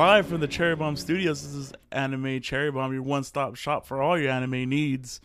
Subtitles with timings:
[0.00, 3.84] Live from the Cherry Bomb Studios, this is Anime Cherry Bomb, your one stop shop
[3.84, 5.20] for all your anime needs.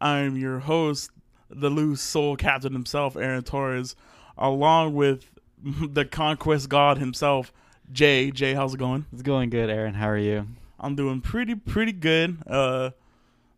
[0.00, 1.10] I'm your host,
[1.50, 3.94] the loose soul captain himself, Aaron Torres,
[4.38, 5.28] along with
[5.62, 7.52] the conquest god himself,
[7.92, 8.30] Jay.
[8.30, 9.04] Jay, how's it going?
[9.12, 9.92] It's going good, Aaron.
[9.92, 10.48] How are you?
[10.80, 12.38] I'm doing pretty, pretty good.
[12.46, 12.92] Uh,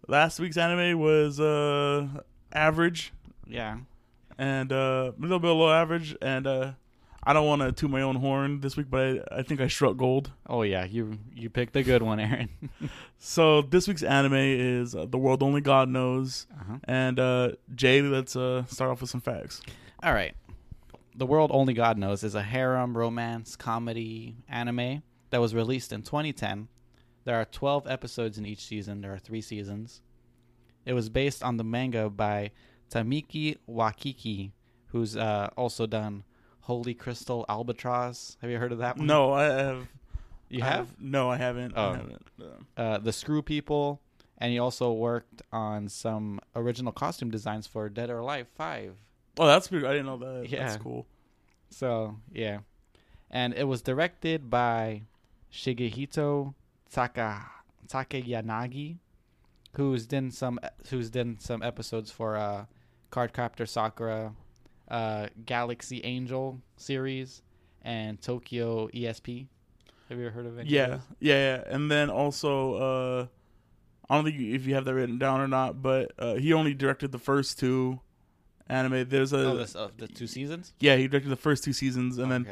[0.09, 2.09] last week's anime was uh,
[2.53, 3.13] average
[3.47, 3.77] Yeah.
[4.37, 6.73] and uh, a little bit below average, and uh,
[7.29, 9.01] I don't want to toot my own horn this week, but
[9.33, 10.31] I, I think I struck gold.
[10.49, 12.49] Oh yeah, you you picked a good one, Aaron.
[13.19, 16.47] So this week's anime is uh, The World Only God Knows.
[16.53, 16.77] uh-huh.
[16.85, 19.63] And uh, Jay, let's uh, start off with some facts.
[20.03, 20.35] All right.
[21.17, 26.03] The World Only God Knows is a harem romance comedy anime that was released in
[26.03, 26.69] 2010.
[27.25, 29.01] There are 12 episodes in each season.
[29.01, 30.03] There are 3 seasons.
[30.85, 32.53] It was based on the manga by
[32.91, 34.53] Tamiki Wakaki,
[34.89, 36.23] who's uh, also done
[36.67, 38.37] Holy Crystal Albatross.
[38.43, 39.07] Have you heard of that one?
[39.07, 39.87] No, I have.
[40.49, 41.01] You I have?
[41.01, 41.75] No, I haven't.
[41.77, 41.91] Oh.
[41.91, 42.27] I haven't.
[42.77, 44.01] Uh, the Screw People,
[44.39, 48.97] and he also worked on some original costume designs for Dead or Alive Five.
[49.39, 49.87] oh, that's pretty.
[49.87, 50.49] I didn't know that.
[50.49, 50.67] Yeah.
[50.67, 51.07] That's cool.
[51.71, 52.59] So yeah,
[53.31, 55.03] and it was directed by
[55.53, 56.55] Shigehito
[56.91, 57.47] Taka
[57.87, 58.97] Takayanagi,
[59.75, 60.59] who's done some
[60.91, 62.65] who's done some episodes for uh,
[63.13, 64.33] Cardcaptor Sakura,
[64.89, 67.43] uh, Galaxy Angel series,
[67.83, 69.47] and Tokyo ESP.
[70.09, 70.67] Have you ever heard of it?
[70.67, 71.63] Yeah, yeah, yeah.
[71.67, 73.27] And then also, uh,
[74.09, 76.75] I don't think if you have that written down or not, but uh, he only
[76.75, 77.99] directed the first two
[78.69, 79.09] anime.
[79.09, 80.75] There's a Oh, this, uh, the two seasons.
[80.79, 82.47] yeah, he directed the first two seasons, and then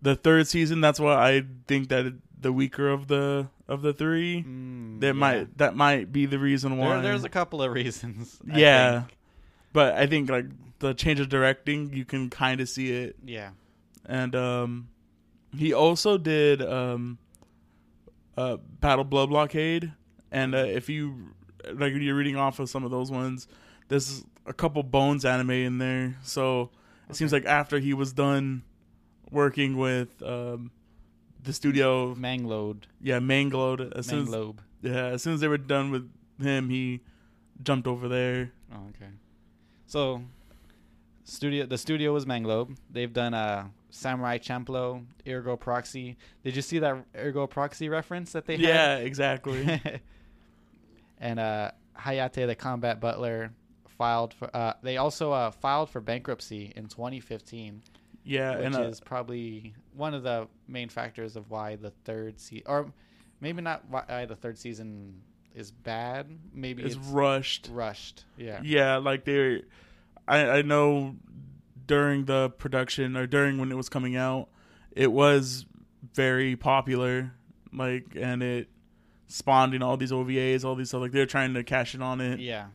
[0.00, 0.80] the third season.
[0.80, 4.42] That's why I think that it, the weaker of the of the three.
[4.42, 5.12] Mm, That yeah.
[5.12, 6.94] might that might be the reason why.
[6.94, 8.38] There, there's a couple of reasons.
[8.50, 9.16] I yeah, think.
[9.72, 10.46] But I think like
[10.78, 13.16] the change of directing, you can kind of see it.
[13.24, 13.50] Yeah.
[14.04, 14.88] And um,
[15.56, 17.18] he also did um,
[18.36, 19.92] uh, Battle Blood Blockade,
[20.30, 21.34] and uh, if you
[21.72, 23.46] like, you're reading off of some of those ones,
[23.88, 26.16] there's a couple Bones anime in there.
[26.22, 26.70] So
[27.08, 28.62] it seems like after he was done
[29.30, 30.70] working with um,
[31.42, 32.82] the studio, Manglobe.
[33.00, 33.92] yeah, Manglobe.
[33.96, 34.58] As soon as, Manglobe.
[34.82, 36.10] yeah, as soon as they were done with
[36.40, 37.00] him, he
[37.62, 38.52] jumped over there.
[38.72, 39.10] Oh, okay.
[39.92, 40.22] So,
[41.24, 41.66] studio.
[41.66, 42.78] The studio was Manglobe.
[42.88, 46.16] They've done uh, Samurai Champloo, Ergo Proxy.
[46.42, 48.62] Did you see that Ergo Proxy reference that they had?
[48.62, 49.82] Yeah, exactly.
[51.20, 53.52] and uh, Hayate, the combat butler,
[53.86, 54.48] filed for.
[54.56, 57.82] Uh, they also uh, filed for bankruptcy in 2015,
[58.24, 62.40] yeah, which and uh, is probably one of the main factors of why the third
[62.40, 62.86] season, or
[63.42, 65.20] maybe not why the third season
[65.54, 66.26] is bad.
[66.54, 67.68] Maybe it's it's rushed.
[67.72, 68.24] rushed.
[68.36, 68.60] Yeah.
[68.62, 69.62] Yeah, like they,
[70.28, 71.16] I I know
[71.86, 74.48] during the production or during when it was coming out,
[74.92, 75.66] it was
[76.14, 77.32] very popular,
[77.72, 78.68] like and it
[79.28, 81.00] spawned in all these OVAs, all these stuff.
[81.00, 82.66] Like they're trying to cash in on it, Yeah.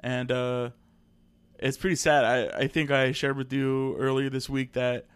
[0.00, 0.70] and uh,
[1.58, 2.24] it's pretty sad.
[2.24, 5.06] I I think I shared with you earlier this week that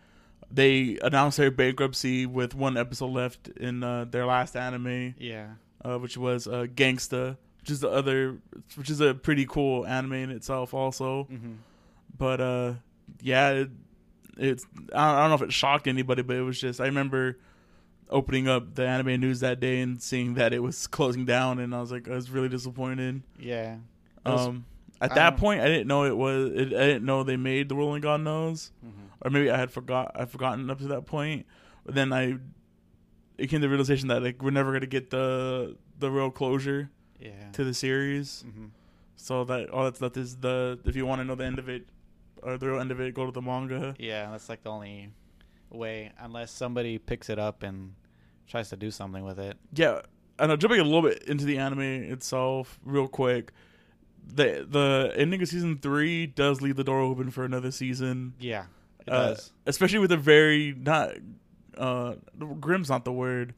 [0.50, 5.47] they announced their bankruptcy with one episode left in uh, their last anime, Yeah.
[5.84, 8.38] Uh, which was uh, Gangsta, which is the other,
[8.76, 11.25] which is a pretty cool anime in itself, also.
[11.25, 11.54] hmm
[12.16, 12.75] But uh,
[13.20, 13.70] yeah, it,
[14.37, 17.38] it's I don't know if it shocked anybody, but it was just I remember
[18.10, 21.75] opening up the anime news that day and seeing that it was closing down, and
[21.75, 23.22] I was like, I was really disappointed.
[23.38, 23.76] Yeah.
[24.25, 24.66] Was- Um,
[25.00, 26.53] at I that point, I didn't know it was.
[26.53, 28.93] It, I didn't know they made the World Only God Knows, mhm.
[29.20, 30.12] or maybe I had forgot.
[30.14, 31.44] I forgotten up to that point.
[31.84, 32.37] But then I,
[33.38, 36.91] it came to the realization that like we're never gonna get the the real closure
[37.20, 37.50] Yeah.
[37.53, 38.43] to the series.
[38.43, 38.66] hmm
[39.16, 41.69] So that all that's left is the if you want to know the end of
[41.69, 41.87] it
[42.43, 43.94] or the real end of it, go to the manga.
[43.99, 45.11] Yeah, that's like the only
[45.70, 47.94] way, unless somebody picks it up and
[48.49, 49.56] tries to do something with it.
[49.75, 50.00] Yeah,
[50.38, 53.52] and jumping a little bit into the anime itself, real quick.
[54.26, 58.67] The the ending of season three does leave the door open for another season, Yeah.
[59.06, 59.52] It Uh, does.
[59.67, 61.14] especially with a very not
[61.78, 62.14] uh
[62.60, 63.54] grim's not the word,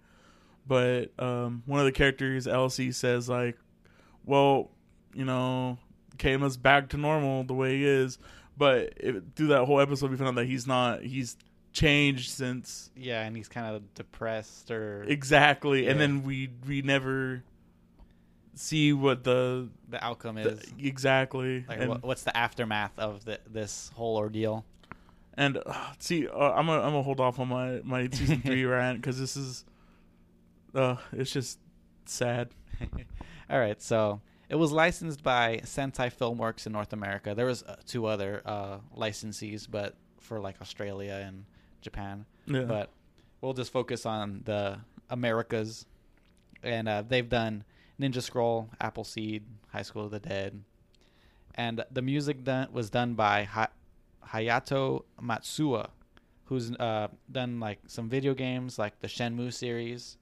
[0.67, 3.57] but um one of the characters Elsie says like,
[4.25, 4.71] well,
[5.15, 5.79] you know,
[6.19, 8.19] Keima's back to normal the way he is,
[8.57, 11.03] but it, through that whole episode we found out that he's not.
[11.03, 11.37] He's
[11.73, 17.43] changed since Yeah, and he's kind of depressed or Exactly, and then we we never
[18.55, 20.63] see what the, the outcome the- is.
[20.79, 24.65] exactly like, and what, what's the aftermath of the, this whole ordeal?
[25.37, 28.65] And uh, see uh, I'm gonna I'm gonna hold off on my my season three
[28.65, 29.65] rant because this is
[30.75, 31.59] uh it's just
[32.07, 32.51] sad.
[33.51, 37.35] All right, so it was licensed by Sentai Filmworks in North America.
[37.35, 41.45] There was uh, two other uh, licensees, but for like Australia and
[41.81, 42.25] Japan.
[42.47, 42.91] Yeah, But
[43.41, 44.79] we'll just focus on the
[45.11, 45.87] Americas,
[46.63, 47.65] and uh, they've done
[48.01, 50.63] Ninja Scroll, Appleseed, High School of the Dead,
[51.55, 53.69] and the music done was done by ha-
[54.33, 55.89] Hayato Matsuo,
[56.45, 60.17] who's uh, done like some video games like the Shenmue series,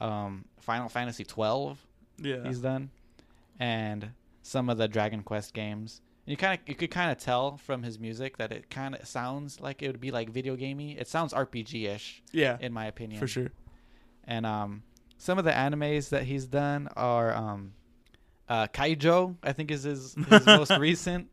[0.00, 1.84] um, Final Fantasy twelve.
[2.18, 2.46] Yeah.
[2.46, 2.90] He's done,
[3.58, 4.10] and
[4.42, 6.00] some of the Dragon Quest games.
[6.26, 8.94] And you kind of you could kind of tell from his music that it kind
[8.94, 10.96] of sounds like it would be like video gamey.
[10.98, 12.56] It sounds RPG ish yeah.
[12.60, 13.20] in my opinion.
[13.20, 13.52] For sure.
[14.24, 14.82] And um,
[15.18, 17.72] some of the animes that he's done are um,
[18.48, 21.28] uh, Kaijo, I think is his, his most recent,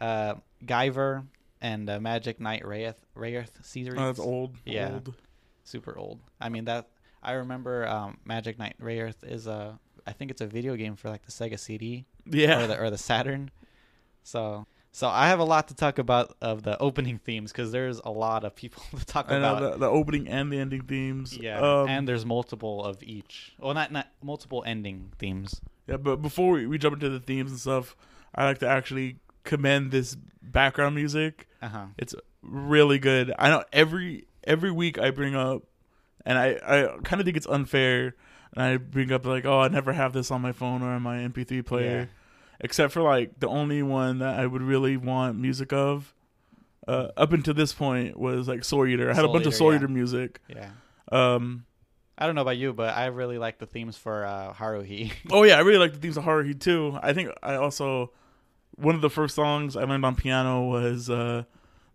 [0.00, 1.26] uh, Guyver,
[1.62, 3.94] and uh, Magic Knight Rayearth, Rayearth series.
[3.98, 4.56] Oh, that's old.
[4.66, 4.90] Yeah.
[4.92, 5.14] Old.
[5.64, 6.20] Super old.
[6.40, 6.88] I mean that
[7.22, 11.08] I remember um, Magic Knight Rayearth is a I think it's a video game for
[11.08, 12.64] like the Sega CD Yeah.
[12.64, 13.50] or the or the Saturn.
[14.22, 17.98] So so I have a lot to talk about of the opening themes because there's
[18.04, 19.72] a lot of people to talk I know about.
[19.72, 21.36] the, the opening and the ending themes.
[21.36, 23.52] Yeah, Um, and there's multiple of each.
[23.58, 25.60] Well, not not multiple ending themes.
[25.88, 27.96] Yeah, but before we, we jump into the themes and stuff,
[28.34, 31.48] I like to actually commend this background music.
[31.60, 31.86] Uh huh.
[31.98, 33.32] It's really good.
[33.38, 35.62] I know every every week I bring up,
[36.26, 38.14] and I I kind of think it's unfair,
[38.54, 41.02] and I bring up like, oh, I never have this on my phone or on
[41.02, 42.06] my MP3 player, Yeah.
[42.60, 46.14] except for like the only one that I would really want music of.
[46.88, 49.08] Uh, up until this point was like Soul Eater.
[49.08, 49.78] I had a Soul bunch of Eater, Soul yeah.
[49.78, 50.40] Eater music.
[50.48, 50.70] Yeah.
[51.12, 51.64] Um,
[52.18, 55.12] I don't know about you, but I really like the themes for uh, Haruhi.
[55.30, 56.98] Oh yeah, I really like the themes of Haruhi too.
[57.00, 58.10] I think I also
[58.82, 61.44] one of the first songs I learned on piano was uh,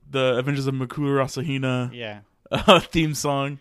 [0.09, 2.19] the Adventures of Mikuru Asahina yeah.
[2.51, 3.59] uh, theme song,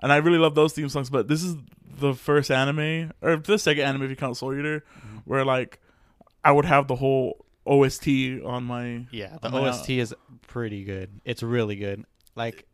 [0.00, 1.10] and I really love those theme songs.
[1.10, 1.56] But this is
[1.98, 5.22] the first anime or the second anime if you count Soul Eater, Mhm.
[5.24, 5.80] where like
[6.44, 10.14] I would have the whole OST on my Yeah, the my OST is
[10.46, 11.20] pretty good.
[11.24, 12.04] It's really good.
[12.36, 12.66] Like,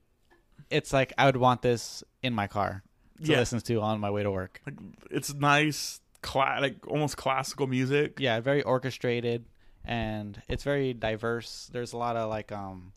[0.70, 2.82] it's like I would want this in my car
[3.24, 4.60] to yeah, listen to on my way to work.
[4.66, 4.74] like,
[5.10, 8.18] it's nice, cla- like almost classical music.
[8.20, 9.46] Yeah, very orchestrated,
[9.84, 11.68] and it's very diverse.
[11.72, 12.92] There's a lot of like um,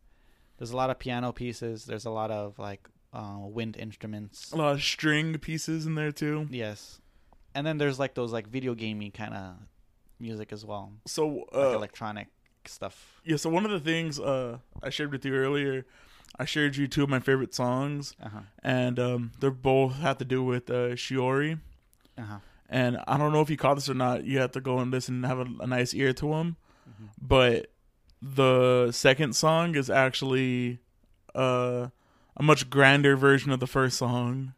[0.58, 1.86] there's a lot of piano pieces.
[1.86, 4.52] There's a lot of like uh, wind instruments.
[4.52, 6.48] A lot of string pieces in there too.
[6.52, 7.00] Yes,
[7.56, 9.56] and then there's like those like video gamey kind of
[10.20, 12.28] music as well, So like uh, electronic
[12.66, 13.22] stuff.
[13.24, 15.86] Yeah, so one of the things uh, I shared with you earlier,
[16.40, 18.40] I shared you two of my favorite songs, Uh huh.
[18.64, 21.60] and um, they're both have to do with uh, Shiori.
[22.18, 22.38] Uh huh.
[22.70, 24.26] And I don't know if you caught this or not.
[24.26, 26.58] You have to go and listen and have a, a nice ear to them.
[26.88, 27.10] Mhm.
[27.22, 27.72] But
[28.22, 30.80] the second song is actually
[31.36, 31.90] uh,
[32.36, 34.54] a much grander version of the first song.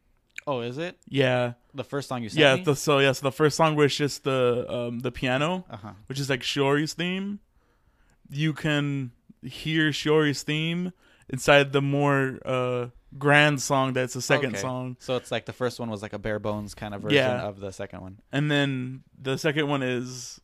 [0.47, 2.55] Oh, is it Yeah, the first song you sent yeah.
[2.55, 2.63] me?
[2.63, 5.65] The, so yeah, so the first song was just the um, the piano.
[5.69, 5.91] uh huh.
[6.07, 7.39] which is like Shiori's theme,
[8.29, 9.11] you can
[9.43, 10.91] hear Shiori's theme
[11.29, 12.87] inside the more uh,
[13.17, 14.61] grand song that's the second Okay.
[14.61, 14.97] song.
[14.99, 17.41] So it's like the first one was like a bare bones kind of version Yeah.
[17.47, 18.19] of the second one.
[18.31, 20.39] And then the second one is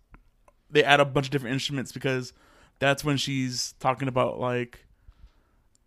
[0.76, 2.34] they add a bunch of different instruments because
[2.80, 4.86] that's when she's talking about like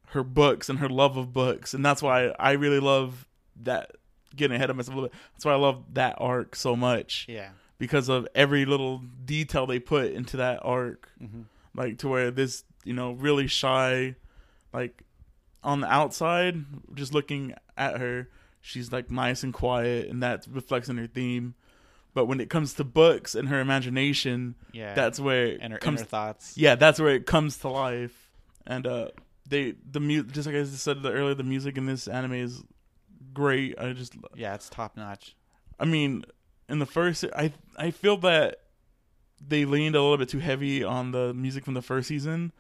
[0.09, 1.75] her books and her love of books.
[1.75, 3.27] And that's why I really love
[3.63, 3.93] that
[4.35, 5.19] getting ahead of myself a little bit.
[5.35, 7.51] That's why I love that arc so much Yeah.
[7.79, 11.11] because of every little detail they put into that arc.
[11.19, 11.43] hmm
[11.75, 14.17] like to where this you know really shy
[14.73, 15.03] like
[15.63, 16.65] on the outside
[16.95, 18.29] just looking at her
[18.61, 21.55] she's like nice and quiet and that reflects in her theme
[22.15, 24.95] but when it comes to books and her imagination Yeah.
[24.95, 26.57] that's where it and her comes inner thoughts.
[26.57, 28.31] yeah that's where it comes to life
[28.67, 29.09] and uh
[29.49, 32.63] they the music just like i said earlier the music in this anime is
[33.35, 35.35] great i just Yeah, it's top notch.
[35.81, 36.25] I mean,
[36.69, 38.61] in the first, I I feel that
[39.47, 42.53] they leaned a little bit too heavy on the music from the first season.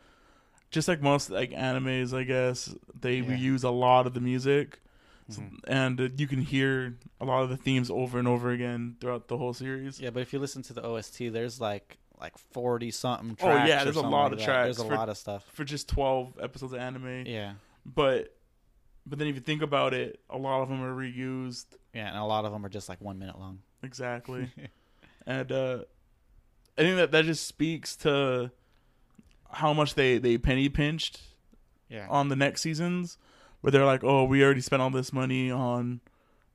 [0.71, 3.31] Just like most like animes, I guess they Yeah.
[3.37, 4.81] reuse a lot of the music,
[5.31, 5.59] So- Mhm.
[5.67, 9.29] and uh, you can hear a lot of the themes over and over again throughout
[9.29, 10.01] the whole series.
[10.01, 13.61] Yeah, but if you listen to the OST, there's like like forty something tracks.
[13.63, 15.45] Oh, yeah, there's a lot of tracks There's a for- lot of stuff.
[15.53, 17.55] For just twelve episodes of anime, Yeah,
[17.87, 18.35] but
[19.07, 21.67] but then if you think about it, a lot of them are reused.
[21.95, 23.61] yeah, and a lot of them are just like one minute long.
[23.83, 24.51] Exactly.
[25.27, 25.85] and uh
[26.77, 28.51] I think that that just speaks to
[29.51, 31.21] how much they they penny pinched
[31.89, 33.17] Yeah, on the next seasons,
[33.61, 36.01] where they're like, "Oh, we already spent all this money on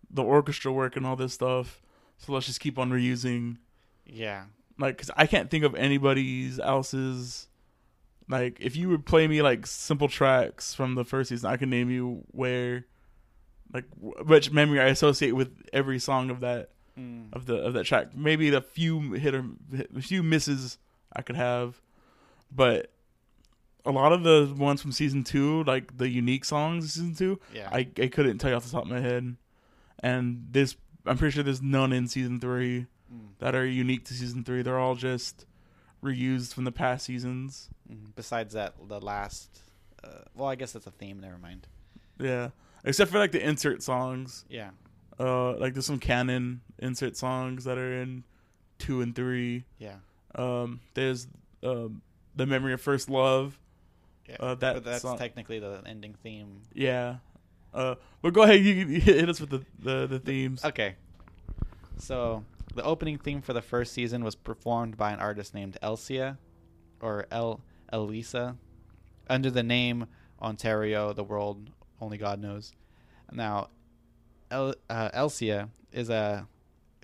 [0.10, 1.82] the orchestra work and all this stuff,
[2.18, 3.58] so let's just keep on reusing."
[4.06, 4.46] yeah,
[4.78, 7.48] Like, cause I can't think of anybody's else's.
[8.30, 11.70] Like, if you would play me like simple tracks from the first season, I can
[11.70, 12.86] name you where,
[13.74, 17.34] like, which memory I associate with every song of that Mm.
[17.34, 18.16] of the of that track.
[18.16, 19.46] Maybe the few hit or
[19.96, 20.78] a few misses
[21.12, 21.82] I could have,
[22.52, 22.93] but
[23.86, 27.40] a lot of the ones from season two, like the unique songs of season two,
[27.54, 27.70] yeah.
[27.72, 29.36] I I couldn't tell you off the top of my head.
[30.00, 30.76] and this
[31.06, 33.38] I'm pretty sure there's none in season three Mm.
[33.40, 34.62] that are unique to season three.
[34.64, 35.46] They're all just
[36.02, 37.70] reused from the past seasons.
[37.92, 38.16] Mhm.
[38.16, 39.62] Besides that, the last.
[40.04, 41.20] Uh, well, I guess that's a theme.
[41.20, 41.68] Never mind.
[42.20, 42.50] Yeah,
[42.84, 44.46] except for like the insert songs.
[44.50, 44.72] Yeah.
[45.20, 48.24] Uh, like there's some canon insert songs that are in
[48.80, 49.66] two and three.
[49.78, 49.98] Yeah.
[50.34, 51.28] Um, there's
[51.62, 52.02] um,
[52.36, 53.60] the memory of first love.
[54.28, 54.36] Yeah.
[54.40, 56.62] Uh, that but that's song- technically the ending theme.
[56.74, 57.18] Yeah.
[57.74, 60.64] Uh, but go ahead, you, you hit us with the, the, the themes.
[60.64, 60.96] Okay.
[61.98, 62.44] So
[62.76, 66.38] the opening theme for the first season was performed by an artist named Elsia,
[67.02, 67.62] or El
[67.92, 68.58] Elisa,
[69.30, 70.08] under the name
[70.42, 71.14] Oratorio.
[71.14, 71.70] The world
[72.02, 72.74] only God knows.
[73.32, 73.70] Now,
[74.52, 76.48] El, uh, Elsia is a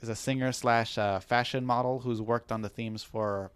[0.01, 3.51] is a singer slash uh, fashion model who's worked on the themes for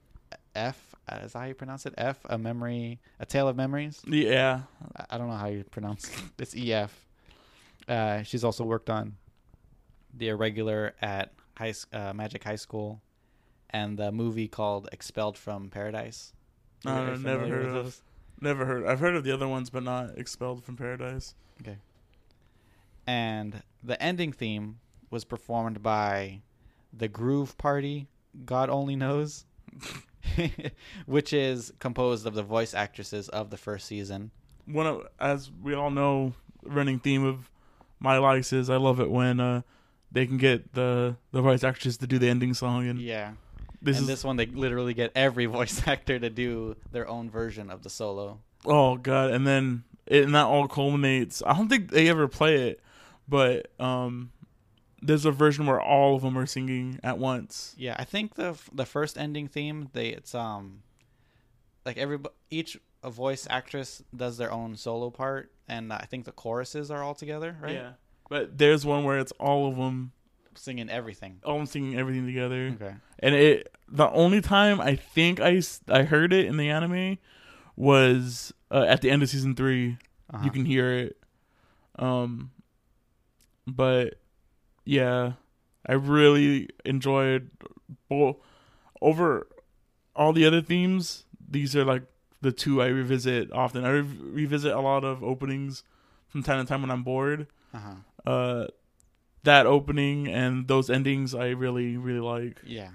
[0.56, 0.93] F.
[1.10, 1.94] uh, Is that how you pronounce it?
[1.98, 2.20] F.
[2.30, 3.00] A memory.
[3.20, 4.02] A tale of memories.
[4.08, 4.62] Yeah.
[4.96, 6.24] I- I don't know how you pronounce it.
[6.40, 7.08] It's EF.
[7.88, 9.16] Uh, she's also worked on
[10.14, 13.02] the irregular at high uh, Magic High School
[13.72, 16.34] and the movie called Expelled from Paradise.
[16.86, 17.74] Uh, Are never heard of.
[17.74, 18.02] those?
[18.40, 18.86] Never heard.
[18.86, 21.34] I've heard of the other ones, but not Expelled from Paradise.
[21.62, 21.78] Okay.
[23.06, 24.80] And the ending theme
[25.10, 26.42] was performed by
[26.92, 28.08] the Groove Party,
[28.46, 29.46] God only knows,
[31.06, 34.32] which is composed of the voice actresses of the first season.
[34.66, 37.50] One of, as we all know, the running theme of
[38.00, 39.62] my likes is I love it when uh,
[40.12, 43.32] they can get the the voice actors to do the ending song, and Yeah.
[43.82, 47.30] this and is this one they literally get every voice actor to do their own
[47.30, 48.40] version of the solo.
[48.66, 51.42] oh god, and then it, and that all culminates.
[51.46, 52.82] I don't think they ever play it,
[53.28, 54.32] but um,
[55.06, 57.76] there's a version where all of them are singing at once.
[57.78, 60.84] Yeah, I think the the first ending theme they it's um
[61.86, 62.20] like every
[62.50, 67.04] each a voice actress does their own solo part, and I think the choruses are
[67.04, 67.74] all together, right?
[67.74, 67.92] Yeah,
[68.30, 70.14] but there's one where it's all of them,
[70.56, 71.40] singing everything.
[71.44, 72.72] all of them singing everything together.
[72.76, 72.96] Okay.
[73.20, 77.18] and it the only time I think I I heard it in the anime
[77.76, 79.98] was uh, at the end of season 3
[80.34, 80.46] Uh-huh.
[80.46, 81.18] You can hear it,
[82.00, 82.52] um,
[83.68, 84.16] but
[84.86, 85.34] yeah,
[85.86, 87.52] I really enjoyed
[88.10, 88.38] both
[89.02, 89.48] over
[90.16, 91.26] all the other themes.
[91.50, 92.04] These are like
[92.42, 93.86] the two I revisit often.
[93.86, 95.84] I re- revisit a lot of openings
[96.28, 97.48] from time to time when I'm bored.
[97.74, 98.30] Uh-huh.
[98.30, 98.68] Uh,
[99.44, 102.62] that opening and those endings I really really like.
[102.66, 102.90] Yeah.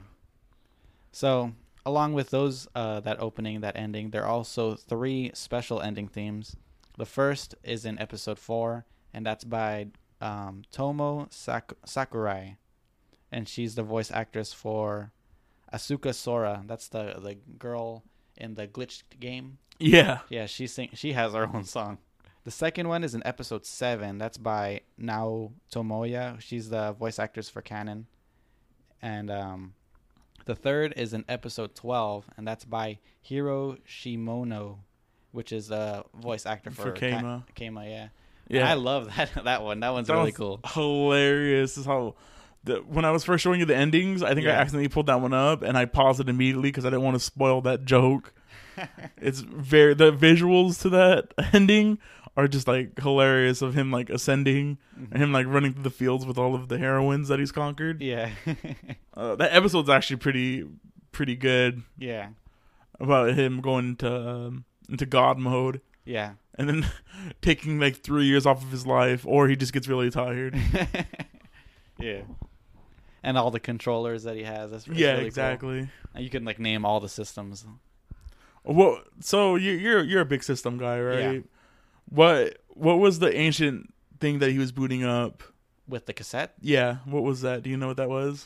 [1.13, 1.53] So
[1.85, 6.55] along with those, uh, that opening, that ending, there are also three special ending themes.
[6.99, 9.89] The first is in episode four, and that's by
[10.21, 12.57] um, Tomo Sak- Sakurai,
[13.31, 15.13] and she's the voice actress for
[15.73, 16.63] Asuka Sora.
[16.67, 18.05] That's the the girl
[18.37, 19.59] in the glitched game.
[19.79, 20.21] Yeah.
[20.29, 20.91] Yeah, she sing.
[20.95, 21.99] She has her own song.
[22.45, 24.17] The second one is in episode seven.
[24.19, 26.41] That's by Nao Tomoya.
[26.41, 28.05] She's the voice actress for Kanon.
[29.03, 29.75] And um,
[30.47, 34.79] the third is in episode twelve, and that's by Hiro Shimono,
[35.33, 37.45] which is the voice actor for, For Keima.
[37.47, 38.09] Ka- Keima, yeah.
[38.49, 38.69] Yeah.
[38.69, 39.81] I love that that one.
[39.81, 40.61] That one's That really cool.
[40.67, 41.77] Hilarious.
[41.79, 42.15] Is how
[42.65, 45.21] the, when I was first showing you the endings, I think I accidentally pulled that
[45.21, 48.33] one up and I paused it immediately because I didn't want to spoil that joke.
[49.21, 51.99] It's very the visuals to that ending
[52.37, 54.79] are just like hilarious of him like ascending
[55.11, 58.01] and him like running through the fields with all of the heroines that he's conquered.
[58.01, 58.31] yeah,
[59.15, 60.65] Uh, that episode's actually pretty
[61.11, 62.29] pretty good yeah,
[63.01, 66.35] about him going to um, into God mode yeah.
[66.59, 66.87] And then
[67.41, 70.57] taking like three years off of his life, or he just gets really tired.
[71.99, 72.23] yeah.
[73.23, 74.71] And all the controllers that he has.
[74.71, 75.27] That's it's yeah, really cool.
[75.27, 75.89] exactly.
[76.15, 77.65] And you can like name all the systems.
[78.65, 81.35] Well, so you, you're you're a big system guy, right?
[81.35, 81.41] Yeah.
[82.09, 85.43] What what was the ancient thing that he was booting up?
[85.89, 87.63] With the cassette, Yeah, what was that?
[87.63, 88.45] Do you know what that was?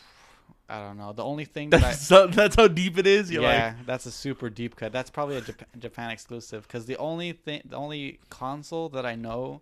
[0.68, 1.12] I don't know.
[1.12, 3.30] The only thing that I, That's so, that's how deep it is.
[3.30, 4.92] You're yeah, that's a super deep cut.
[4.92, 9.14] That's probably a Japan, Japan exclusive because the only thing, the only console that I
[9.14, 9.60] know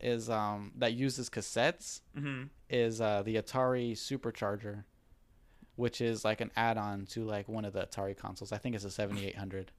[0.00, 4.84] is um that uses cassettes like, hmm is uh the Atari Supercharger,
[5.76, 8.52] which is like an add-on to like one of the Atari consoles.
[8.52, 9.72] I think it's a 7800.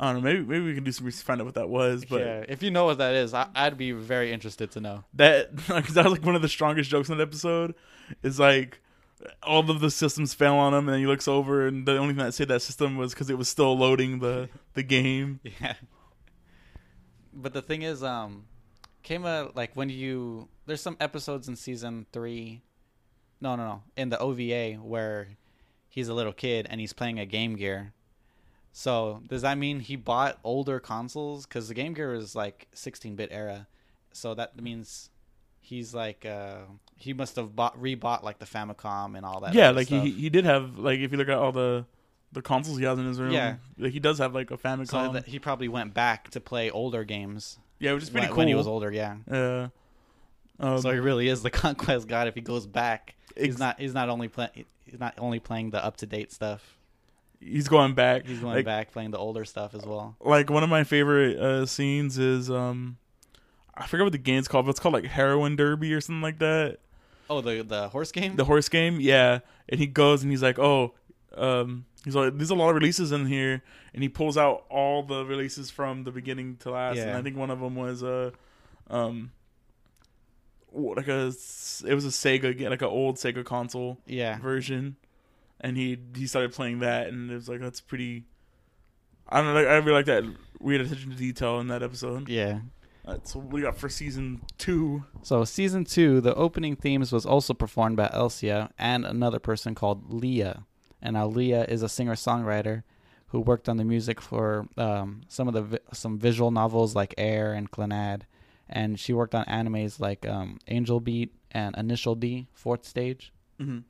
[0.00, 0.20] I don't know.
[0.20, 2.04] Maybe maybe we can do some research find out what that was.
[2.04, 5.04] But yeah, if you know what that is, I, I'd be very interested to know.
[5.14, 7.74] that because that was like one of the strongest jokes in that episode.
[8.22, 8.80] Is like
[9.42, 12.14] all of the systems fell on him, and then he looks over, and the only
[12.14, 15.40] thing that saved that system was because it was still loading the the game.
[15.42, 15.74] Yeah.
[17.32, 18.46] But the thing is, um,
[19.04, 22.62] Keima, like when you there's some episodes in season three,
[23.40, 25.28] no, no, no, in the OVA where
[25.88, 27.92] he's a little kid and he's playing a Game Gear.
[28.72, 31.46] So does that mean he bought older consoles?
[31.46, 33.66] Because the Game Gear is like 16-bit era,
[34.12, 35.10] so that means
[35.60, 36.60] he's like uh
[36.98, 39.54] he must have bought rebought like the Famicom and all that.
[39.54, 40.20] yeah, like he stuff.
[40.20, 41.86] he did have like if you look at all the
[42.32, 43.56] the consoles he has in his room, Yeah.
[43.78, 44.88] like he does have like a Famicom.
[44.88, 48.30] so that he probably went back to play older games yeah, which is pretty when,
[48.30, 48.38] cool.
[48.38, 48.90] when he was older.
[48.92, 49.16] Yeah.
[49.30, 49.68] Yeah.
[50.60, 53.14] Um, so he really is the conquest god if he goes back.
[53.36, 53.78] he's not.
[53.78, 54.64] He's not only playing.
[54.84, 56.76] He's not only playing the up to date stuff.
[57.40, 58.26] he's going back.
[58.26, 60.16] He's going like, back playing the older stuff as well.
[60.20, 62.96] Like one of my favorite uh, scenes is um,
[63.76, 66.40] I forget what the game's called, but it's called like Heroin Derby or something like
[66.40, 66.78] that.
[67.30, 68.36] Oh, the the horse game.
[68.36, 69.40] The horse game, yeah.
[69.68, 70.94] And he goes and he's like, oh,
[71.36, 75.02] um, he's like, there's a lot of releases in here, and he pulls out all
[75.02, 76.96] the releases from the beginning to last.
[76.96, 77.08] Yeah.
[77.08, 78.30] And I think one of them was uh,
[78.88, 79.32] um,
[80.72, 84.38] like a s- it was a Sega, ga- like an old Sega console yeah.
[84.38, 84.96] version,
[85.60, 88.24] and he he started playing that, and it was like that's pretty.
[89.28, 89.60] I don't know.
[89.60, 90.24] Like, I really like that
[90.58, 92.28] weird attention to detail in that episode.
[92.30, 92.60] Yeah.
[93.08, 95.04] That's what we got for season two.
[95.22, 100.12] So season two, the opening themes was also performed by Elsia and another person called
[100.12, 100.64] LIA.
[101.00, 102.82] And now LIA is a singer-songwriter
[103.28, 107.14] who worked on the music for um, some of the vi- some visual novels like
[107.16, 108.22] Air and Clannad,
[108.68, 113.32] and she worked on animes like um, Angel Beat and Initial D, Fourth Stage.
[113.60, 113.80] Mm-hmm.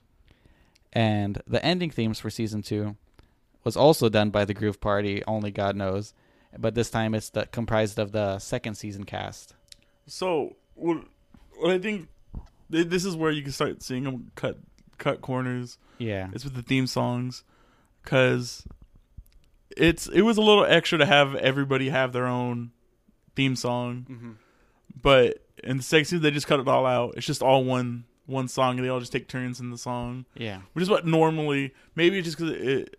[0.92, 2.96] And the ending themes for season two
[3.64, 5.22] was also done by the Groove Party.
[5.26, 6.14] Only God knows,
[6.56, 9.54] but this time it's the, comprised of the second season cast.
[10.06, 11.04] So, what,
[11.58, 12.08] what I think
[12.70, 14.58] th- this is where you can start seeing them cut
[14.98, 15.78] cut corners.
[15.98, 16.28] Yeah.
[16.32, 17.44] It's with the theme songs,
[18.02, 18.64] because
[19.76, 22.70] it's it was a little extra to have everybody have their own
[23.36, 24.30] theme song, Mm-hmm.
[25.02, 27.14] but in the second season they just cut it all out.
[27.16, 30.24] It's just all one one song, and they all just take turns in the song,
[30.34, 30.60] Yeah.
[30.72, 32.96] which is what normally maybe it's just because it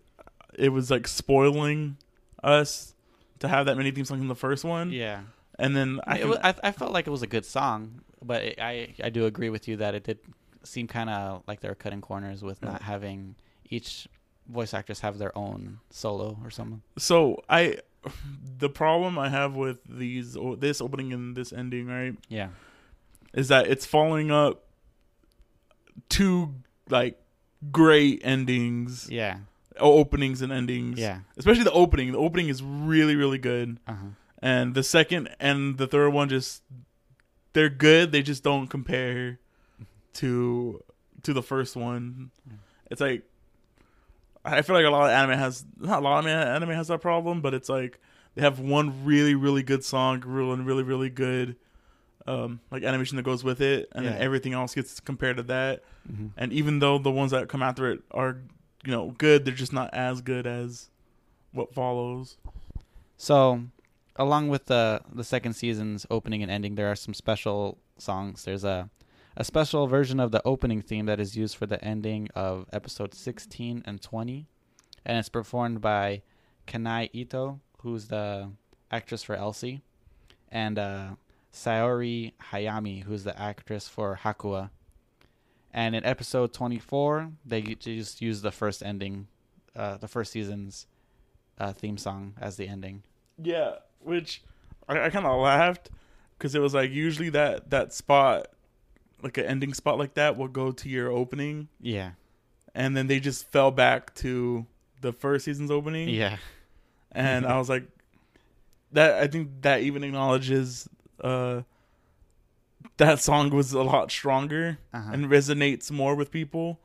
[0.54, 1.96] it was like spoiling
[2.42, 2.94] us
[3.40, 5.22] to have that many theme songs in the first one, Yeah.
[5.58, 7.44] and then I, I, it can- wa- I, I felt like it was a good
[7.44, 10.18] song, but it, I I do agree with you that it did
[10.62, 13.34] seem kind of like they were cutting corners with not having
[13.70, 14.06] each
[14.46, 16.82] voice actress have their own solo or something.
[16.98, 17.78] So I,
[18.58, 22.48] the problem I have with these, this opening and this ending, right, Yeah.
[23.32, 24.64] is that it's following up
[26.08, 26.54] two
[26.88, 27.20] like
[27.70, 29.38] great endings, Yeah.
[29.80, 30.98] Openings and endings.
[30.98, 31.20] Yeah.
[31.36, 32.12] Especially the opening.
[32.12, 34.06] The opening is really, really good, Uh huh.
[34.42, 36.62] and the second and the third one just
[37.52, 38.12] they're good.
[38.12, 39.38] They just don't compare
[40.14, 40.82] to
[41.22, 42.30] to the first one.
[42.90, 43.22] It's like
[44.44, 47.00] I feel like a lot of anime has not a lot of anime has that
[47.00, 48.00] problem, but it's like
[48.34, 51.56] they have one really really good song, and really really good
[52.26, 54.12] um like animation that goes with it, and Yeah.
[54.12, 55.82] then everything else gets compared to that.
[56.10, 56.26] Mm-hmm.
[56.36, 58.38] And even though the ones that come after it are
[58.84, 60.90] you know good, they're just not as good as
[61.52, 62.36] what follows.
[63.16, 63.62] So,
[64.16, 68.44] along with the the second season's opening and ending, there are some special songs.
[68.44, 68.90] There's a
[69.36, 73.14] a special version of the opening theme that is used for the ending of episode
[73.14, 74.46] 16 and 20,
[75.06, 76.22] and it's performed by
[76.66, 78.50] Kanae Ito, who's the
[78.90, 79.82] actress for Elsie,
[80.50, 81.10] and uh,
[81.52, 84.70] Saori Hayami, who's the actress for Hakua.
[85.72, 89.28] And in episode 24, they just use the first ending,
[89.76, 90.86] uh, the first season's
[91.58, 93.02] uh, theme song as the ending.
[93.42, 94.42] Yeah, which
[94.88, 95.90] I, I kind of laughed
[96.36, 98.48] because it was like usually that that spot,
[99.22, 102.12] like an ending spot like that, will go to your opening, Yeah.
[102.74, 104.66] and then they just fell back to
[105.02, 106.08] the first season's opening.
[106.08, 106.36] Yeah.
[107.12, 107.84] and I was like,
[108.92, 110.88] that I think that even acknowledges
[111.22, 111.62] uh
[112.96, 115.10] that song was a lot stronger Uh-huh.
[115.12, 116.80] and resonates more with people.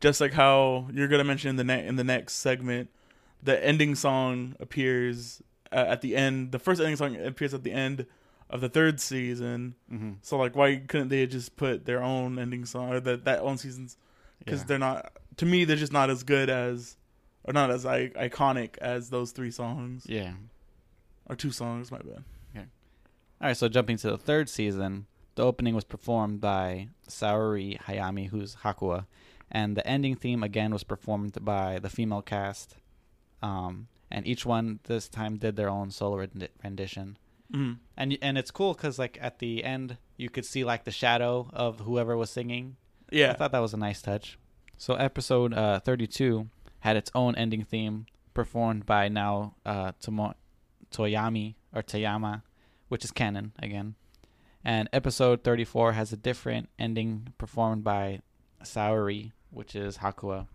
[0.00, 2.90] Just like how you're gonna mention in the ne- in the next segment,
[3.42, 6.52] the ending song appears uh, at the end.
[6.52, 8.06] The first ending song appears at the end
[8.48, 9.74] of the third season.
[9.92, 10.12] mm-hmm.
[10.22, 13.58] So like, why couldn't they just put their own ending song or that that own
[13.58, 13.96] seasons?
[14.38, 14.66] Because Yeah.
[14.68, 15.12] they're not.
[15.38, 16.96] To me, they're just not as good as,
[17.44, 20.34] or not as I- iconic as those three songs Yeah.
[21.26, 21.90] or two songs.
[21.90, 22.24] My bad.
[22.54, 22.66] Okay.
[23.40, 25.06] All right, so jumping to the third season,
[25.38, 29.06] the opening was performed by Saori Hayami, who's Hakua,
[29.48, 32.74] and the ending theme again was performed by the female cast.
[33.40, 37.18] Um, and each one this time did their own solo rendi- rendition.
[37.54, 37.74] Mm-hmm.
[37.96, 41.48] And and it's cool because like at the end you could see like the shadow
[41.52, 42.76] of whoever was singing.
[43.12, 44.38] Yeah, I thought that was a nice touch.
[44.76, 46.48] So episode uh, 32
[46.80, 50.34] had its own ending theme performed by now uh, Tomo-
[50.90, 52.42] Toyami or Toyama,
[52.88, 53.94] which is Kanon again.
[54.68, 58.20] And episode 34 has a different ending performed by
[58.62, 60.46] Saori, which is Hakua.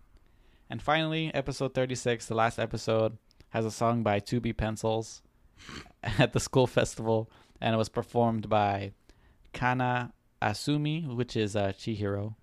[0.70, 5.20] And finally, episode 36, the last episode, has a song by 2B Pencils
[6.04, 7.28] at the school festival,
[7.60, 8.92] and it was performed by
[9.52, 12.36] Kana Asumi, which is uh, Chihiro,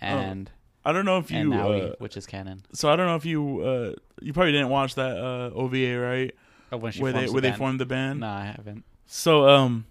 [0.00, 0.50] and
[0.82, 1.60] I don't know if and you.
[1.60, 2.64] Uh, which is canon.
[2.72, 3.60] so I don't know if you.
[3.60, 6.34] Uh, you probably didn't watch that uh, OVA, right?
[6.72, 7.58] Oh, when she where they the where they band.
[7.58, 8.20] formed the band.
[8.20, 8.84] No, I haven't.
[9.06, 9.84] So um,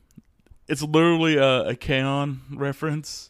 [0.72, 3.30] it's literally a, a K-On reference.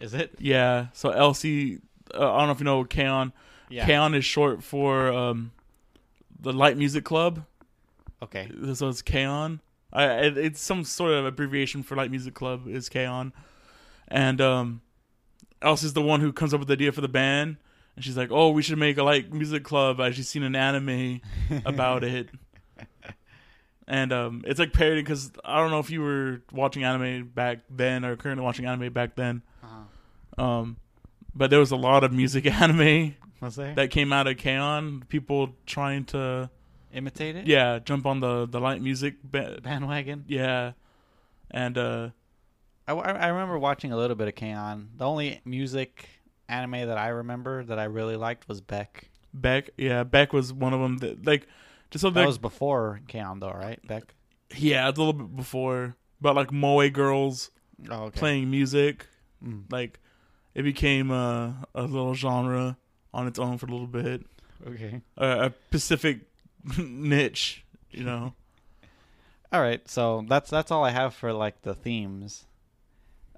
[0.00, 0.34] Is it?
[0.40, 0.88] Yeah.
[0.92, 1.78] So Elsie,
[2.12, 3.32] uh, I don't know if you know K-On.
[3.68, 3.86] Yeah.
[3.86, 5.52] K-On is short for um,
[6.40, 7.44] the Light Music Club.
[8.20, 8.50] Okay.
[8.74, 9.60] So it's K-On.
[9.92, 13.32] I, it, it's some sort of abbreviation for Light Music Club is K-On.
[14.08, 14.80] And um,
[15.62, 17.56] Elsie's the one who comes up with the idea for the band.
[17.94, 20.00] And she's like, oh, we should make a Light Music Club.
[20.00, 21.20] I she's seen an anime
[21.64, 22.30] about it.
[23.90, 27.58] And um, it's like parody because I don't know if you were watching anime back
[27.68, 29.42] then or currently watching anime back then.
[29.64, 30.42] Uh-huh.
[30.44, 30.76] Um,
[31.34, 35.02] but there was a lot of music anime that came out of K-On.
[35.08, 36.48] People trying to,
[36.92, 37.48] Imitate it?
[37.48, 39.16] yeah, jump on the, the light music.
[39.24, 40.24] Ba- Bandwagon?
[40.28, 40.72] yeah.
[41.50, 42.10] And uh,
[42.86, 44.90] I, I I remember watching a little bit of K-On!
[44.96, 46.08] The only music
[46.48, 49.10] anime that I remember that I really liked was Beck.
[49.34, 50.98] Beck, yeah, Beck was one of them.
[50.98, 51.48] That, like,
[51.90, 53.40] just so That was before K-On!
[53.40, 53.78] though, right?
[53.86, 54.14] Beck?
[54.56, 55.96] yeah, it's a little bit before.
[56.20, 57.50] But like Moe girls
[57.90, 58.18] Oh, okay.
[58.18, 59.06] playing music,
[59.44, 59.64] Mm.
[59.72, 59.98] like
[60.54, 62.76] it became a, a little genre
[63.14, 64.26] on its own for a little bit.
[64.66, 65.00] Okay.
[65.16, 66.20] A, a Pacific
[66.78, 68.34] niche, you know.
[69.52, 72.44] All right, so that's that's all I have for like the themes.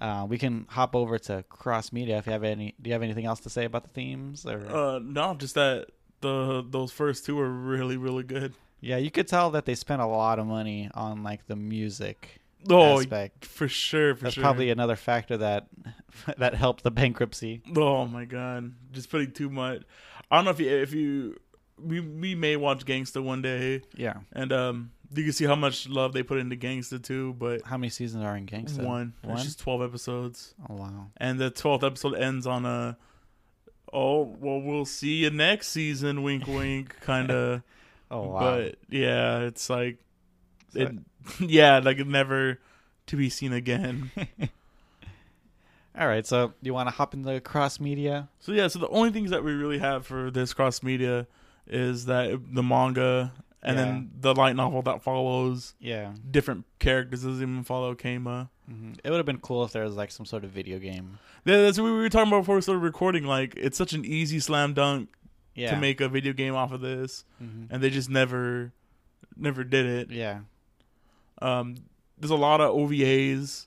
[0.01, 2.75] Uh, we can hop over to cross media if you have any.
[2.83, 4.45] Do you have anything else to say about the themes?
[4.45, 5.87] Or Uh, no, just that
[6.22, 8.54] the those first two are really really good.
[8.80, 12.38] yeah, you could tell that they spent a lot of money on like the music
[12.70, 13.44] Oh, aspect.
[13.44, 14.42] for sure, for That's sure.
[14.42, 15.66] probably another factor that
[16.38, 17.61] that helped the bankruptcy.
[17.76, 19.82] Oh my god, just putting too much.
[20.30, 21.37] I don't know if you if you
[21.78, 24.14] we we may watch Gangsta one day, Yeah.
[24.32, 27.35] and um you can see how much love they put into Gangsta too.
[27.35, 28.82] But How many seasons are in Gangsta?
[28.82, 29.35] one, One?
[29.35, 31.08] it's just twelve episodes, Oh wow.
[31.18, 32.96] and the twelfth episode ends on a.
[33.92, 36.22] Oh well, we'll see you next season.
[36.22, 37.62] Wink, wink, kind of.
[38.11, 38.40] Oh wow.
[38.57, 39.98] But yeah, it's like,
[40.72, 40.92] So- it,
[41.40, 42.59] yeah, like never
[43.07, 44.11] to be seen again.
[45.98, 48.28] All right, so you want to hop into cross media?
[48.40, 51.26] So yeah, so the only things that we really have for this cross media
[51.66, 53.85] is that the manga and Yeah.
[53.85, 56.12] then the light novel that follows Yeah.
[56.31, 58.48] different characters doesn't even follow Keima.
[58.68, 61.18] hmm It would have been cool if there was like some sort of video game.
[61.44, 63.25] Yeah, that's what we were talking about before we started recording.
[63.25, 65.09] Like it's such an easy slam dunk
[65.55, 65.75] Yeah.
[65.75, 67.68] to make a video game off of this, Mhm.
[67.70, 68.72] and they just never,
[69.37, 70.11] never did it.
[70.11, 70.40] Yeah.
[71.40, 71.77] Um,
[72.18, 73.66] there's a lot of OVAs.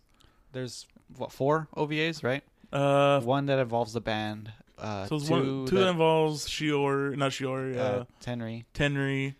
[0.51, 2.43] There's what four OVAs, right?
[2.71, 4.51] Uh, one that involves the band.
[4.77, 9.35] Uh, so two, one, two that, that, involves Shiori, not Shiori, uh, uh, Tenri, Tenri.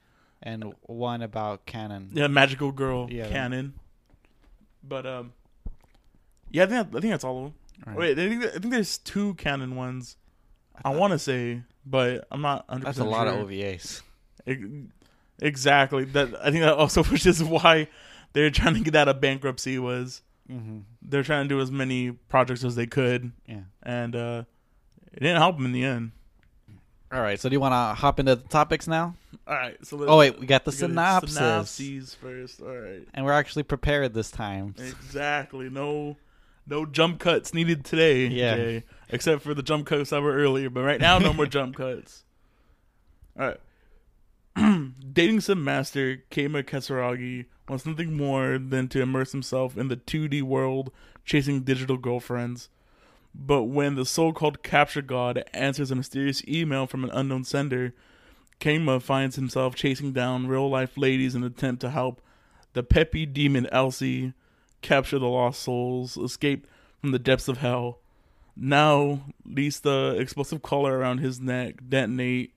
[0.46, 2.10] And one about Kanon.
[2.14, 3.28] Yeah, magical girl Yeah.
[3.30, 3.72] Kanon.
[4.88, 5.34] But um,
[6.52, 7.54] yeah, I think I think that's all of them.
[7.88, 7.98] Right.
[7.98, 10.18] Wait, I think I think there's two Kanon ones.
[10.84, 12.68] I want to say, but I'm not.
[12.68, 13.40] 100% That's a lot sure.
[13.42, 14.02] of OVAs.
[14.46, 14.62] Ex-
[15.42, 16.06] Exactly.
[16.06, 17.88] That I think that also which is why
[18.34, 20.82] they're trying to get out of bankruptcy was Mm-hmm.
[21.02, 23.62] they're trying to do as many projects as they could, Yeah.
[23.82, 24.44] and uh,
[25.12, 26.12] it didn't help them in the end.
[27.12, 27.40] All right.
[27.40, 29.16] So do you want to hop into the topics now?
[29.48, 29.78] All right.
[29.86, 32.62] So let's, Oh wait, we got the synopsis, synopses first.
[32.62, 33.08] All right.
[33.14, 34.76] and we're actually prepared this time.
[34.78, 35.70] Exactly.
[35.70, 36.18] No,
[36.68, 38.28] no jump cuts needed today.
[38.28, 38.56] Yeah.
[38.56, 41.76] Jay, except for the jump cuts that were earlier, but right now no more jump
[41.76, 42.24] cuts.
[43.40, 43.60] All right.
[45.14, 50.42] Dating sim master Keima Katsuragi wants nothing more than to immerse himself in the 2D
[50.44, 50.92] world,
[51.26, 52.70] chasing digital girlfriends.
[53.38, 57.94] But when the so-called capture god answers a mysterious email from an unknown sender,
[58.60, 62.22] Keima finds himself chasing down real-life ladies in an attempt to help
[62.74, 64.34] the peppy demon Elsie
[64.82, 66.68] capture the lost souls, escape
[67.02, 68.00] from the depths of hell.
[68.56, 72.54] Now, lest the explosive collar around his neck detonate,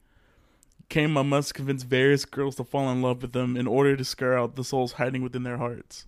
[0.88, 4.38] Keima must convince various girls to fall in love with him in order to scare
[4.38, 6.06] out the souls hiding within their hearts.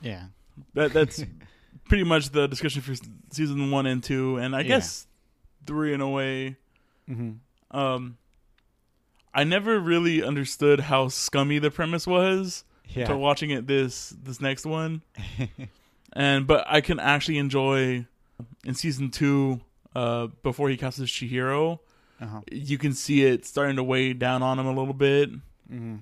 [0.00, 0.26] Yeah.
[0.74, 1.24] That that's
[1.88, 2.94] pretty much the discussion for
[3.30, 4.68] season one and two, and I Yeah.
[4.68, 5.06] guess
[5.66, 6.56] three in a way.
[7.08, 7.76] Mm-hmm.
[7.76, 8.18] Um,
[9.34, 13.02] I never really understood how scummy the premise was Yeah.
[13.02, 15.02] until watching it this this next one.
[16.12, 18.06] and but I can actually enjoy
[18.64, 19.60] in season two,
[19.94, 21.78] uh, before he casts Chihiro,
[22.20, 22.40] uh-huh.
[22.50, 25.32] you can see it starting to weigh down on him a little bit.
[25.32, 25.96] Mm-hmm.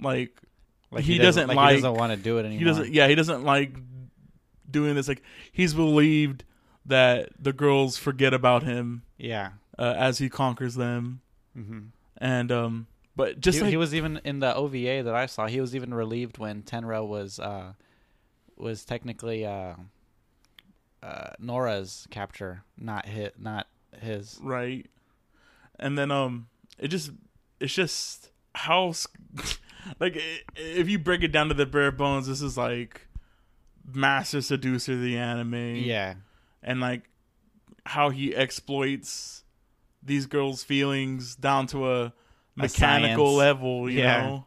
[0.00, 0.40] Like,
[0.90, 2.58] Like he, doesn't, like, like he doesn't want to do it anymore.
[2.58, 3.74] he doesn't yeah he doesn't like
[4.70, 5.08] doing this.
[5.08, 5.22] Like
[5.52, 6.44] he's believed
[6.86, 9.50] that the girls forget about him Yeah.
[9.78, 11.20] uh, as he conquers them,
[11.56, 11.80] Mm-hmm.
[12.18, 15.46] and um, but just he, like he was even in the OVA that I saw.
[15.46, 17.72] He was even relieved when Tenri was uh,
[18.56, 19.74] was technically uh,
[21.02, 23.66] uh, Nora's capture, not hit, not
[24.00, 24.38] his.
[24.42, 24.86] right
[25.78, 26.46] and then um
[26.78, 27.10] it just
[27.60, 29.06] it's just how s-
[30.00, 33.06] like i- if you break it down to the bare bones this is like
[33.92, 36.14] master seducer of the anime Yeah,
[36.62, 37.02] and like
[37.86, 39.42] how he exploits
[40.02, 42.12] these girls feelings down to a
[42.56, 43.38] mechanical science.
[43.38, 44.22] level you Yeah.
[44.22, 44.46] know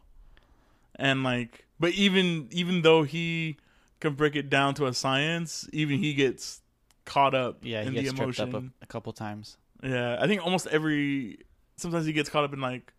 [0.96, 3.56] and like but even even though he
[4.00, 6.62] can break it down to a science even he gets
[7.04, 9.56] caught up yeah, in he gets the emotion up a, a couple times.
[9.82, 11.38] yeah, I think almost every
[11.76, 12.92] sometimes he gets caught up in like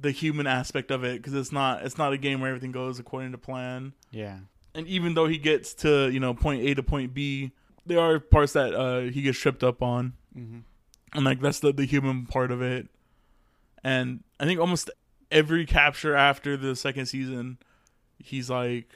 [0.00, 2.98] the human aspect of it because it's not it's not a game where everything goes
[2.98, 3.92] according to plan.
[4.10, 4.38] Yeah,
[4.74, 7.52] And even though he gets to you know point A to point B,
[7.86, 10.60] there are parts that uh, he gets tripped up on, hmm
[11.14, 12.88] and like that's the the human part of it.
[13.84, 14.88] And I think almost
[15.30, 17.58] every capture after the second season,
[18.18, 18.88] he's like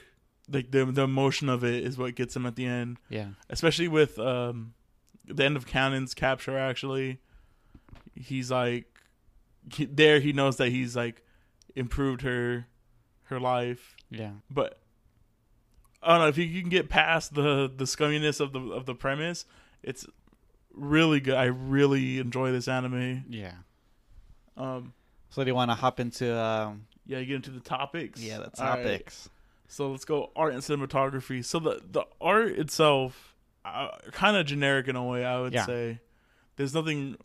[0.49, 2.97] like the the emotion of it is what gets him at the end.
[3.09, 4.73] Yeah, especially with um
[5.25, 7.19] the end of Kanon's capture actually.
[8.15, 8.85] He's like
[9.73, 11.21] he, there he knows that he's like
[11.75, 12.65] improved her
[13.25, 13.95] her life.
[14.09, 14.79] Yeah, but
[16.07, 18.95] I don't know if you can get past the the scumminess of the of the
[18.95, 19.45] premise
[19.83, 20.05] it's
[20.73, 23.53] really good I really enjoy this anime yeah.
[24.55, 24.93] um
[25.29, 28.37] So do you want to hop into um, yeah you get into the topics yeah
[28.37, 28.53] the right.
[28.55, 29.29] topics?
[29.67, 31.43] So let's go art and cinematography.
[31.43, 35.65] So the the art itself, uh, kind of generic in a way, I would Yeah.
[35.65, 35.99] say.
[36.55, 37.17] There's nothing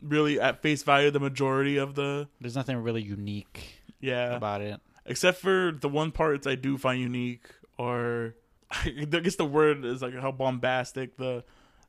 [0.00, 1.10] really at face value.
[1.10, 4.80] The majority of the There's nothing really unique yeah, about it.
[5.04, 8.34] except for the one parts I do find unique, or
[8.70, 11.44] I guess the word is like how bombastic the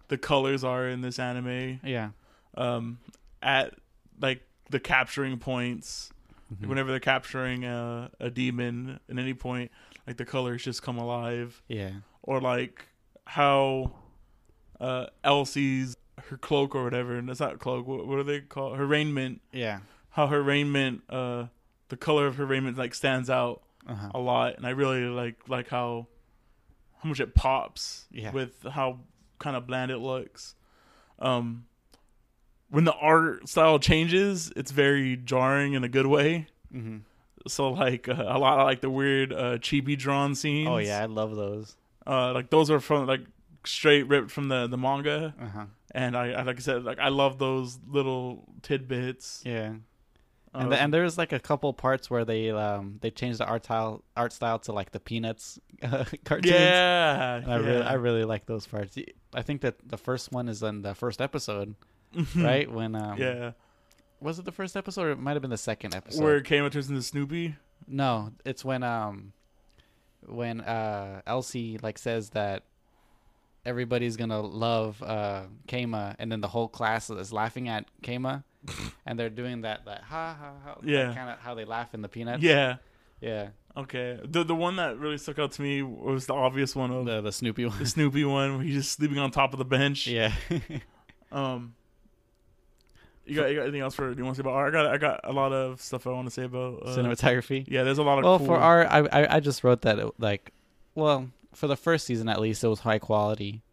[0.08, 1.80] the colors are in this anime.
[1.84, 2.10] Yeah.
[2.56, 3.00] Um,
[3.42, 3.74] at
[4.22, 6.12] like the capturing points,
[6.54, 6.68] Mhm.
[6.68, 9.72] whenever they're capturing a, a demon at any point,
[10.06, 11.62] like the colors just come alive.
[11.68, 11.92] Yeah.
[12.22, 12.86] or like
[13.28, 13.92] how
[14.80, 15.96] uh Elsie's
[16.30, 17.88] her cloak or whatever, and it's not cloak.
[17.88, 19.42] What, what do they call her raiment?
[19.52, 19.80] Yeah.
[20.12, 21.48] How her raiment, uh,
[21.90, 24.10] the color of her raiment like stands out Uh-huh.
[24.16, 26.08] a lot, and I really like like how
[27.04, 28.32] how much it pops Yeah.
[28.32, 29.00] with how
[29.40, 30.56] kind of bland it looks.
[31.20, 31.66] Um,
[32.70, 36.48] when the art style changes, it's very jarring in a good way.
[36.72, 36.98] hmm
[37.48, 40.68] So like uh, a lot of like the weird uh, chibi drawn scenes.
[40.70, 41.76] Oh yeah, I love those.
[42.08, 43.22] uh, like those are from like
[43.66, 45.66] straight ripped from the the manga, Uh huh.
[45.92, 49.42] and I, I like I said, like I love those little tidbits.
[49.46, 49.74] Yeah.
[50.58, 53.66] And, the, and there's like a couple parts where they um they changed the art
[53.66, 56.52] style art style to like the Peanuts uh, cartoons.
[56.54, 57.82] yeah, And I really.
[57.84, 58.98] I really like those parts.
[59.34, 61.76] I think that the first one is in the first episode,
[62.36, 62.72] right?
[62.72, 63.52] When um yeah,
[64.20, 66.24] was it the first episode or it might have been the second episode?
[66.24, 67.56] where Keima turns into Snoopy.
[67.88, 69.34] No, it's when um
[70.28, 72.64] when uh Elsie like says that
[73.66, 78.44] everybody's gonna love uh Keima and then the whole class is laughing at Keima
[79.06, 81.14] and they're doing that that ha ha ha Yeah.
[81.14, 82.44] kind of how they laugh in the peanuts.
[82.44, 82.78] Yeah.
[83.22, 83.50] Yeah.
[83.78, 84.20] Okay.
[84.24, 87.22] The the one that really stuck out to me was the obvious one of The
[87.22, 87.80] the Snoopy one.
[87.80, 90.08] the Snoopy one where he's just sleeping on top of the bench.
[90.08, 90.32] yeah.
[91.32, 91.76] Um.
[93.26, 94.12] You got, you got anything else for?
[94.14, 94.76] Do you want to say about art?
[94.76, 97.66] I got I got a lot of stuff I want to say about uh, Cinematography.
[97.68, 99.98] Yeah, there's a lot of Well, cool, for art, I, I I just wrote that
[99.98, 100.52] it, like,
[100.94, 103.64] well, for the first season at least, it was high quality,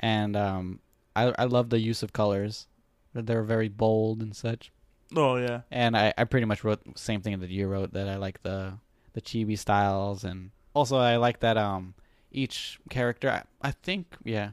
[0.00, 0.80] and um,
[1.14, 2.66] I I love the use of colors.
[3.14, 4.70] They're very bold and such.
[5.16, 8.08] Oh yeah, And I, I pretty much wrote the same thing that you wrote that
[8.08, 8.74] I like the
[9.14, 11.94] the chibi styles and also I like that um
[12.30, 14.50] each character I, I think yeah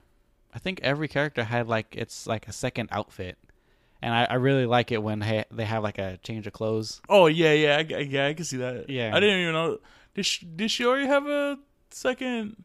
[0.53, 3.37] I think every character had like it's like a second outfit
[4.01, 7.01] and I, I really like it when ha- they have like a change of clothes
[7.09, 8.27] Oh yeah, yeah, I, I- yeah.
[8.27, 8.89] I can see that.
[8.89, 9.11] Yeah.
[9.13, 9.79] I didn't even know.
[10.13, 11.59] Did she, did she already have a
[11.91, 12.63] second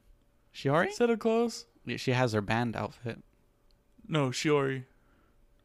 [0.54, 1.66] Shiori set of clothes?
[1.84, 3.18] Yeah she has her band outfit
[4.06, 4.84] No, Shiori.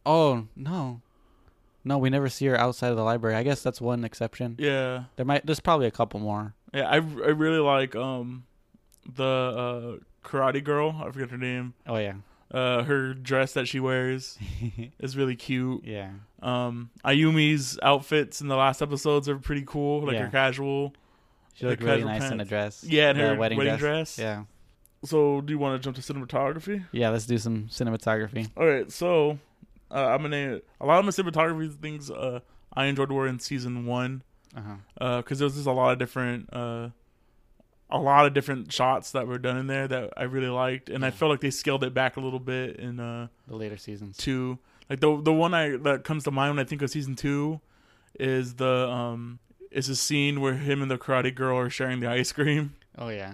[0.06, 1.02] Oh no
[1.84, 5.06] no we never see her outside of the library I guess that's one exception Yeah,
[5.16, 6.90] there might there's probably a couple more yeah.
[6.90, 8.46] I, I really like um
[9.16, 10.96] the uh karate girl.
[11.06, 11.74] I forget her name.
[11.88, 12.16] oh yeah
[12.52, 14.38] Uh, her dress that she wears
[15.00, 15.84] is really cute.
[15.86, 16.10] yeah
[16.42, 20.02] Um, Ayumi's outfits in the last episodes are pretty cool.
[20.06, 20.26] Like Yeah.
[20.26, 20.94] her casual.
[21.54, 24.18] she looked really nice in a dress Yeah, her wedding, dress.
[24.18, 24.44] yeah
[25.04, 26.84] So, do you want to jump to cinematography?
[26.92, 28.50] Yeah, let's do some cinematography.
[28.58, 29.38] All right, so
[29.96, 32.40] uh, I'm gonna a lot of my cinematography things uh,
[32.74, 34.22] I enjoyed were in season one
[34.56, 35.18] Uh-huh.
[35.22, 36.90] because there was just a lot of different uh,
[37.90, 41.04] a lot of different shots that were done in there that I really liked, and
[41.06, 41.12] I Yeah.
[41.12, 44.18] felt like they scaled it back a little bit in uh, The later seasons.
[44.18, 44.58] two.
[44.90, 47.62] Like the the one I that comes to mind when I think of season two
[48.20, 49.40] is the um
[49.72, 52.76] is a scene where him and the karate girl are sharing the ice cream.
[52.98, 53.34] Oh yeah.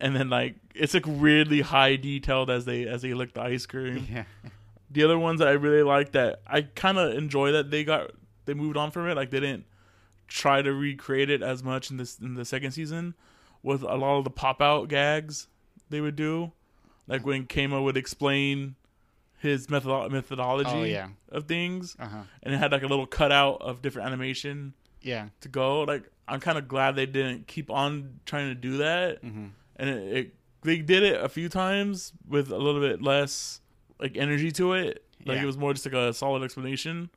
[0.00, 3.66] and then like it's like really high detailed as they as they lick the ice
[3.66, 4.06] cream.
[4.10, 4.24] Yeah.
[4.94, 8.10] The other ones that I really like that I kind of enjoy that they got
[8.46, 9.14] they moved on from it.
[9.16, 9.66] Like they didn't
[10.28, 13.14] try to recreate it as much in this in the second season
[13.62, 15.48] with a lot of the pop out gags
[15.90, 16.52] they would do,
[17.06, 18.74] like when Keima would explain
[19.38, 21.08] his method- methodology Oh yeah.
[21.30, 22.22] of things, Uh huh.
[22.42, 25.28] and it had like a little cutout of different animation Yeah.
[25.42, 25.82] to go.
[25.82, 29.90] Like I'm kind of glad they didn't keep on trying to do that, hmm and
[29.90, 33.60] it, it they did it a few times with a little bit less
[34.00, 35.04] like energy to it.
[35.24, 35.42] Like Yeah.
[35.42, 37.10] it was more just like a solid explanation.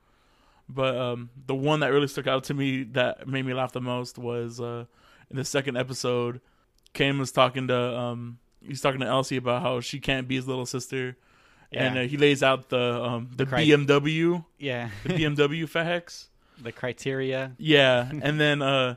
[0.69, 3.81] But um, the one that really stuck out to me that made me laugh the
[3.81, 4.85] most was uh,
[5.29, 6.41] in the second episode.
[6.93, 10.47] Keima was talking to um, he's talking to Elsie about how she can't be his
[10.47, 11.15] little sister,
[11.71, 14.89] and uh, he lays out the um, the, The cri- BMW Yeah.
[15.03, 16.29] the BMW facts.
[16.61, 17.53] the criteria.
[17.57, 18.95] Yeah, and then uh,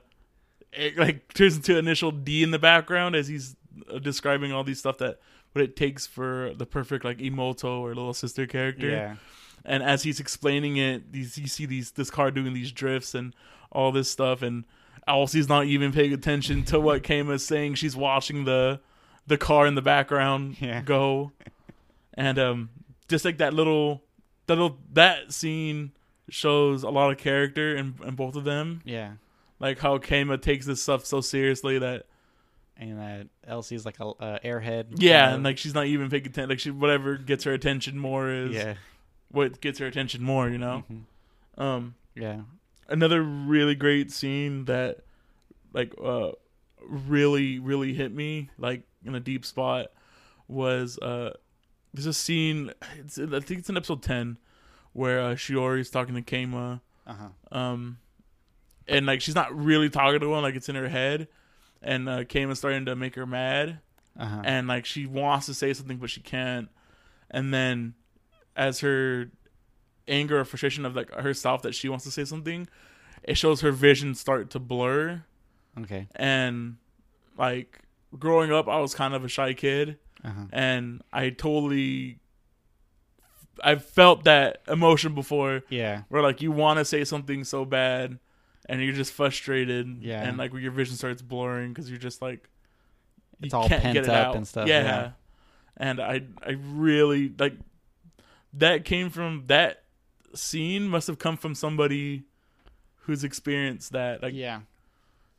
[0.72, 3.54] it like turns into initial D in the background as he's
[3.92, 5.20] uh, describing all these stuff that
[5.52, 8.88] what it takes for the perfect like imouto or little sister character.
[8.88, 9.16] Yeah.
[9.64, 13.34] And as he's explaining it, these you see these this car doing these drifts and
[13.70, 14.64] all this stuff, and
[15.06, 17.74] Elsie's not even paying attention to what Keima's saying.
[17.74, 18.80] She's watching the
[19.26, 20.80] the car in the background Yeah.
[20.82, 21.32] go,
[22.14, 22.70] and um,
[23.08, 24.02] just like that little
[24.46, 25.92] that little that scene
[26.30, 28.80] shows a lot of character in, in both of them.
[28.84, 29.12] Yeah.
[29.58, 32.06] Like how Keima takes this stuff so seriously that
[32.80, 34.86] And that Elsie's like a uh, airhead.
[34.96, 36.48] yeah, kind and like she's not even paying attention.
[36.48, 38.74] Like she whatever gets her attention more is yeah.
[39.30, 40.48] what gets her attention more.
[40.48, 40.84] You know.
[40.90, 41.62] Mhm.
[41.62, 42.40] Um, Yeah.
[42.88, 45.00] another really great scene that
[45.74, 46.30] like uh
[46.88, 49.88] really really hit me like in a deep spot
[50.48, 51.34] was uh
[51.92, 54.38] there's a scene it's I think it's in episode 10
[54.94, 57.12] where uh, Shiori's talking to Keima Uh
[57.52, 57.56] huh.
[57.58, 57.98] um
[58.88, 61.28] and like she's not really talking to him like it's in her head
[61.82, 63.78] and uh Keima's starting to make her mad
[64.18, 64.42] Uh huh.
[64.44, 66.68] and like she wants to say something but she can't
[67.30, 67.94] and then
[68.56, 69.30] as her
[70.08, 72.66] anger or frustration of like herself that she wants to say something
[73.22, 75.22] it shows her vision start to blur
[75.80, 76.08] Okay.
[76.16, 76.76] and
[77.38, 77.78] like
[78.18, 80.44] growing up i was kind of a shy kid Uh huh.
[80.52, 82.18] and i totally
[83.62, 86.02] i've felt that emotion before Yeah.
[86.08, 88.18] where like you want to say something so bad
[88.70, 90.22] and you're just frustrated Yeah.
[90.22, 92.48] and like your vision starts blurring because you're just like
[93.40, 94.36] you It's all pent up out.
[94.36, 94.82] and stuff, yeah.
[94.82, 95.10] yeah.
[95.76, 97.54] and i i really like
[98.54, 99.82] that came from that
[100.34, 102.24] scene must have come from somebody
[103.02, 104.60] who's experienced that like yeah.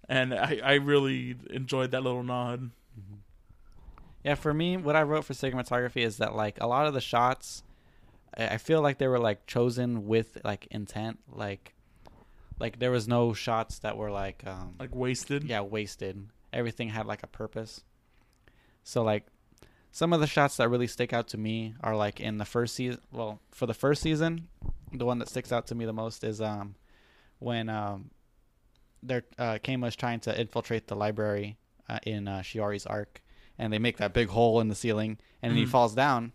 [0.10, 2.60] and i i really enjoyed that little nod
[3.00, 3.15] mm-hmm.
[4.24, 7.02] Yeah, for me, what I wrote for cinematography is that like a lot of the
[7.02, 7.63] shots,
[8.38, 11.17] I feel like they were like chosen with like intent.
[11.28, 11.74] Like,
[12.62, 16.30] like there was no shots that were like, um, like wasted yeah, wasted.
[16.54, 17.84] Everything had like a purpose.
[18.84, 19.26] So like,
[19.91, 22.76] some of the shots that really stick out to me are like in the first
[22.76, 23.02] season.
[23.12, 24.47] Well, for the first season,
[24.93, 26.76] the one that sticks out to me the most is um,
[27.39, 28.12] when um,
[29.04, 31.58] they're uh, Keima's trying to infiltrate the library
[31.89, 33.21] uh, in uh, Shiori's arc,
[33.58, 35.69] and they make that big hole in the ceiling, and then he Mhm.
[35.71, 36.32] falls down,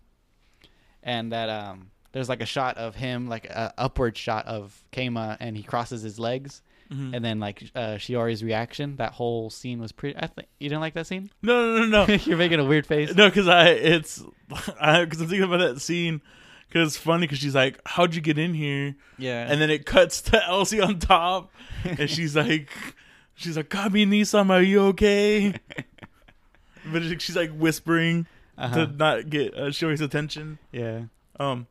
[1.01, 5.37] and that um, there's like a shot of him, like a upward shot of Keima,
[5.39, 7.13] and he crosses his legs, Mhm.
[7.15, 8.95] and then like uh, Shiori's reaction.
[8.95, 10.17] That whole scene was pretty.
[10.17, 11.29] I think you didn't like that scene.
[11.43, 13.13] no no no no You're making a weird face.
[13.13, 14.23] No, because I it's
[14.81, 16.21] I because I'm thinking about that scene
[16.67, 19.85] because it's funny because she's like, "How'd you get in here?" Yeah, And then it
[19.85, 21.51] cuts to Elsie on top,
[21.83, 22.69] and she's like,
[23.35, 25.53] "She's like, Kami Nisam, are you okay?"
[26.91, 28.27] but she's like whispering
[28.57, 28.85] uh-huh.
[28.87, 30.57] to not get uh, attention.
[30.71, 31.01] yeah,
[31.39, 31.67] Um,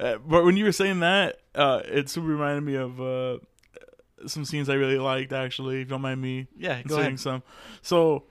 [0.00, 3.38] uh, but when you were saying that, uh, it super reminded me of uh
[4.26, 5.32] some scenes I really liked.
[5.32, 6.82] Actually, if you don't mind me yeah.
[6.82, 7.18] Go ahead.
[7.20, 7.42] some.
[7.82, 8.24] So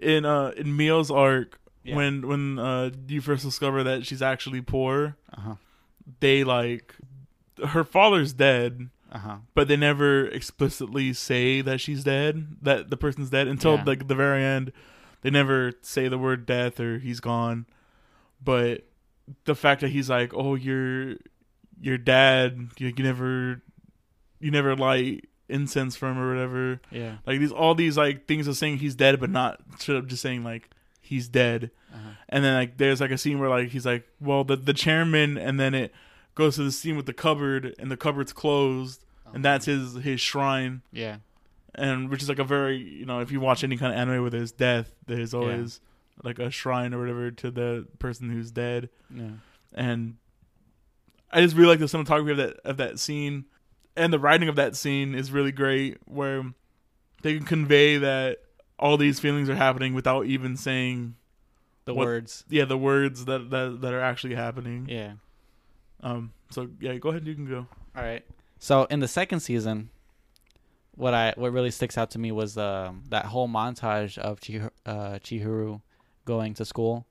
[0.00, 1.96] in uh in Mio's arc, Yeah.
[1.96, 5.54] when when uh you first discover that she's actually poor, Uh huh.
[6.20, 6.94] they like
[7.68, 9.36] her father's dead, Uh huh.
[9.54, 13.84] but they never explicitly say that she's dead, that the person's dead until Yeah.
[13.86, 14.72] like the very end.
[15.22, 17.66] They never say the word death or he's gone.
[18.44, 18.84] But
[19.44, 21.16] the fact that he's like, "Oh, your
[21.80, 23.62] your dad, you, you never
[24.40, 27.16] you never light incense from or whatever." Yeah.
[27.26, 30.22] Like these all these like things of saying he's dead, but not straight up just
[30.22, 30.70] saying like
[31.00, 31.70] he's dead.
[31.92, 32.10] Uh-huh.
[32.28, 35.36] And then like there's like a scene where like he's like, well, the the chairman,
[35.36, 35.92] and then it
[36.34, 39.04] goes to the scene with the cupboard, and the cupboard's closed,
[39.34, 41.16] and that's his his shrine, Yeah.
[41.74, 44.22] and which is like a very you know if you watch any kind of anime
[44.22, 45.80] where there's death, there's always
[46.22, 49.30] like a shrine or whatever to the person who's dead, Yeah.
[49.74, 50.16] and
[51.30, 53.46] I just really like the cinematography of that of that scene,
[53.96, 56.44] and the writing of that scene is really great, where
[57.22, 58.38] they can convey that
[58.78, 61.14] all these feelings are happening without even saying
[61.84, 62.44] The What- words.
[62.48, 64.86] yeah the words that that, that are actually happening.
[64.88, 65.14] Yeah.
[66.02, 66.32] Um.
[66.50, 67.26] So yeah, go ahead.
[67.26, 67.66] You can go.
[67.96, 68.24] All right.
[68.58, 69.90] So in the second season,
[70.94, 74.70] what I what really sticks out to me was um, that whole montage of Chih-
[74.84, 75.80] uh, Chihiro
[76.24, 77.06] going to school.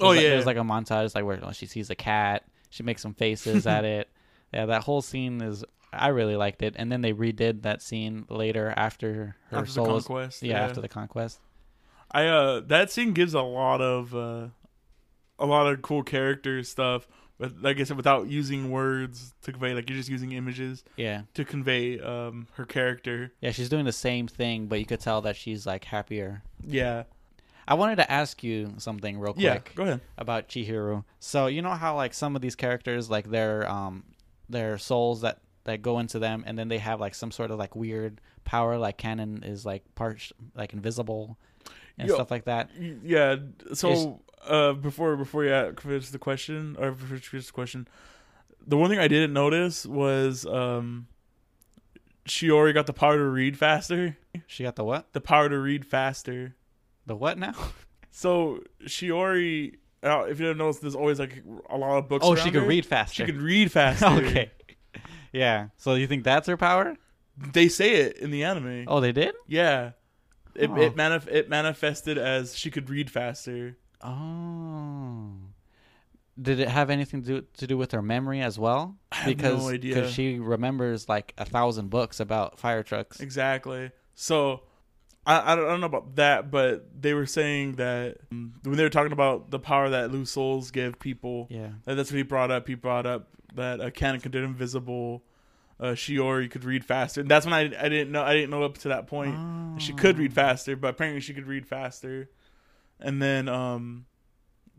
[0.00, 0.30] Oh, There's like- yeah.
[0.30, 3.84] there's like a montage like where she sees a cat, she makes some faces at
[3.96, 4.08] it.
[4.52, 6.74] Yeah, that whole scene is I really liked it.
[6.76, 10.42] And then they redid that scene later after her After the soul conquest.
[10.42, 11.40] yeah, after the conquest.
[12.10, 14.48] I uh that scene gives a lot of uh
[15.38, 17.06] a lot of cool character stuff,
[17.38, 21.22] but like I said, without using words to convey, like you're just using images Yeah.
[21.34, 23.32] to convey um her character.
[23.40, 26.42] Yeah, she's doing the same thing, but you could tell that she's like happier.
[26.66, 27.04] Yeah.
[27.68, 29.44] I wanted to ask you something real quick.
[29.44, 29.74] Yeah.
[29.74, 30.00] Go ahead.
[30.16, 31.04] about Chihiro.
[31.20, 34.04] So you know how like some of these characters like their um
[34.48, 37.58] their souls that that go into them and then they have like some sort of
[37.58, 41.36] like weird power like Kanon is like part like invisible
[41.98, 42.14] and Yo.
[42.14, 42.70] stuff like that.
[43.04, 43.36] Yeah.
[43.74, 47.86] So uh before before you finish the question or before you finish the question,
[48.66, 51.06] the one thing I didn't notice was um
[52.26, 54.16] Shiori got the power to read faster.
[54.46, 55.12] She got the what?
[55.12, 56.54] The power to read faster.
[57.08, 57.54] The what now?
[58.10, 62.24] So Shiori, uh, if you don't notice, there's always like a lot of books.
[62.26, 62.66] oh, she can her.
[62.66, 63.24] read faster.
[63.26, 64.06] She can read faster.
[64.06, 64.50] okay.
[65.32, 65.68] Yeah.
[65.76, 66.96] So you think that's her power?
[67.36, 68.86] They say it in the anime.
[68.88, 69.34] Oh, they did?
[69.46, 69.92] Yeah.
[70.56, 70.80] It Oh.
[70.80, 73.76] it, manif- it manifested as she could read faster.
[74.02, 75.32] Oh.
[76.40, 78.96] Did it have anything to do, to do with her memory as well?
[79.26, 79.78] Because no.
[79.78, 83.20] Because she remembers like a thousand books about fire trucks.
[83.20, 83.90] Exactly.
[84.14, 84.62] So
[85.28, 88.88] I, I, don't, know about that, but they were saying that um, when they were
[88.88, 91.68] talking about the power that loose souls give people, Yeah.
[91.84, 92.66] that- that's what he brought up.
[92.66, 95.22] He brought up that a Kanon could turn invisible.
[95.80, 98.64] Uh, Shiori could read faster, and that's when I I didn't know I didn't know
[98.64, 99.36] up to that point.
[99.76, 100.18] that She could Oh.
[100.18, 102.28] read faster, but apparently she could read faster.
[102.98, 104.06] And then um,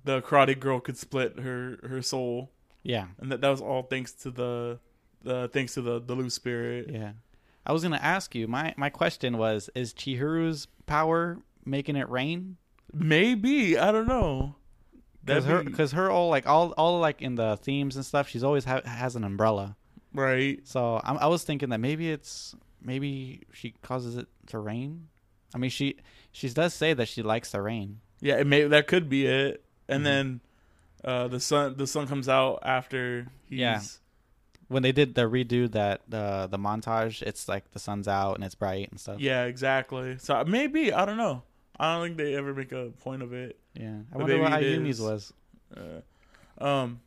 [0.03, 2.51] the karate girl could split her her soul,
[2.83, 3.07] Yeah.
[3.19, 4.79] and that that was all thanks to the
[5.23, 6.89] the thanks to the the loose spirit.
[6.91, 7.13] Yeah.
[7.69, 8.47] I was gonna ask you.
[8.47, 12.57] My my question was: Is Chihiro's power making it rain?
[12.91, 14.55] Maybe I don't know.
[15.23, 18.43] Because her, because her all like all all like in the themes and stuff, she's
[18.43, 19.75] always ha- has an umbrella.
[20.13, 20.59] right.
[20.67, 25.07] So I'm, I was thinking that maybe it's maybe she causes it to rain.
[25.53, 25.97] I mean, she
[26.31, 27.99] she does say that she likes the rain.
[28.21, 29.63] Yeah, it may that could be it.
[29.87, 30.05] And Mhm.
[30.05, 30.41] then
[31.03, 33.81] uh, the sun the sun comes out after he's Yeah.
[34.69, 38.43] When they did the redo that the the montage, it's like the sun's out and
[38.43, 39.19] it's bright and stuff.
[39.19, 40.17] Yeah, exactly.
[40.19, 41.43] So maybe I don't know.
[41.79, 43.57] I don't think they ever make a point of it.
[43.73, 43.99] Yeah.
[44.13, 45.33] I But wonder what Ayumi's was.
[45.75, 46.99] Uh, um,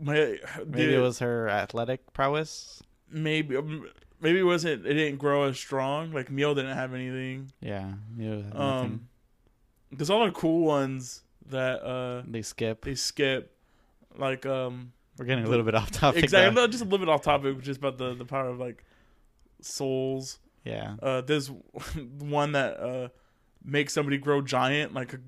[0.00, 2.82] my, Maybe it was her athletic prowess.
[3.10, 3.88] maybe um,
[4.20, 6.12] maybe it wasn't it didn't grow as strong.
[6.12, 7.50] Like Mio didn't have anything.
[7.60, 7.92] Yeah.
[8.16, 8.60] yeah nothing.
[8.60, 9.08] Um,
[9.92, 12.84] there's all the cool ones that uh they skip.
[12.84, 13.54] they skip,
[14.16, 16.22] like um We're getting a little bit off topic.
[16.24, 18.58] exactly no, just a little bit off topic, which is about the the power of
[18.58, 18.84] like
[19.60, 20.38] souls.
[20.64, 20.96] Yeah.
[21.02, 21.50] Uh, there's
[22.18, 23.08] one that uh
[23.64, 25.18] makes somebody grow giant, like a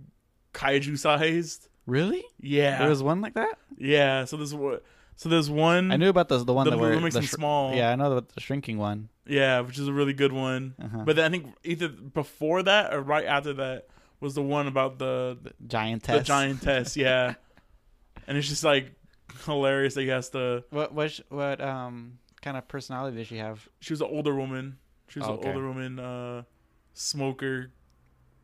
[0.54, 1.68] kaiju sized.
[1.86, 2.22] Really?
[2.40, 3.58] Yeah, There was one like that.
[3.78, 4.24] yeah.
[4.24, 4.84] So there's what.
[5.16, 5.90] So there's one.
[5.92, 7.74] I knew about the the one the that were makes the them sh- small.
[7.74, 9.08] Yeah, I know about the shrinking one.
[9.26, 10.74] Yeah, which is a really good one.
[10.82, 11.02] Uh-huh.
[11.04, 13.86] But then I think either before that or right after that
[14.20, 16.26] was the one about the the giant the test.
[16.26, 16.96] giantess.
[16.96, 17.34] Yeah,
[18.26, 18.92] and it's just like
[19.46, 20.64] hilarious that he has to.
[20.70, 23.68] What what sh- what um kind of personality did she have?
[23.80, 24.78] She was an older woman.
[25.08, 25.48] She was Oh, an okay.
[25.52, 26.42] older woman, uh,
[26.94, 27.70] smoker,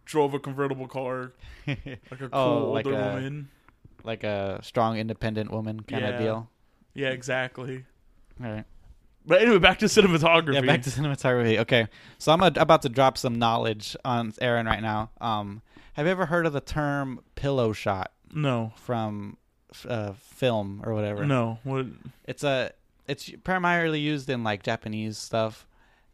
[0.05, 1.32] drove a convertible car,
[1.66, 1.78] like
[2.11, 3.49] a cool Oh, like older a- woman.
[4.05, 6.51] like a strong, independent woman kind of deal.
[6.95, 7.84] Yeah, exactly.
[8.43, 8.64] All right.
[9.28, 10.55] But anyway, back to cinematography.
[10.55, 11.59] Yeah, back to cinematography.
[11.59, 15.11] Okay, so I'm a, about to drop some knowledge on Aaron right now.
[15.20, 15.62] Um,
[15.95, 19.37] have you ever heard of the term pillow shot no, from
[19.89, 21.25] uh, film or whatever?
[21.25, 21.59] no.
[21.64, 21.87] What?
[22.27, 22.73] It's a
[23.07, 25.67] it's primarily used in like Japanese stuff,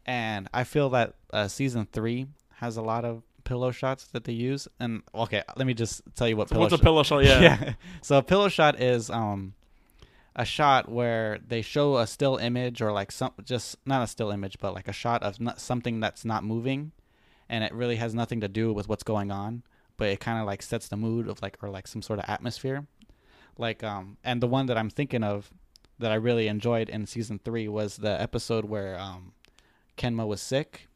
[0.05, 2.27] and I feel that uh, season three
[2.57, 4.67] has a lot of pillow shots that they use.
[4.79, 7.23] And okay, let me just tell you what So pillow what's a pillow shot?
[7.25, 7.73] Yeah.
[8.01, 9.53] So a pillow shot is um
[10.35, 14.31] a shot where they show a still image or like some just not a still
[14.31, 16.91] image but like a shot of not, something that's not moving
[17.49, 19.61] and it really has nothing to do with what's going on
[19.95, 22.25] but it kind of like sets the mood of like or like some sort of
[22.27, 22.87] atmosphere
[23.57, 25.51] like um and the one that I'm thinking of
[25.99, 29.33] that I really enjoyed in season 3 was the episode where um
[29.97, 30.87] Keima was sick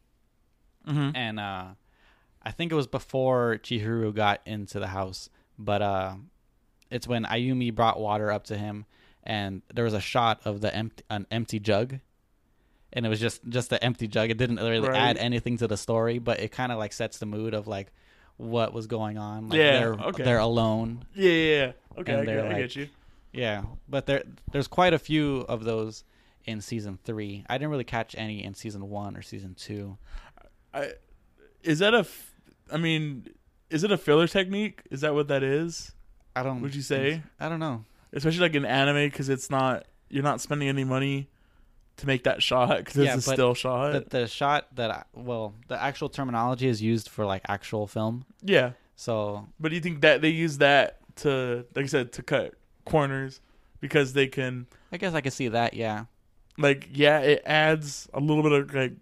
[0.86, 1.10] mm-hmm.
[1.14, 1.64] and uh
[2.42, 5.28] I think it was before Chihiro got into the house,
[5.58, 6.14] but uh
[6.90, 8.86] it's when Ayumi brought water up to him
[9.22, 11.98] and there was a shot of the empty an empty jug
[12.92, 14.30] and it was just just the empty jug.
[14.30, 14.96] It didn't really Right.
[14.96, 17.92] add anything to the story, but it kind of like sets the mood of like
[18.38, 19.50] what was going on.
[19.50, 20.22] Like Yeah, they're okay.
[20.22, 21.04] they're alone.
[21.14, 21.72] Yeah, yeah, yeah.
[21.98, 22.88] Okay, I, get, I get you.
[23.32, 24.22] Yeah, but there
[24.52, 26.04] there's quite a few of those
[26.44, 27.44] in season three.
[27.48, 29.98] I didn't really catch any in season one or season two.
[30.72, 30.92] I,
[31.62, 31.98] is that a?
[31.98, 32.32] f-
[32.72, 33.26] I mean,
[33.70, 34.82] is it a filler technique?
[34.90, 35.92] Is that what that is?
[36.34, 36.62] I don't.
[36.62, 37.22] Would you say?
[37.38, 37.84] I don't know.
[38.12, 41.28] Especially like in anime, because it's not you're not spending any money
[41.98, 43.92] to make that shot because Yeah, it's a still shot.
[43.92, 48.24] The, the shot that I, well, the actual terminology is used for like actual film.
[48.42, 52.22] yeah, So but do you think that they use that to, like I said, to
[52.22, 53.40] cut corners
[53.80, 55.74] because they can, I guess I could see that.
[55.74, 56.04] Yeah.
[56.56, 58.92] like, yeah, it adds a little bit of like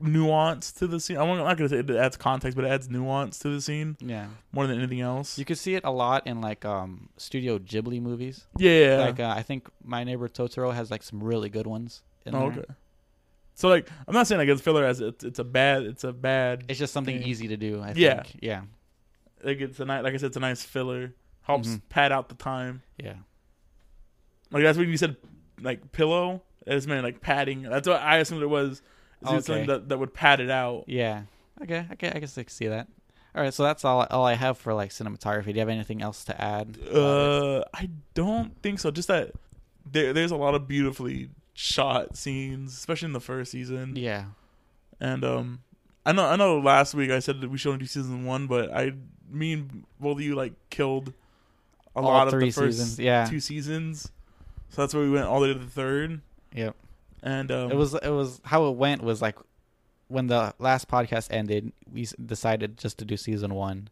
[0.00, 1.16] nuance to the scene.
[1.16, 4.26] I'm not gonna say it adds context, but it adds nuance to the scene Yeah.
[4.52, 5.38] more than anything else.
[5.38, 8.46] You could see it a lot in like um Studio Ghibli movies.
[8.58, 12.02] yeah, Like uh, I think My Neighbor Totoro has like some really good ones.
[12.26, 12.60] In Oh, there.
[12.60, 12.74] okay.
[13.54, 16.12] So like, I'm not saying like it's filler as it's it's a bad it's a
[16.12, 17.80] bad It's just something easy to do.
[17.80, 18.22] I Yeah.
[18.22, 18.36] think.
[18.42, 18.62] Yeah.
[19.42, 21.80] like it's a nice like I said it's a nice filler helps Mhm.
[21.88, 22.82] pad out the time.
[22.98, 23.14] Yeah.
[24.50, 25.16] Like that's when you said
[25.60, 26.42] like pillow.
[26.66, 27.62] It's meant like padding.
[27.62, 28.82] That's what I assumed it was.
[29.22, 29.40] Is Okay.
[29.40, 30.84] something that, that would pad it out?
[30.86, 31.22] Yeah.
[31.62, 31.86] Okay.
[31.92, 32.12] Okay.
[32.14, 32.86] I guess I can see that.
[33.34, 33.52] All right.
[33.54, 34.06] So that's all.
[34.10, 35.46] All I have for like cinematography.
[35.46, 36.78] Do you have anything else to add?
[36.92, 38.90] Uh, I don't think so.
[38.90, 39.32] Just that
[39.90, 43.96] there, there's a lot of beautifully shot scenes, especially in the first season.
[43.96, 44.26] yeah.
[45.00, 45.60] And um,
[46.06, 48.46] I know I know last week I said that we should only do season one,
[48.46, 48.92] but I
[49.30, 51.12] mean both of you like killed
[51.94, 52.98] a All lot of the first seasons.
[52.98, 53.26] Yeah.
[53.26, 54.10] two seasons.
[54.70, 56.20] So that's where we went all the way to the third.
[56.54, 56.74] Yep.
[57.26, 59.36] And um, it was it was how it went was like
[60.06, 63.88] when the last podcast ended we decided just to do season one.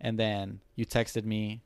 [0.00, 1.60] And then you texted me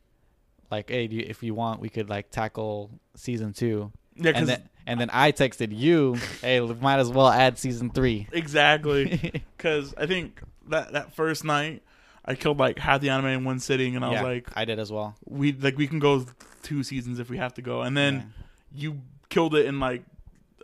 [0.73, 3.93] like hey do you, if you want we could like tackle season two.
[4.17, 8.27] Yeah, and then and then i texted you hey might as well add season three.
[8.33, 9.43] Exactly.
[9.57, 11.83] Because I think that that first night
[12.25, 14.79] I killed like half the anime in one sitting, and I was like, i did
[14.79, 15.15] as well.
[15.25, 16.27] We like we can go
[16.63, 18.81] two seasons if we have to go, and then Yeah.
[18.83, 19.01] you
[19.31, 20.03] killed it in like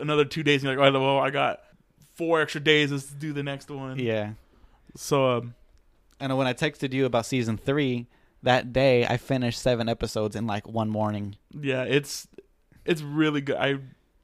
[0.01, 0.63] another two days.
[0.63, 1.61] And you're like, oh well, I got
[2.15, 2.91] four extra days.
[2.93, 3.99] Let's do the next one.
[3.99, 4.33] yeah
[4.97, 5.55] So um,
[6.19, 8.07] and when i texted you about season three
[8.43, 12.27] that day i finished seven episodes in like one morning yeah, it's
[12.85, 13.57] it's really good.
[13.57, 13.79] I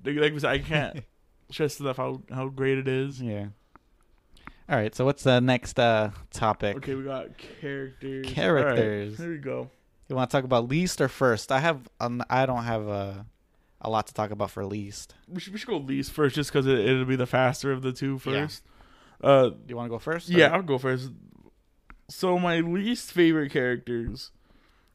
[0.04, 1.04] like, we said, I can't
[1.50, 3.20] stress enough how how great it is.
[3.22, 3.46] yeah
[4.68, 7.28] all right so what's the next uh topic Okay, we got
[7.60, 8.26] characters.
[8.26, 9.18] Characters.
[9.18, 9.70] Right, here we go.
[10.08, 11.50] You want to talk about least or first?
[11.50, 11.88] I have.
[11.98, 13.26] Um, I don't have a,
[13.86, 15.14] a lot to talk about for least.
[15.28, 17.80] We should we should go least first, just because it, it'll be the faster of
[17.82, 18.62] the two first.
[19.22, 19.28] Yeah.
[19.30, 20.28] Uh, Do you want to go first?
[20.28, 21.10] Yeah, or- I'll go first.
[22.08, 24.30] So my least favorite characters,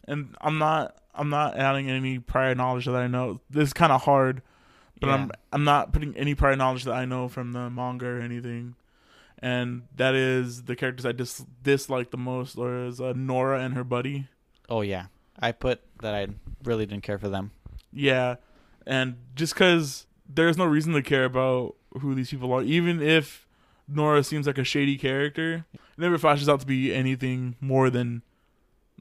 [0.07, 3.41] and I'm not I'm not adding any prior knowledge that I know.
[3.49, 4.41] This is kind of hard,
[4.99, 8.19] but I'm I'm not putting any prior knowledge that I know from the manga or
[8.21, 8.75] anything.
[9.39, 13.73] And that is the characters I dis- dislike the most, or is uh, Nora and
[13.73, 14.27] her buddy.
[14.69, 15.07] Oh yeah.
[15.39, 16.27] I put that I
[16.63, 17.49] really didn't care for them.
[17.91, 18.35] Yeah,
[18.87, 23.47] and just because there's no reason to care about who these people are, even if
[23.87, 28.21] Nora seems like a shady character, it never flashes out to be anything more than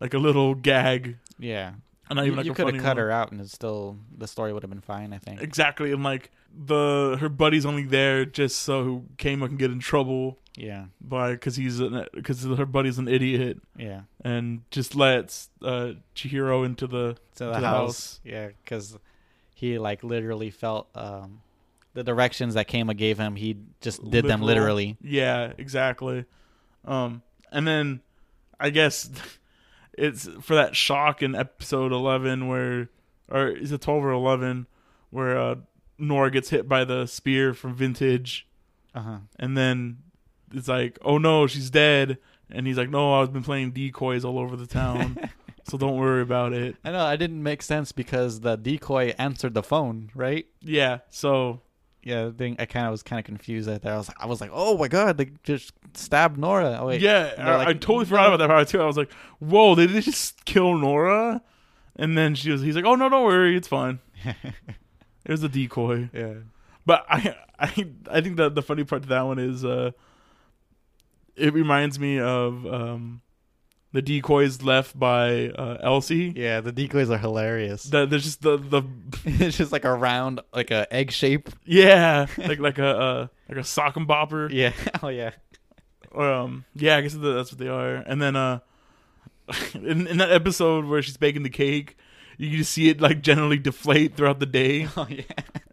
[0.01, 1.75] like a little gag, Yeah.
[2.09, 3.05] and not you like you could have cut one.
[3.05, 5.13] her out, and it's still the story would have been fine.
[5.13, 5.41] I think.
[5.43, 10.37] Exactly, and like the her buddy's only there just so Keima can get in trouble
[10.57, 10.87] Yeah.
[11.01, 11.79] by because he's
[12.13, 14.01] because her buddy's an idiot Yeah.
[14.25, 17.87] and just lets uh Chihiro into the To the, To the house.
[17.87, 18.21] house.
[18.25, 18.99] Yeah, because
[19.61, 21.43] he like literally felt um,
[21.93, 23.37] the directions that Keima gave him.
[23.37, 24.97] He just did them literally.
[25.03, 26.25] Yeah, exactly.
[26.85, 28.01] Um, and then
[28.59, 29.11] I guess
[29.93, 32.89] it's for that shock in episode eleven where,
[33.29, 34.67] or is it twelve or eleven,
[35.11, 35.55] where uh,
[35.99, 38.47] Nora gets hit by the spear from Vintage,
[38.95, 39.19] Uh huh.
[39.39, 39.99] and then
[40.55, 42.17] it's like, oh no, she's dead,
[42.51, 45.17] and he's like, no, I've been playing decoys all over the town,
[45.69, 46.77] so don't worry about it.
[46.85, 47.05] I know.
[47.05, 50.47] I didn't make sense because the decoy answered the phone, right?
[50.63, 51.61] Yeah, so
[52.03, 53.93] Yeah, I think I kind of was kind of confused at that.
[53.93, 56.79] I was like, I was like, oh my god, they just stabbed Nora.
[56.81, 58.81] Oh wait, yeah, I, like, I totally forgot about that part too.
[58.81, 61.43] I was like, whoa, did they just kill Nora?
[61.97, 63.99] And then she was, he's like, oh no, don't worry, it's fine.
[65.27, 66.09] It was a decoy.
[66.15, 66.35] yeah,
[66.87, 69.91] But I I I think that the funny part to that one is uh
[71.37, 73.21] it reminds me of um
[73.93, 76.33] the decoys left by uh Elsie.
[76.37, 76.61] yeah.
[76.61, 77.85] The decoys are hilarious.
[77.85, 78.83] The, there's just the the
[79.25, 81.49] it's just like a round, like a egg shape.
[81.65, 84.73] yeah like like a uh, like a sock and bopper Yeah.
[85.03, 85.31] Oh yeah.
[86.13, 88.61] or um yeah I guess that's what they are and then uh
[89.75, 91.97] in in that episode where she's baking the cake
[92.41, 95.23] you just see it like generally deflate throughout the day Oh yeah.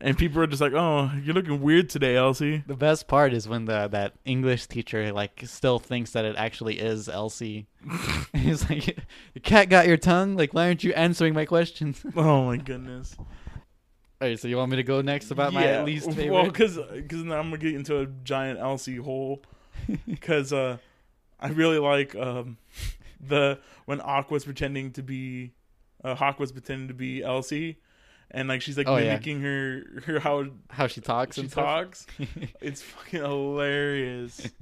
[0.02, 3.48] and people are just like, "Oh, you're looking weird today, Elsie." The best part is
[3.48, 7.68] when the that English teacher like still thinks that it actually is Elsie.
[8.34, 8.98] He's like,
[9.34, 10.36] "The cat got your tongue.
[10.36, 13.16] Like, why aren't you answering my questions?" Oh my goodness.
[13.18, 16.32] All right, so you want me to go next about my least favorite?
[16.32, 19.42] Well, because because now I'm gonna get into a giant Elsie hole.
[20.08, 20.78] Because uh,
[21.40, 22.58] I really like um,
[23.20, 25.54] the when Haqua's pretending to be
[26.04, 27.78] uh, Haqua was pretending to be Elsie,
[28.32, 29.06] and like she's like Oh, yeah.
[29.06, 31.66] mimicking her her how How she talks she and stuff.
[31.66, 32.08] talks.
[32.62, 34.48] it's fucking hilarious.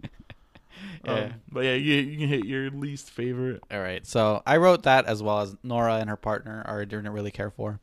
[1.05, 1.13] Yeah.
[1.13, 3.63] Um, but yeah, you you can hit your least favorite.
[3.71, 4.05] All right.
[4.05, 7.49] So I wrote that as well as Nora and her partner I didn't really care
[7.49, 7.79] for.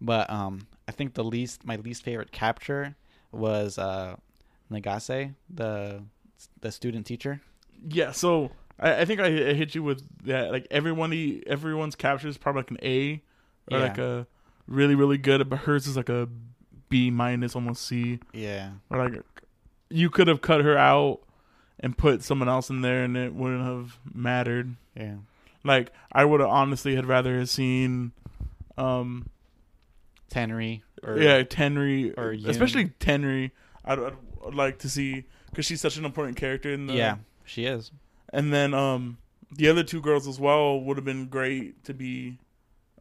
[0.00, 2.94] But um I think the least my least favorite capture
[3.32, 4.16] was uh
[4.70, 6.04] Nagase, the
[6.60, 7.40] the student teacher.
[7.88, 10.50] Yeah, so I, I think I, I hit you with that.
[10.52, 13.22] Like everyone, everyone's capture is probably like an A
[13.70, 13.84] or Yeah.
[13.84, 14.26] like a
[14.66, 16.28] really really good, but hers is like a
[16.88, 18.20] B minus, almost C.
[18.32, 18.70] Yeah.
[18.90, 19.22] Or like
[19.90, 21.20] you could have cut her out
[21.80, 24.74] and put someone else in there, and it wouldn't have mattered.
[24.96, 25.16] Yeah.
[25.64, 28.12] Like I would have honestly had rather have seen,
[28.76, 29.28] um,
[30.30, 32.48] Tenri or yeah, Tenri, or Yoon.
[32.48, 33.50] especially Tenri.
[33.84, 34.12] I'd, I'd,
[34.46, 37.90] I'd like to see because she's such an important character in the yeah, she is.
[38.32, 39.18] And then um
[39.50, 42.38] the other two girls as well would have been great to be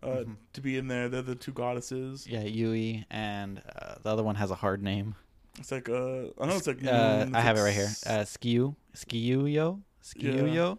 [0.04, 0.36] uh Mhm.
[0.54, 4.36] to be in there they're the two goddesses Yeah, Yui and uh, the other one
[4.36, 5.16] has a hard name.
[5.60, 7.90] it's like uh i know it's like Uh, mm, I it's have it right here.
[8.06, 10.78] Uh, Skiu, Skiuyo, Skiuyo.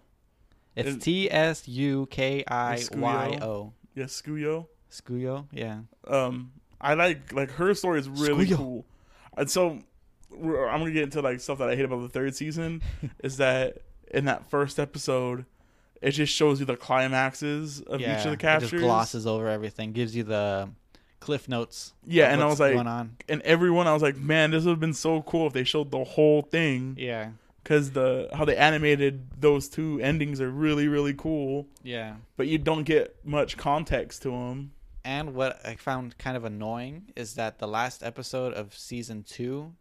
[0.77, 3.73] It's It- T S U K I Y O.
[3.95, 5.81] yeah skuyo Skuyo, yeah.
[6.07, 8.87] um i like like her story is really cool
[9.37, 9.81] and so
[10.31, 12.81] we're, i'm gonna get into like stuff that i hate about the third season
[13.25, 13.79] is that
[14.13, 15.45] in that first episode
[16.01, 19.27] it just shows you the climaxes of yeah, each of the it captures just glosses
[19.27, 20.69] over everything, gives you the
[21.21, 21.93] cliff notes.
[22.07, 23.17] yeah and i was like going on.
[23.29, 25.91] and everyone i was like man this would have been so cool if they showed
[25.91, 27.31] the whole thing Yeah,
[27.65, 32.15] because the how they animated those two endings are really really cool yeah.
[32.37, 34.71] but you don't get much context to them
[35.05, 39.73] And what I found kind of annoying is that the last episode of season two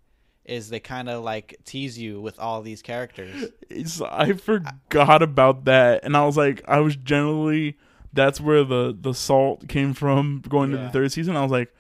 [0.48, 3.50] is they kind of like tease you with all these characters.
[3.70, 7.78] it's, i forgot about that and i was like i was generally
[8.14, 11.74] that's where the the salt came from going to the third season i was like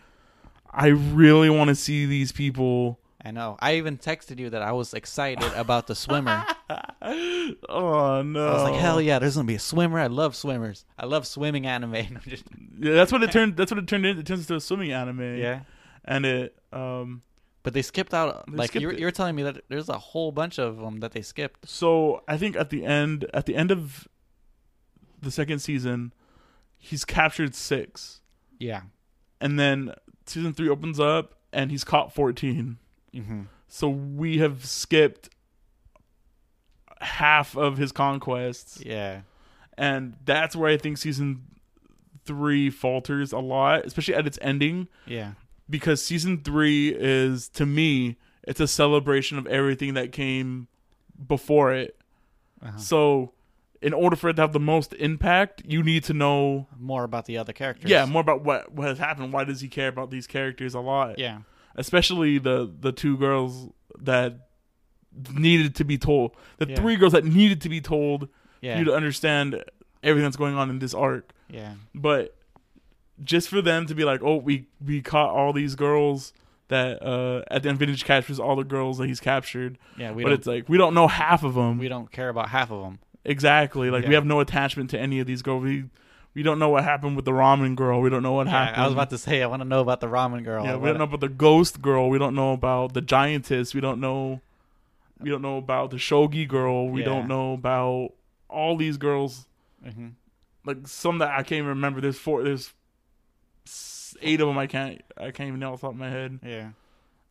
[0.71, 3.57] i really want to see these people I know.
[3.59, 6.45] I even texted you that I was excited about the swimmer.
[7.01, 9.99] oh no I was like, hell yeah, there's gonna be a swimmer.
[9.99, 10.85] I love swimmers.
[10.97, 11.95] I love swimming anime.
[11.95, 12.45] I'm just
[12.79, 14.93] yeah that's what it turned that's what it turned into it turns into a swimming
[14.93, 15.61] anime yeah.
[16.05, 17.21] and it um
[17.67, 18.45] But they skipped out.
[18.49, 21.11] They like skipped you're, you're telling me that there's a whole bunch of them that
[21.11, 21.67] they skipped.
[21.67, 24.07] So I think at the end, at the end of
[25.21, 26.13] the second season,
[26.77, 28.21] he's captured six,
[28.57, 28.83] Yeah.
[29.41, 29.93] and then
[30.25, 32.77] season three opens up, and he's caught fourteen.
[33.13, 33.41] Mm-hmm.
[33.67, 35.27] So we have skipped
[37.01, 39.21] half of his conquests, Yeah.
[39.77, 41.43] and that's where I think season
[42.23, 45.33] three falters a lot, especially at its ending, Yeah.
[45.69, 50.67] Because season three is to me, it's a celebration of everything that came
[51.27, 51.97] before it.
[52.61, 52.77] Uh-huh.
[52.77, 53.33] So,
[53.81, 57.25] in order for it to have the most impact, you need to know, More about
[57.25, 57.89] the other characters.
[57.91, 59.31] yeah, more about what what has happened.
[59.33, 61.19] Why does he care about these characters a lot?
[61.19, 61.39] Yeah.
[61.75, 64.47] especially the the two girls that
[65.33, 66.75] needed to be told, the Yeah.
[66.75, 68.29] three girls that needed to be told for
[68.61, 68.79] Yeah.
[68.79, 69.63] you to understand
[70.03, 71.33] everything that's going on in this arc.
[71.49, 71.73] yeah.
[71.93, 72.35] But
[73.23, 76.33] just for them to be like, oh, we we caught all these girls
[76.69, 80.11] that uh at the end vintage captures all the girls that he's captured, Yeah.
[80.11, 81.77] We but it's like we don't know half of them.
[81.77, 82.99] we don't care about half of them.
[83.25, 83.89] Exactly.
[83.89, 85.63] Like we have no attachment to any of these girls.
[85.63, 85.85] We
[86.33, 87.99] we don't know what happened with the ramen girl.
[88.01, 88.81] We don't know what Yeah, happened.
[88.81, 90.63] I was about to say I want to know about the ramen girl.
[90.63, 92.09] Yeah, I we don't know about the ghost girl.
[92.09, 93.73] We don't know about the giantess.
[93.73, 94.41] We don't know.
[95.19, 96.89] We don't know about the shogi girl.
[96.89, 97.05] We Yeah.
[97.07, 98.11] don't know about
[98.49, 99.47] all these girls.
[99.85, 100.11] Mhm.
[100.63, 102.01] Like some that I can't even remember.
[102.01, 102.43] There's four.
[102.43, 102.73] There's
[104.21, 104.57] eight of them.
[104.57, 105.01] I can't.
[105.17, 106.39] I can't even know off the top of my head.
[106.43, 106.69] Yeah.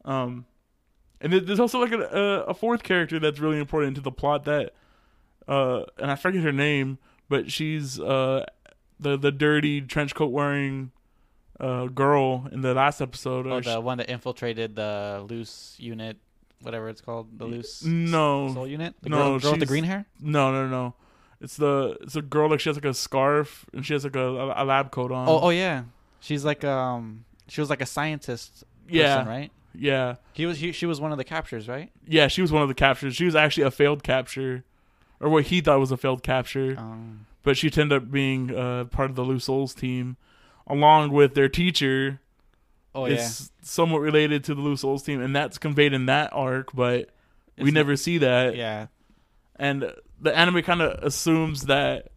[0.04, 0.46] Um,
[1.20, 4.44] and there's also like a, a a fourth character that's really important to the plot
[4.44, 4.74] that,
[5.48, 8.44] uh, and I forget her name, but she's uh
[9.00, 10.92] the the dirty trench coat wearing,
[11.58, 13.46] uh girl in the last episode.
[13.46, 16.18] Oh, or the one that infiltrated the loose unit,
[16.60, 18.94] whatever it's called, the loose no, soul unit.
[19.02, 20.06] The No, girl, girl with the green hair.
[20.20, 20.94] no, no, no.
[21.40, 24.16] It's the it's a girl like she has like a scarf and she has like
[24.16, 25.28] a, a lab coat on.
[25.28, 25.84] Oh, oh yeah.
[26.20, 28.64] She's like um, she was like a scientist.
[28.88, 29.52] yeah, person, right.
[29.74, 30.58] yeah, He was.
[30.58, 31.90] He, she was one of the captures, right?
[32.06, 32.28] yeah.
[32.28, 33.14] She was one of the captures.
[33.16, 34.64] She was actually a failed capture,
[35.20, 36.74] or what he thought was a failed capture.
[36.78, 40.16] Um, but she ended up being uh, part of the Loose Souls team,
[40.66, 42.20] along with their teacher,
[42.94, 43.16] Oh yeah.
[43.16, 47.10] is somewhat related to the Loose Souls team, and that's conveyed in that arc, but
[47.56, 48.56] we It's- never see that.
[48.56, 48.86] Yeah.
[49.58, 52.08] And the anime kind of assumes that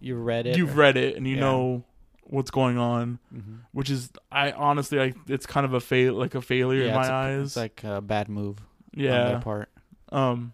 [0.00, 0.56] You read it.
[0.58, 1.40] you've read it and you Yeah.
[1.42, 1.84] know
[2.32, 6.34] what's going on, hmm which is I honestly I it's kind of a fail like
[6.34, 7.46] a failure in my a- eyes.
[7.48, 8.64] it's like a bad move on
[9.02, 9.24] yeah.
[9.28, 9.68] their part.
[10.10, 10.52] Um.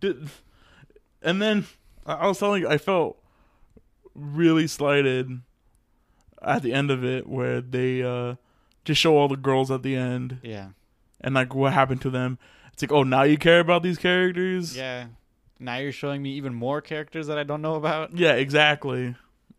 [0.00, 0.28] Did,
[1.22, 1.66] and then
[2.04, 3.16] I was telling you, I felt
[4.14, 5.40] really slighted
[6.42, 8.34] at the end of it, where they uh
[8.84, 10.68] just show all the girls at the end Yeah.
[11.22, 12.38] and like what happened to them.
[12.74, 14.76] It's like, oh, now you care about these characters?
[14.76, 15.06] Yeah.
[15.58, 18.14] Now you're showing me even more characters that I don't know about.
[18.18, 19.14] Yeah, exactly.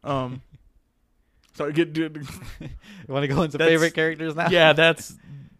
[0.05, 0.41] Um.
[1.55, 2.25] Sorry, get dude.
[2.59, 4.49] You want to go into That's- favorite characters now?
[4.49, 5.15] Yeah, that's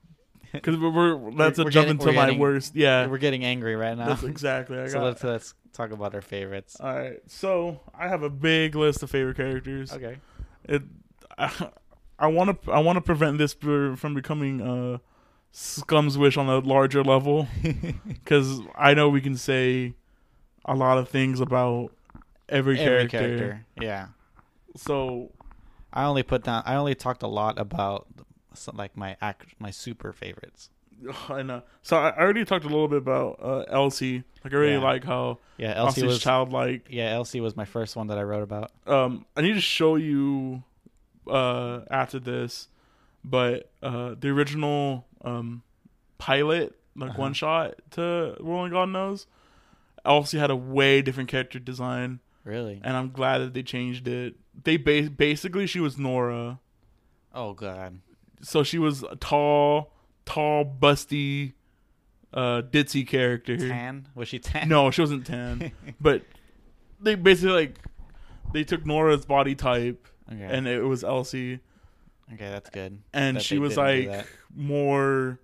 [0.52, 2.76] because we're, we're that's We're a jump getting- into my getting- worst.
[2.76, 4.08] Yeah, We're getting angry right now.
[4.08, 4.78] that's exactly.
[4.80, 6.78] I so let's let's talk about our favorites.
[6.80, 9.92] all right, so I have a big list of favorite characters.
[9.94, 10.18] Okay.
[10.68, 10.82] It,
[11.38, 14.98] I want to I want to prevent this from becoming uh,
[15.52, 17.48] Scum's wish on a larger level
[18.08, 19.94] because I know we can say
[20.66, 21.92] a lot of things about
[22.50, 23.20] every, Every character.
[23.20, 23.66] character.
[23.82, 24.08] Yeah.
[24.76, 25.32] So
[25.94, 26.64] I only put down.
[26.66, 28.08] I only talked a lot about
[28.54, 30.70] some, like my act, my super favorites.
[31.30, 31.64] I know.
[31.82, 34.24] So I already talked a little bit about uh, Elsie.
[34.44, 34.80] Like I really Yeah.
[34.80, 36.20] like how Yeah, Elsie was.
[36.20, 36.88] childlike.
[36.90, 38.72] yeah, Elsie was my first one that I wrote about.
[38.88, 40.64] um I need to show you
[41.28, 42.68] uh after this,
[43.24, 45.64] but uh the original um
[46.18, 47.22] pilot, like Uh-huh.
[47.22, 49.26] one shot to Rolling God Knows,
[50.06, 52.80] Elsie had a way different character design, Really?
[52.84, 54.36] and I'm glad that they changed it.
[54.64, 56.60] They ba- basically she was Nora,
[57.34, 58.00] Oh God.
[58.42, 59.92] so she was a tall,
[60.26, 61.54] tall, busty,
[62.34, 63.58] uh ditzy character.
[63.58, 64.08] Tan?
[64.16, 64.70] Was she tan?
[64.70, 66.24] No, she wasn't tan, but
[67.02, 67.80] they basically like
[68.54, 70.44] they took Nora's body type Okay.
[70.44, 71.60] and it was Elsie,
[72.34, 73.00] okay, that's good.
[73.14, 74.26] and that she was like
[74.56, 75.40] more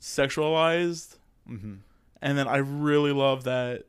[0.00, 1.16] sexualized.
[1.48, 1.74] Mm-hmm.
[2.22, 3.84] And then I really love that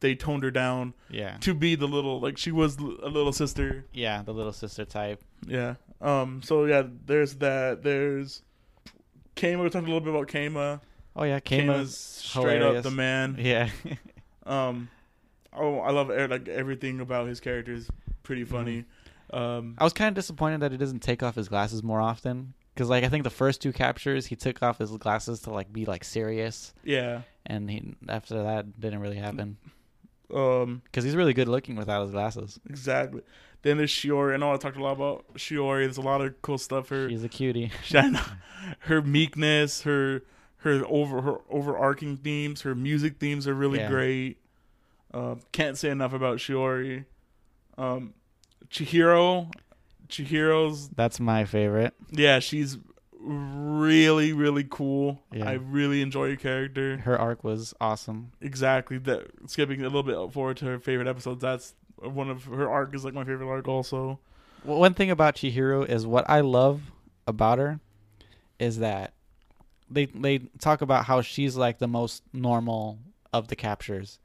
[0.00, 1.36] they toned her down Yeah.
[1.40, 3.84] to be the little like she was a little sister.
[3.92, 5.22] Yeah, the little sister type.
[5.46, 5.74] Yeah.
[6.00, 6.42] Um.
[6.42, 7.82] So yeah, there's that.
[7.82, 8.42] There's
[9.36, 9.62] Keima.
[9.62, 10.80] We talked a little bit about Keima.
[11.14, 12.78] Oh yeah, Keima's straight hilarious.
[12.78, 13.36] up the man.
[13.38, 13.70] Yeah.
[14.44, 14.90] Um.
[15.52, 17.88] Oh, I love e- like everything about his character is
[18.22, 18.54] pretty Mm-hmm.
[18.54, 18.84] funny.
[19.32, 19.74] Um.
[19.78, 22.54] I was kind of disappointed that he doesn't take off his glasses more often.
[22.74, 25.72] Because like I think the first two captures he took off his glasses to like
[25.72, 27.22] be like serious, Yeah.
[27.46, 29.56] and he after that didn't really happen.
[30.34, 30.82] Um.
[30.84, 32.58] Because he's really good looking without his glasses.
[32.68, 33.22] Exactly.
[33.62, 34.34] Then there's Shiori.
[34.34, 35.84] I know I talked a lot about Shiori.
[35.84, 36.88] There's a lot of cool stuff.
[36.90, 37.72] Her, She's a cutie.
[38.80, 40.22] her meekness, her
[40.58, 43.88] her over her overarching themes, her music themes are really Yeah.
[43.90, 44.38] great.
[45.14, 47.04] Uh, can't say enough about Shiori.
[47.78, 48.14] Um,
[48.70, 49.52] Chihiro,
[50.08, 51.94] Chihiro's That's my favorite.
[52.10, 52.78] yeah, she's
[53.20, 55.20] really really cool.
[55.32, 55.48] Yeah.
[55.48, 56.98] I really enjoy her character.
[56.98, 58.32] Her arc was awesome.
[58.40, 58.98] Exactly.
[58.98, 61.40] That skipping a little bit forward to her favorite episodes.
[61.42, 64.18] That's one of her arc is like my favorite arc also.
[64.64, 66.82] Well, one thing about Chihiro is what I love
[67.26, 67.80] about her
[68.58, 69.12] is that
[69.90, 72.98] they they talk about how she's like the most normal
[73.32, 74.18] of the captures,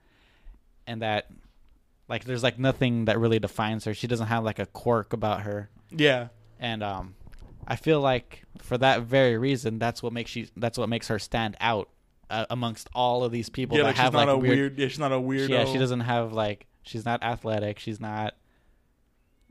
[0.87, 1.27] and that
[2.07, 3.93] like there's like nothing that really defines her.
[3.93, 6.29] She doesn't have like a quirk about her, Yeah.
[6.59, 7.13] and um,
[7.71, 11.17] I feel like for that very reason, that's what makes she that's what makes her
[11.19, 11.87] stand out
[12.29, 14.57] uh, amongst all of these people yeah, that like have she's not like a weird.
[14.57, 15.49] weird, Yeah, she's not a weirdo.
[15.49, 17.79] Yeah, she doesn't have like she's not athletic.
[17.79, 18.35] She's not.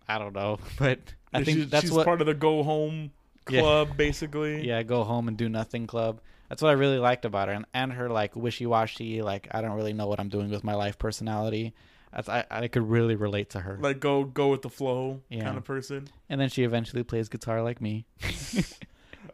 [0.08, 0.98] I don't know, but
[1.32, 2.04] I Yeah, think she's, that's she's what.
[2.04, 3.12] part of the go home
[3.48, 3.60] Yeah.
[3.60, 4.66] club, basically.
[4.66, 6.20] yeah, go home and do nothing club.
[6.48, 9.60] That's what I really liked about her, and, and her like wishy washy, like I
[9.62, 11.72] don't really know what I'm doing with my life personality.
[12.12, 13.78] That's I I could really relate to her.
[13.80, 15.44] Like go go with the flow Yeah.
[15.44, 16.08] kind of person.
[16.28, 18.06] and then she eventually plays guitar like me.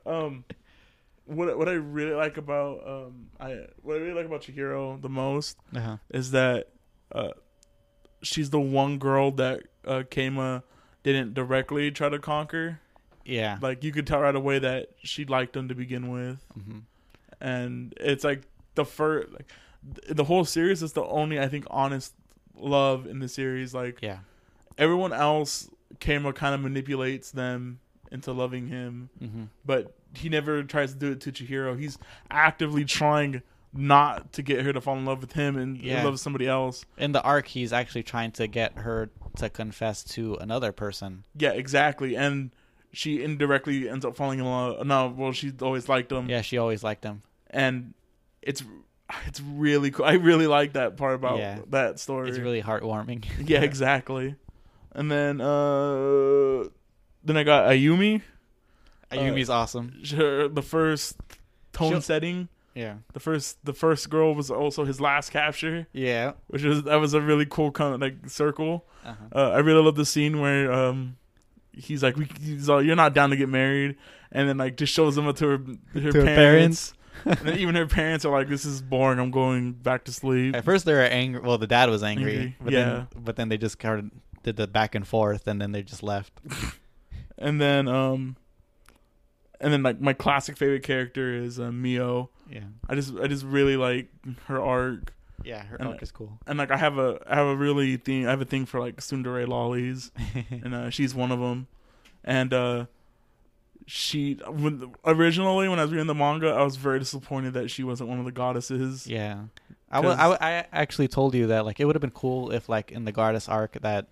[0.05, 0.45] Um,
[1.24, 5.09] what what I really like about um I what I really like about Chihiro the
[5.09, 5.97] most Uh-huh.
[6.11, 6.68] is that
[7.12, 7.31] uh
[8.22, 10.62] she's the one girl that uh Keima
[11.03, 12.81] didn't directly try to conquer.
[13.24, 13.59] Yeah.
[13.61, 16.45] Like you could tell right away that she liked him to begin with.
[16.55, 16.81] hmm
[17.41, 18.43] and it's like
[18.77, 19.47] the first like
[19.95, 22.14] th- the whole series is the only I think honest
[22.59, 23.75] love in the series.
[23.75, 24.19] Like Yeah.
[24.79, 25.69] everyone else,
[26.01, 27.81] Keima kind of manipulates them
[28.13, 31.79] into loving him, hmm but he never tries to do it to Chihiro.
[31.79, 31.99] He's
[32.31, 33.43] actively trying
[33.75, 36.03] not to get her to fall in love with him and Yeah.
[36.03, 36.87] love somebody else.
[36.97, 41.25] In the arc, he's actually trying to get her to confess to another person.
[41.37, 42.17] Yeah, exactly.
[42.17, 42.53] And
[42.93, 44.87] she indirectly ends up falling in love.
[44.87, 46.31] No, well, she's always liked him.
[46.31, 47.23] Yeah, she always liked him.
[47.51, 47.93] and
[48.43, 48.63] it's
[49.27, 50.05] it's really cool.
[50.05, 51.59] I really like that part about Yeah.
[51.71, 52.29] that story.
[52.31, 53.25] It's really heartwarming.
[53.49, 54.35] yeah, exactly.
[54.93, 56.69] And then uh
[57.25, 58.23] then I got Ayumi.
[59.11, 60.01] Ayumi's awesome.
[60.15, 61.17] her, the first
[61.73, 62.49] tone She'll- setting.
[62.75, 62.97] Yeah.
[63.15, 66.33] The first the first girl was also his last capture, Yeah.
[66.49, 68.85] which was that was a really cool kind of like circle.
[69.05, 69.25] Uh-huh.
[69.35, 71.17] Uh, I really love the scene where um
[71.73, 73.97] he's like we he's all, you're not down to get married,
[74.33, 75.59] and then like just shows him up to her
[76.01, 76.93] her To her parents.
[77.25, 79.19] And then even her parents are like, "This is boring.
[79.19, 81.41] I'm going back to sleep." At first they were angry.
[81.41, 82.85] Well, the dad was angry, Angry, but yeah.
[82.85, 85.83] then but then they just kind of did the back and forth, and then they
[85.83, 86.33] just left.
[87.39, 88.37] And then um,
[89.61, 92.31] and then like my classic favorite character is uh, Mio.
[92.51, 92.61] Yeah.
[92.89, 94.09] I just I just really like
[94.47, 95.12] her arc,
[95.45, 96.39] Yeah, her And- arc is cool.
[96.47, 98.81] and like I have a I have a really thing I have a thing for
[98.81, 100.12] like tsundere lollies,
[100.51, 101.67] and uh, she's one of them.
[102.25, 102.87] And uh,
[103.87, 107.82] she when originally when I was reading the manga, I was very disappointed that she
[107.84, 109.07] wasn't one of the goddesses.
[109.07, 109.45] yeah.
[109.89, 112.91] I wa- I actually told you that like it would have been cool if like
[112.91, 114.09] in the goddess arc that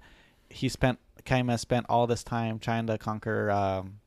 [0.49, 3.99] he spent Keima spent all this time trying to conquer um,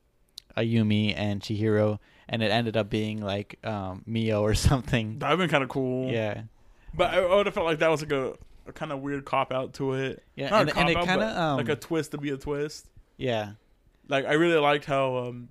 [0.56, 1.98] Ayumi and Chihiro,
[2.28, 5.18] and it ended up being like um, Mio or something.
[5.18, 6.10] That'd been kind of cool.
[6.10, 6.42] Yeah,
[6.94, 8.34] but I, I would have felt like that was like a,
[8.66, 10.22] a kind of weird cop out to it.
[10.36, 12.86] yeah, Not and, and it kind of um, like a twist to be a twist.
[13.18, 13.52] yeah,
[14.08, 15.48] Like I really liked how um,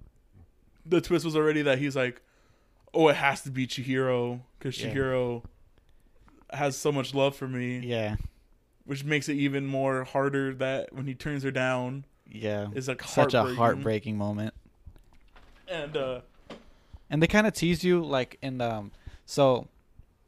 [0.88, 2.22] the twist was already that he's like,
[2.94, 4.94] oh, it has to be Chihiro because Yeah.
[4.94, 5.44] Chihiro
[6.52, 8.16] has so much love for me, yeah,
[8.86, 12.68] which makes it even more harder that when he turns her down, yeah.
[12.74, 14.18] it's like Such a heartbreaking.
[14.18, 14.54] moment.
[15.68, 16.22] And uh,
[17.10, 18.92] and they kind of tease you like in the um,
[19.26, 19.68] so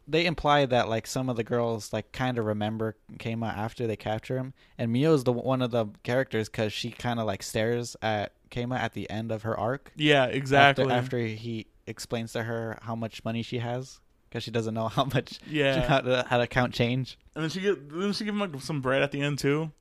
[0.07, 3.95] they imply that like some of the girls like kind of remember Keima after they
[3.95, 7.95] capture him and Mio's the one of the characters because she kind of like stares
[8.01, 10.85] at Keima at the end of her arc yeah, exactly.
[10.85, 14.87] after, after he explains to her how much money she has because she doesn't know
[14.87, 18.25] how much yeah, how, to, how to count change and then she get didn't she
[18.25, 19.71] give him like some bread at the end too?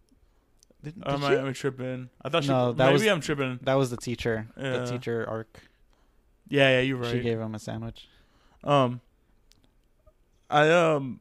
[0.82, 1.26] did, Or am she?
[1.26, 2.08] I, am I tripping?
[2.22, 2.50] I thought she.
[2.50, 3.58] No, that maybe was- I'm tripping.
[3.62, 4.78] that was the teacher Yeah.
[4.78, 5.60] the teacher arc
[6.48, 7.10] Yeah, yeah, you're right.
[7.10, 8.08] she gave him a sandwich
[8.64, 9.00] Um,
[10.50, 11.20] I um,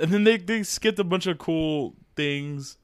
[0.00, 2.76] and then they they skipped a bunch of cool things.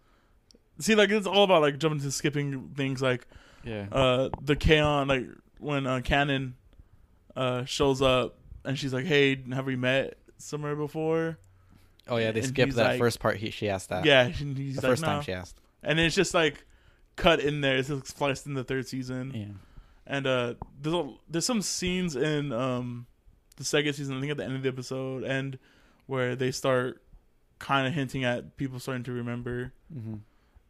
[0.79, 3.27] See, like it's all about like jumping to skipping things, like
[3.65, 5.27] yeah uh the Kaon, like
[5.59, 6.55] when uh, Kanon
[7.37, 11.39] uh shows up and she's like, "Hey, have we met somewhere before?"
[12.09, 14.57] oh yeah they and skipped that like- first part he, she asked that Yeah, and
[14.57, 16.65] the like, first time she asked and it's just like
[17.15, 17.77] cut in there.
[17.77, 19.31] It's just spliced in the third season.
[19.35, 19.45] yeah
[20.07, 23.07] And uh there's a, there's some scenes in um
[23.57, 25.59] the second season, I think at the end of the episode, and
[26.07, 27.03] where they start
[27.61, 30.15] kind of hinting at people starting to remember, mm-hmm.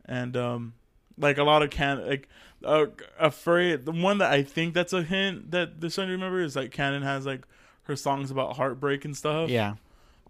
[0.05, 0.75] And um
[1.19, 2.29] like a lot of can like
[2.65, 2.87] uh,
[3.19, 6.71] afraid the one that I think that's a hint that they're starting remember is like
[6.71, 7.47] Kanon has like
[7.85, 9.51] her songs about heartbreak and stuff.
[9.51, 9.75] yeah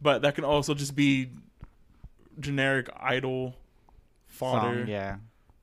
[0.00, 1.30] but that can also just be
[2.40, 3.54] generic idol
[4.26, 4.80] fodder.
[4.80, 5.16] song, yeah.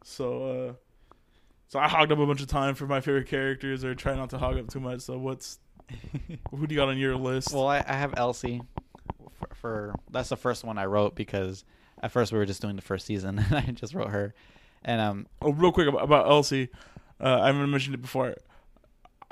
[0.03, 0.73] So uh
[1.67, 4.31] so I hogged up a bunch of time for my favorite characters or try not
[4.31, 5.01] to hog up too much.
[5.01, 5.59] So what's
[6.51, 7.51] who do you got on your list?
[7.53, 8.61] Well, I, I have Elsie
[9.37, 11.63] for, for that's the first one I wrote because
[12.01, 14.33] at first we were just doing the first season and I just wrote her,
[14.83, 16.69] and um oh, real quick about, about Elsie.
[17.21, 18.35] Uh, I haven't mentioned it before.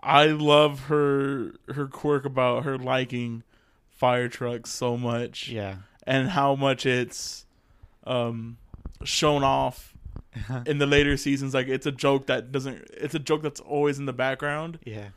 [0.02, 3.44] I love her her quirk about her liking
[3.90, 7.46] fire trucks so much yeah and how much it's
[8.06, 8.58] um
[9.04, 9.96] shown off
[10.66, 13.98] in the later seasons like it's a joke that doesn't it's a joke that's always
[13.98, 15.08] in the background yeah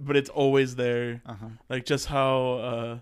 [0.00, 1.46] but it's always there uh huh.
[1.68, 2.98] like just how uh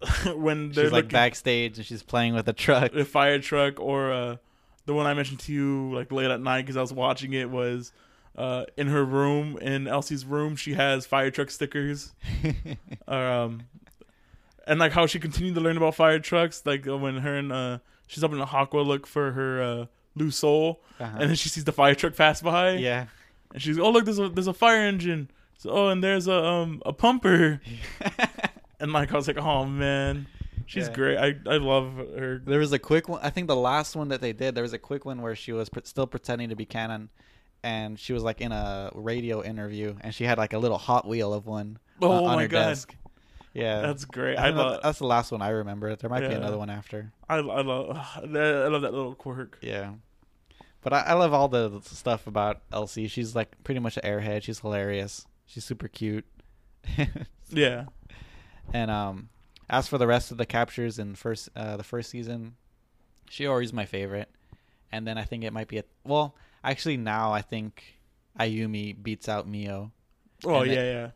[0.34, 2.94] when they're She's like looking- backstage and she's playing with a truck.
[2.94, 4.36] a fire truck or uh
[4.84, 7.50] the one I mentioned to you like late at night because I was watching it
[7.50, 7.92] was
[8.36, 12.12] uh in her room in Elsie's room she has fire truck stickers
[13.08, 13.62] um
[14.66, 17.52] and like how she continued to learn about fire trucks like uh, when her and
[17.52, 21.16] uh she's up in the Haqua look for her uh loose soul uh-huh.
[21.18, 23.06] and then she sees the fire truck pass by yeah.
[23.52, 26.44] and she's oh look there's a there's a fire engine so oh and there's a
[26.44, 27.60] um a pumper
[28.80, 30.26] and like I was like oh man
[30.66, 30.94] she's Yeah.
[30.94, 33.20] great I I love her There was a quick one.
[33.22, 35.52] I think the last one that they did, there was a quick one where she
[35.52, 37.08] was pre- still pretending to be Kanon,
[37.62, 41.06] and she was like in a radio interview, and she had like a little Hot
[41.06, 42.94] Wheel of one oh on, on my her god desk.
[43.54, 45.94] Yeah, that's great I I love that's the last one I remember.
[45.96, 47.12] There might be another one after.
[47.28, 48.20] I, I love I
[48.68, 49.92] love that little quirk Yeah.
[50.82, 53.08] But I, I love all the stuff about Elsie.
[53.08, 54.42] She's like pretty much an airhead.
[54.42, 55.26] She's hilarious.
[55.46, 56.24] She's super cute.
[57.50, 57.84] yeah
[58.72, 59.28] and um
[59.68, 62.56] as for the rest of the captures in first uh the first season,
[63.30, 64.28] Shiori's my favorite.
[64.92, 67.96] And then I think it might be a well, actually now I think
[68.38, 69.90] Ayumi beats out Mio
[70.44, 71.10] oh yeah then- yeah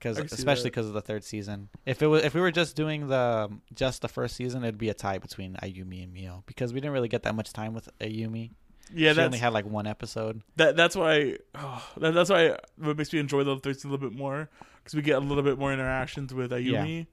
[0.00, 1.68] cuz I can see especially because of the third season.
[1.84, 4.90] If it was if we were just doing the just the first season, it'd be
[4.90, 7.88] a tie between Ayumi and Mio because we didn't really get that much time with
[8.00, 8.52] Ayumi.
[8.94, 10.42] Yeah, she only had like one episode.
[10.56, 10.76] that.
[10.76, 11.36] That's why.
[11.54, 14.94] Oh, that, that's why what makes me enjoy the thirteen a little bit more because
[14.94, 17.06] we get a little bit more interactions with Ayumi,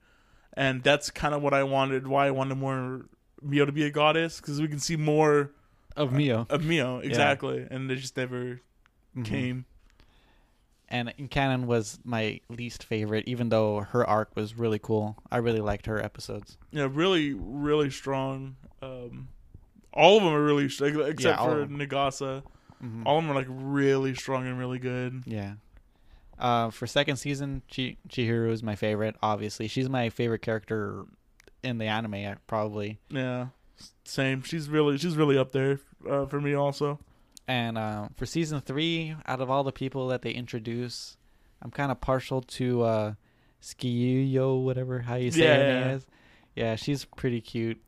[0.54, 2.06] and that's kind of what I wanted.
[2.06, 3.06] Why I wanted more
[3.42, 5.52] Mio to be a goddess because we can see more
[5.96, 6.46] Of Mio.
[6.50, 8.60] of Mio exactly, and it just never
[9.16, 9.24] Mhm.
[9.24, 9.64] came.
[10.88, 15.16] And in Kanon was my least favorite, even though her arc was really cool.
[15.32, 16.56] I really liked her episodes.
[16.70, 18.54] Yeah, really, really strong.
[18.80, 19.28] Um,
[19.96, 21.66] all of them are really strong, except Yeah, for.
[21.66, 22.42] Nagase.
[22.84, 23.02] Mhm.
[23.06, 25.22] All of them are like really strong and really good.
[25.26, 25.54] Yeah.
[26.38, 29.16] Uh, for second season, Chi- Chihiro is my favorite.
[29.22, 31.04] Obviously, she's my favorite character
[31.62, 32.14] in the anime.
[32.26, 32.98] uh, Probably.
[33.08, 33.46] Yeah,
[34.04, 34.42] same.
[34.42, 36.98] She's really, she's really up there uh, for me also.
[37.48, 41.16] And uh, for season three, out of all the people that they introduce,
[41.62, 43.14] I'm kind of partial to uh,
[43.62, 45.94] Tsukiyo, whatever how you say Yeah, her name yeah.
[45.94, 46.06] is.
[46.54, 47.80] Yeah, she's pretty cute.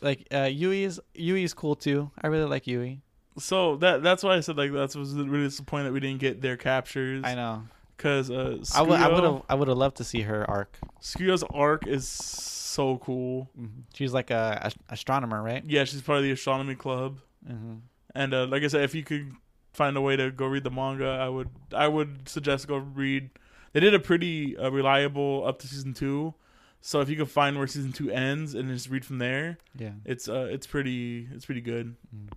[0.00, 2.10] Like uh, Yui is Yui is cool too.
[2.22, 3.00] I really like Yui.
[3.38, 6.40] So that that's why I said like that's was really disappointed that we didn't get
[6.40, 7.22] their captures.
[7.24, 7.64] I know.
[7.96, 10.78] because uh, I would I would have I would have loved to see her arc.
[11.00, 13.48] Tsukiyo's arc is so cool.
[13.94, 15.62] She's like a, ast- astronomer, right?
[15.66, 17.18] Yeah, she's part of the astronomy club,
[17.48, 17.74] Mm-hmm.
[18.14, 19.32] and uh, like I said, if you could
[19.72, 23.30] find a way to go read the manga, I would I would suggest go read.
[23.72, 26.34] They did a pretty uh, reliable up to season two,
[26.82, 29.92] so if you can find where season two ends and just read from there, Yeah.
[30.04, 31.96] it's uh it's pretty it's pretty good.
[32.14, 32.28] Mm.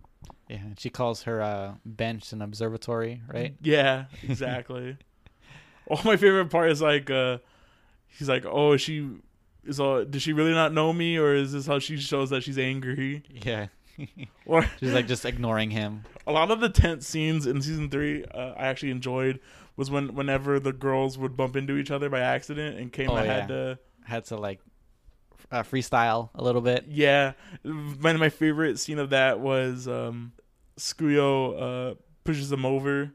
[0.48, 3.56] Yeah, and she calls her uh, bench an observatory, right?
[3.62, 4.96] Yeah, exactly.
[5.89, 7.39] oh, my favorite part is like uh
[8.08, 9.10] he's like, oh, is she
[9.66, 12.43] is all does she really not know me, or is this how she shows that
[12.43, 13.24] she's angry?
[13.30, 13.68] Yeah.
[14.46, 16.04] Or She's like just ignoring him.
[16.28, 19.39] a lot of the tense scenes in season three, uh, I actually enjoyed
[19.78, 23.16] was when whenever the girls would bump into each other by accident, and Keima Oh,
[23.16, 23.24] yeah.
[23.24, 23.80] had to.
[24.06, 24.60] Had to like
[25.51, 26.86] uh, freestyle a little bit.
[26.88, 27.34] Yeah,
[27.64, 30.32] one of my favorite scene of that was um,
[30.78, 33.12] Tsukiyo uh, pushes him over.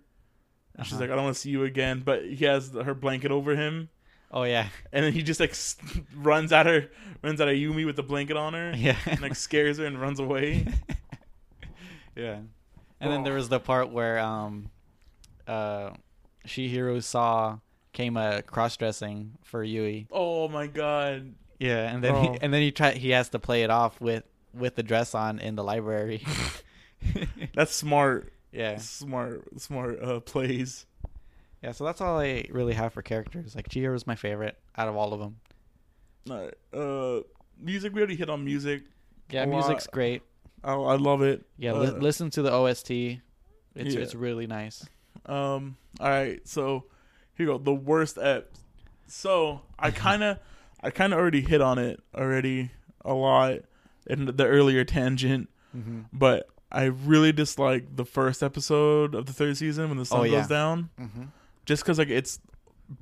[0.77, 1.01] And she's Uh-huh.
[1.03, 3.89] like, "I don't want to see you again," but he has her blanket over him,
[4.31, 4.69] Oh yeah.
[4.93, 5.77] and then he just like s-
[6.17, 6.89] runs at her,
[7.23, 8.97] runs at Ayumi with the blanket on her, Yeah.
[9.07, 10.67] and like scares her and runs away.
[12.17, 12.39] yeah.
[13.01, 14.71] And then there was the part where um
[15.47, 15.91] uh
[16.47, 17.59] Chihiro saw
[17.95, 20.07] Keima cross dressing for Yui.
[20.11, 21.35] Oh my god!
[21.59, 22.23] Yeah, and then Oh.
[22.33, 24.25] he, and then he try he has to play it off with
[24.55, 26.25] with the dress on in the library.
[27.55, 28.77] That's smart, yeah.
[28.77, 30.87] smart, smart uh, plays.
[31.63, 33.55] Yeah, so that's all I really have for characters.
[33.55, 35.37] Like Chihiro's my favorite out of all of them.
[36.31, 37.21] Alright, Uh,
[37.59, 37.93] music.
[37.95, 38.83] We already hit on music.
[39.31, 39.93] Yeah, music's lot.
[39.93, 40.23] great.
[40.65, 41.45] I, I love it.
[41.59, 42.91] Yeah, Uh, li- listen to the OST.
[42.91, 43.21] It's
[43.95, 44.01] Yeah.
[44.01, 44.87] it's really nice.
[45.27, 45.77] Um.
[46.01, 46.41] All right.
[46.49, 46.85] So
[47.41, 47.59] here you go.
[47.59, 48.51] The worst ep.
[49.07, 50.39] So I kind of,
[50.83, 52.71] I kind of already hit on it already
[53.05, 53.61] a lot
[54.07, 56.01] in the earlier tangent, Mm-hmm.
[56.13, 60.23] but I really dislike the first episode of the third season when the sun Oh,
[60.25, 60.41] yeah.
[60.41, 61.23] goes down, Mm-hmm.
[61.65, 62.41] just because like it's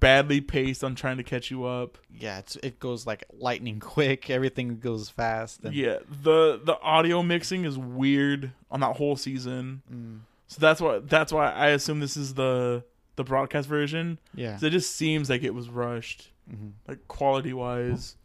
[0.01, 1.97] badly paced on trying to catch you up.
[2.14, 4.28] Yeah, it's, it goes like lightning quick.
[4.28, 5.64] Everything goes fast.
[5.64, 5.99] And, Yeah.
[6.22, 9.80] The the audio mixing is weird on that whole season.
[9.91, 10.18] Mm,
[10.49, 12.84] So that's why that's why I assume this is the
[13.19, 14.19] the broadcast version.
[14.35, 14.53] yeah.
[14.53, 16.31] 'Cause It just seems like it was rushed.
[16.49, 18.16] hmm like quality wise.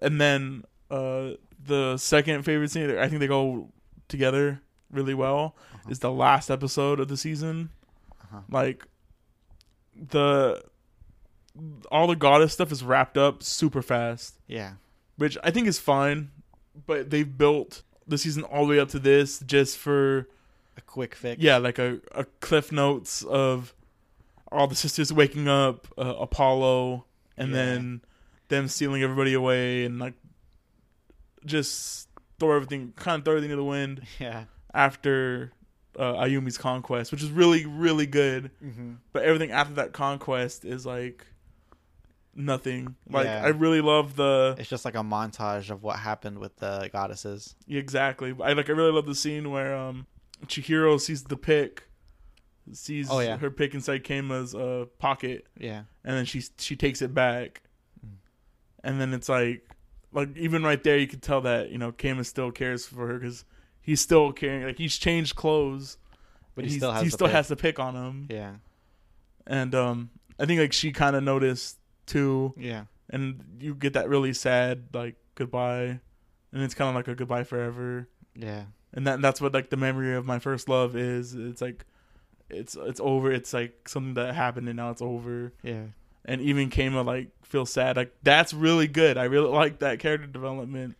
[0.00, 1.32] And then uh
[1.66, 3.70] the second favorite scene, I think they go
[4.06, 4.62] together
[4.92, 5.90] really well, Uh-huh.
[5.90, 7.70] is the last episode of the season.
[8.22, 8.40] Uh-huh.
[8.48, 8.86] Like
[9.94, 10.62] the
[11.90, 14.74] all the goddess stuff is wrapped up super fast, Yeah.
[15.16, 16.30] which I think is fine.
[16.86, 20.28] But they've built the season all the way up to this just for
[20.76, 21.42] A quick fix.
[21.42, 23.74] yeah, like a, a cliff notes of
[24.50, 27.04] all the sisters waking up, uh, Apollo,
[27.36, 27.54] and Yeah.
[27.54, 28.00] then
[28.48, 30.14] them stealing everybody away, and like
[31.44, 32.08] just
[32.40, 34.44] throw everything, kind of throw everything to the wind Yeah.
[34.72, 35.52] after
[35.98, 38.50] uh, Ayumi's conquest, which is really, really good.
[38.64, 38.92] Mm-hmm.
[39.12, 41.26] But everything after that conquest is like
[42.34, 42.94] nothing.
[43.10, 43.42] Like Yeah.
[43.44, 47.56] I really love the It's just like a montage of what happened with the goddesses.
[47.68, 48.34] exactly.
[48.42, 50.06] I like I really love the scene where um
[50.46, 51.87] Chihiro sees the pick,
[52.72, 53.36] sees Oh, yeah.
[53.36, 55.84] her pick inside Keima's uh pocket, Yeah.
[56.04, 57.62] and then she she takes it back,
[58.04, 58.16] Mm.
[58.84, 59.68] and then it's like
[60.12, 63.18] like even right there you could tell that you know Keima still cares for her
[63.18, 63.44] because
[63.80, 64.64] he's still caring.
[64.64, 65.98] Like he's changed clothes,
[66.54, 67.34] But he still has he still pick.
[67.36, 68.54] has the pick on him, Yeah.
[69.46, 72.84] and um I think like she kind of noticed too, Yeah.
[73.10, 76.00] and you get that really sad like goodbye,
[76.52, 78.08] and it's kind of like a goodbye forever.
[78.34, 78.64] Yeah.
[78.94, 81.34] and that that's what like the memory of my first love is.
[81.34, 81.84] It's like
[82.50, 83.30] it's it's over.
[83.32, 85.52] It's like something that happened and now it's over.
[85.62, 85.84] Yeah.
[86.24, 87.96] And even Keima like feel sad.
[87.96, 89.16] Like that's really good.
[89.16, 90.96] I really like that character development.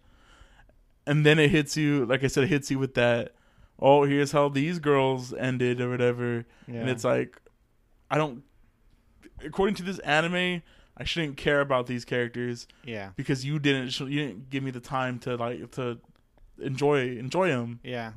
[1.07, 3.34] And then it hits you, like I said, it hits you with that
[3.80, 6.80] oh, here's how these girls ended or whatever, Yeah.
[6.80, 7.40] and it's like,
[8.11, 8.42] I don't.
[9.44, 10.62] According to this anime,
[10.96, 13.11] I shouldn't care about these characters yeah.
[13.14, 15.99] because you didn't you didn't give me the time to like to
[16.61, 18.12] enjoy enjoy them, Yeah.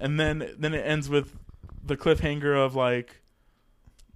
[0.00, 1.36] and then then it ends with
[1.88, 3.20] the cliffhanger of like,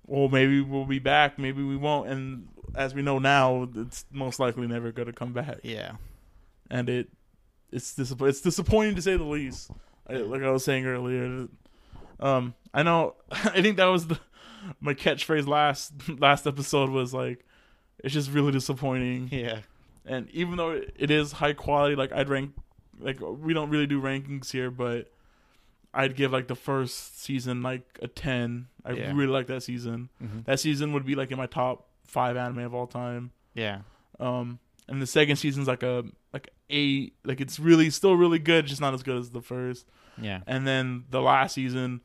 [0.06, 4.38] well, maybe we'll be back, maybe we won't, and as we know now, it's most
[4.40, 5.92] likely never going to come back Yeah.
[6.70, 7.08] and it
[7.70, 9.70] it's dis- it's disappointing to say the least.
[10.08, 11.48] I, like I was saying earlier,
[12.20, 13.14] um, I know.
[13.30, 14.18] I think that was the
[14.80, 17.46] my catchphrase last last episode was like,
[18.04, 19.28] it's just really disappointing.
[19.30, 19.60] Yeah.
[20.04, 22.52] And even though it, it is high quality, like I'd rank,
[22.98, 25.10] like we don't really do rankings here, but
[25.95, 28.68] I'd give like the first season like a ten.
[28.84, 29.12] I Yeah.
[29.14, 30.09] really like that season.
[30.18, 33.30] hmm That season would be like in my top five anime of all time.
[33.55, 33.80] Yeah.
[34.18, 37.14] Um, and the second season's like a like eight.
[37.24, 39.86] Like it's really still really good, just not as good as the first.
[40.20, 40.40] Yeah.
[40.47, 42.01] And then the last season,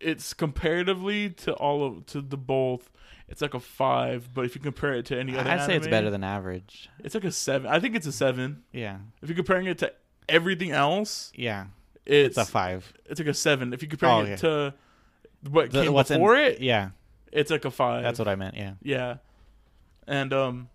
[0.00, 2.90] it's comparatively to all of to the both,
[3.28, 4.28] it's like a five.
[4.34, 6.88] But if you compare it to any other, I'd say it's better than average.
[7.02, 7.70] It's like a seven.
[7.70, 8.62] I think it's a seven.
[8.72, 8.98] Yeah.
[9.22, 9.92] If you're comparing it to
[10.28, 11.66] everything else, Yeah.
[12.06, 12.92] It's It's a five.
[13.06, 13.72] it's like a seven.
[13.72, 14.74] If you compare Oh, it to
[15.48, 16.90] what The- came what's in- before it, Yeah.
[17.32, 18.02] it's like a five.
[18.02, 18.56] That's what I meant.
[18.56, 18.74] Yeah.
[18.82, 19.16] Yeah,
[20.06, 20.68] and um,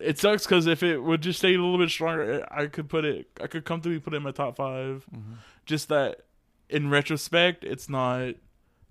[0.00, 3.04] it sucks because if it would just stay a little bit stronger, I could put
[3.04, 3.28] it.
[3.40, 5.04] I could comfortably put it in my top five.
[5.12, 5.34] hmm
[5.66, 6.22] Just that,
[6.68, 8.34] in retrospect, it's not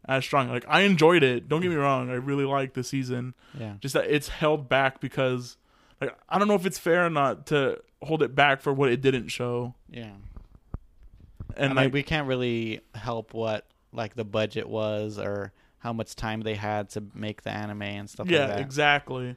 [0.07, 0.49] as strong.
[0.49, 1.47] Like I enjoyed it.
[1.49, 2.09] Don't get me wrong.
[2.09, 3.33] I really liked the season.
[3.59, 3.73] Yeah.
[3.79, 5.57] Just that it's held back because,
[5.99, 8.89] like, I don't know if it's fair or not to hold it back for what
[8.91, 9.75] it didn't show.
[9.89, 10.11] Yeah.
[11.57, 15.91] And I mean, like, we can't really help what like the budget was or how
[15.93, 18.59] much time they had to make the anime and stuff yeah, like that.
[18.59, 19.35] exactly.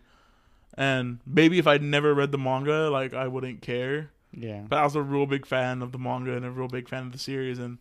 [0.77, 4.11] And maybe if I'd never read the manga, like I wouldn't care.
[4.33, 4.63] yeah.
[4.69, 7.07] But I was a real big fan of the manga and a real big fan
[7.07, 7.79] of the series, and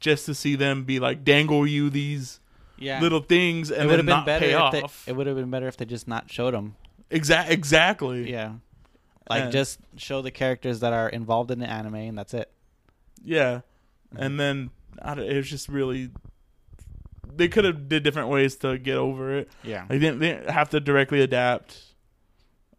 [0.00, 2.40] just to see them be like dangle you these
[2.78, 3.00] Yeah.
[3.00, 5.04] little things it and would have been not better pay if off.
[5.04, 6.74] they, it would have been better if they just not showed them.
[7.10, 8.30] Exact, exactly.
[8.30, 8.54] Yeah.
[9.28, 12.50] Like And- just show the characters that are involved in the anime and that's it.
[13.24, 13.60] Yeah.
[14.16, 14.70] And then
[15.00, 16.10] I it was just really.
[17.34, 19.48] They could have did different ways to get over it.
[19.62, 19.80] Yeah.
[19.82, 21.80] Like, they, didn't, they didn't have to directly adapt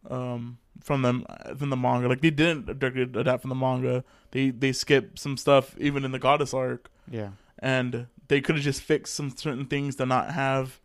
[0.09, 1.25] um, from them
[1.57, 2.07] from the manga.
[2.07, 4.03] Like they didn't directly adapt from the manga.
[4.31, 6.89] They they skipped some stuff even in the goddess arc.
[7.09, 7.29] Yeah.
[7.59, 10.79] and they could have just fixed some certain things to not have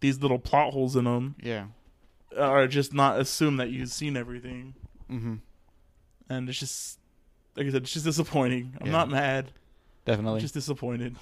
[0.00, 1.66] these little plot holes in them, Yeah.
[2.36, 4.74] or just not assume that you've seen everything.
[5.10, 5.34] Mm-hmm.
[6.30, 6.98] And it's just,
[7.56, 8.76] like I said, it's just disappointing.
[8.80, 8.92] I'm Yeah.
[8.92, 9.52] not mad,
[10.04, 10.40] Definitely.
[10.40, 11.16] just disappointed.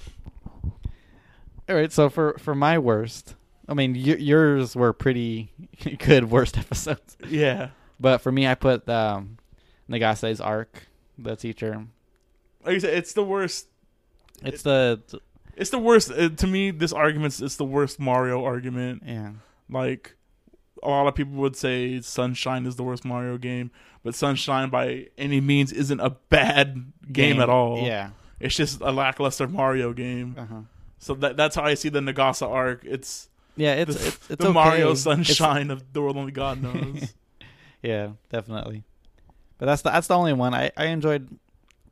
[1.68, 1.92] All right.
[1.92, 3.34] So for for my worst,
[3.68, 5.52] I mean, y- yours were pretty
[5.98, 9.38] good worst episodes, Yeah, but for me, I put um,
[9.88, 11.86] Nagase's arc, the teacher.
[12.64, 13.66] like I said, it's the worst.
[14.42, 15.00] It's the
[15.56, 16.70] It's the worst uh, to me.
[16.70, 19.02] This argument's it's the worst Mario argument.
[19.06, 19.32] yeah
[19.68, 20.16] Like
[20.82, 23.70] a lot of people would say, Sunshine is the worst Mario game,
[24.02, 27.82] but Sunshine by any means isn't a bad game, at all.
[27.82, 28.10] Yeah.
[28.38, 30.34] It's just a lackluster Mario game.
[30.38, 30.60] Uh-huh.
[30.98, 32.84] So that that's how I see the Nagase arc.
[32.84, 33.74] It's Yeah.
[33.74, 34.52] It's the, it's, it's the okay.
[34.52, 37.12] Mario It's- Sunshine of the world only God knows.
[37.82, 38.84] yeah, definitely.
[39.58, 41.28] But that's the that's the only one I I enjoyed.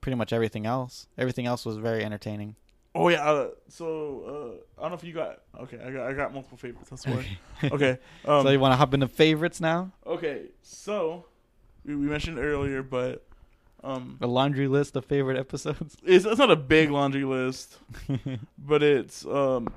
[0.00, 1.06] Pretty much everything else.
[1.18, 2.54] Everything else was very entertaining.
[2.98, 3.22] Oh yeah.
[3.30, 5.78] Uh, so uh, I don't know if you got okay.
[5.84, 6.90] I got I got multiple favorites.
[6.90, 7.26] That's why.
[7.64, 7.98] okay.
[8.24, 9.90] Um, so you want to hop into favorites now?
[10.06, 10.46] okay.
[10.62, 11.24] So
[11.84, 13.24] we, we mentioned earlier, but
[13.84, 15.96] um, A laundry list of favorite episodes.
[16.04, 17.78] it's, it's not a big laundry list,
[18.58, 19.68] but it's um.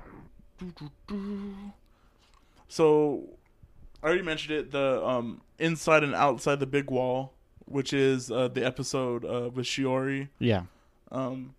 [2.67, 3.23] So
[4.01, 4.71] I already mentioned it.
[4.71, 7.33] The um inside and outside the big wall,
[7.65, 10.29] which is uh, the episode uh, with Shiori.
[10.39, 10.63] yeah.
[11.11, 11.55] Um,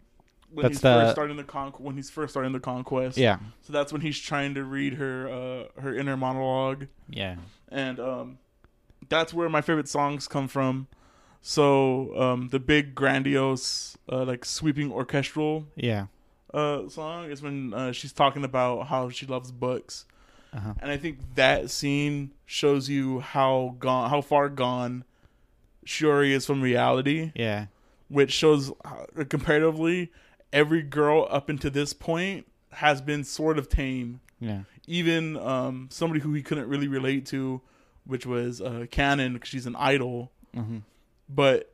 [0.52, 3.16] when That's he's the- first starting the con- when he's first starting the conquest.
[3.18, 3.38] Yeah.
[3.62, 7.36] So that's when he's trying to read her uh, her inner monologue, Yeah.
[7.70, 8.38] and um,
[9.08, 10.86] that's where my favorite songs come from.
[11.40, 16.06] So um, the big grandiose uh, like sweeping orchestral Yeah.
[16.54, 20.04] uh, song is when uh, she's talking about how she loves books,
[20.52, 20.74] Uh-huh.
[20.80, 25.04] and I think that scene shows you how gone how far gone
[25.86, 27.66] Shiori is from reality Yeah.
[28.08, 30.12] which shows how, comparatively
[30.52, 34.20] every girl up until this point has been sort of tame.
[34.40, 34.62] Yeah.
[34.86, 37.60] Even um, somebody who he couldn't really relate to,
[38.04, 40.32] which was uh, Kanon, because she's an idol.
[40.56, 40.78] Mm-hmm.
[41.28, 41.72] But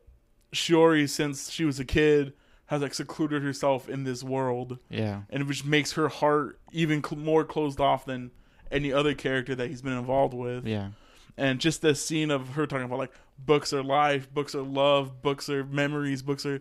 [0.53, 2.33] Shiori, since she was a kid,
[2.67, 5.23] has like secluded herself in this world, Yeah.
[5.31, 8.31] and which makes her heart even cl- more closed off than
[8.71, 10.67] any other character that he's been involved with.
[10.67, 10.91] Yeah.
[11.39, 15.23] And just the scene of her talking about like books are life, books are love,
[15.23, 16.61] books are memories, books are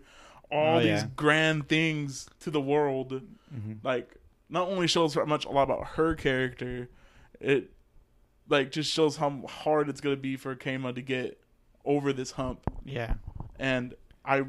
[0.52, 1.08] all Oh, these yeah.
[1.16, 3.22] grand things to the world.
[3.54, 4.16] hmm Like,
[4.50, 6.90] not only shows how much a lot about her character,
[7.40, 7.72] it
[8.50, 11.42] like just shows how hard it's gonna be for Keima to get
[11.84, 12.62] over this hump.
[12.86, 13.16] Yeah.
[13.60, 13.94] And
[14.24, 14.44] I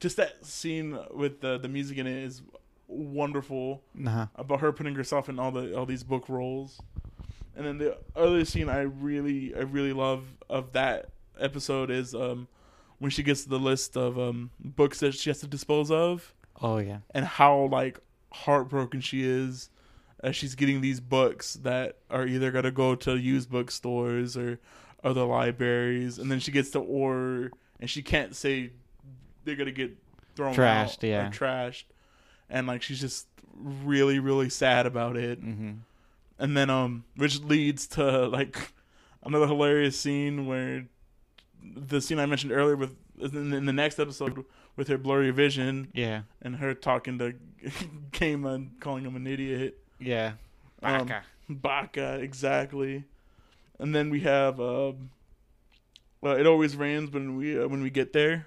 [0.00, 2.42] just that scene with the the music in it is
[2.88, 4.26] wonderful Uh-huh.
[4.36, 6.80] about her putting herself in all the all these book roles.
[7.56, 12.48] And then the other scene I really I really love of that episode is um
[13.04, 16.32] when she gets the list of um books that she has to dispose of.
[16.62, 17.00] Oh yeah.
[17.14, 18.00] and how like
[18.32, 19.68] heartbroken she is
[20.20, 24.58] as she's getting these books that are either gonna go to used bookstores or
[25.04, 26.18] other libraries.
[26.18, 28.70] And then she gets to order and she can't say
[29.44, 29.94] they're gonna get
[30.34, 31.28] thrown Trashed, out yeah.
[31.28, 31.84] or trashed.
[32.48, 35.40] And like she's just really really sad about it.
[35.40, 35.72] Hmm
[36.38, 38.72] and then um which leads to like
[39.22, 40.86] another hilarious scene where
[41.64, 44.44] the scene i mentioned earlier with in, in the next episode
[44.76, 46.22] with her blurry vision Yeah.
[46.42, 47.34] and her talking to
[48.12, 50.32] Keima and calling him an idiot Yeah.
[50.82, 51.22] Um, Baka.
[51.48, 53.04] baka exactly
[53.78, 55.10] and then we have um
[56.20, 58.46] well it always rains when we uh, when we get there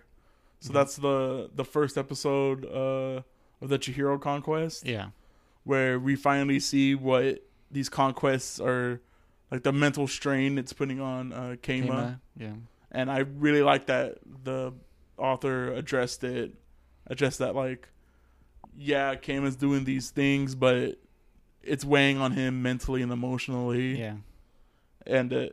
[0.60, 0.74] so Mhm.
[0.74, 3.22] that's the the first episode uh
[3.62, 5.08] of the Chihiro conquest yeah.
[5.64, 9.00] where we finally see what these conquests are
[9.52, 11.88] like the mental strain it's putting on uh, Keima.
[11.88, 12.54] Keima, Yeah.
[12.98, 14.74] And I really like that the
[15.20, 16.56] author addressed it,
[17.06, 17.88] addressed that like,
[18.76, 20.98] yeah, Keima's doing these things, but
[21.62, 24.16] it's weighing on him mentally and emotionally, Yeah.
[25.06, 25.48] and uh,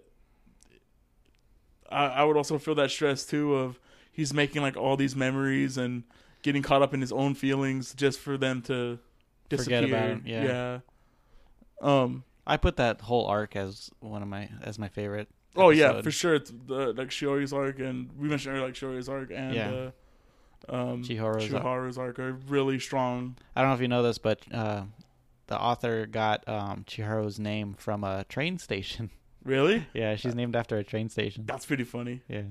[1.90, 3.78] I, I would also feel that stress too of
[4.10, 6.04] he's making like all these memories and
[6.42, 8.98] getting caught up in his own feelings just for them to
[9.50, 9.82] disappear.
[9.82, 10.44] Forget about him, yeah.
[10.44, 10.78] yeah.
[11.82, 12.24] Um.
[12.46, 15.28] I put that whole arc as one of my as my favorite.
[15.56, 16.34] Oh yeah, for sure.
[16.34, 19.90] It's the like Shiori's arc, and we mentioned earlier like Shiori's arc and Yeah.
[20.68, 21.96] uh, um, Chihiro's arc.
[21.98, 23.36] Arc are really strong.
[23.54, 24.82] I don't know if you know this, but uh,
[25.46, 29.10] the author got um, Chihiro's name from a train station.
[29.44, 31.44] Really, yeah, she's named after a train station.
[31.44, 32.22] that's pretty funny.
[32.28, 32.44] Yeah.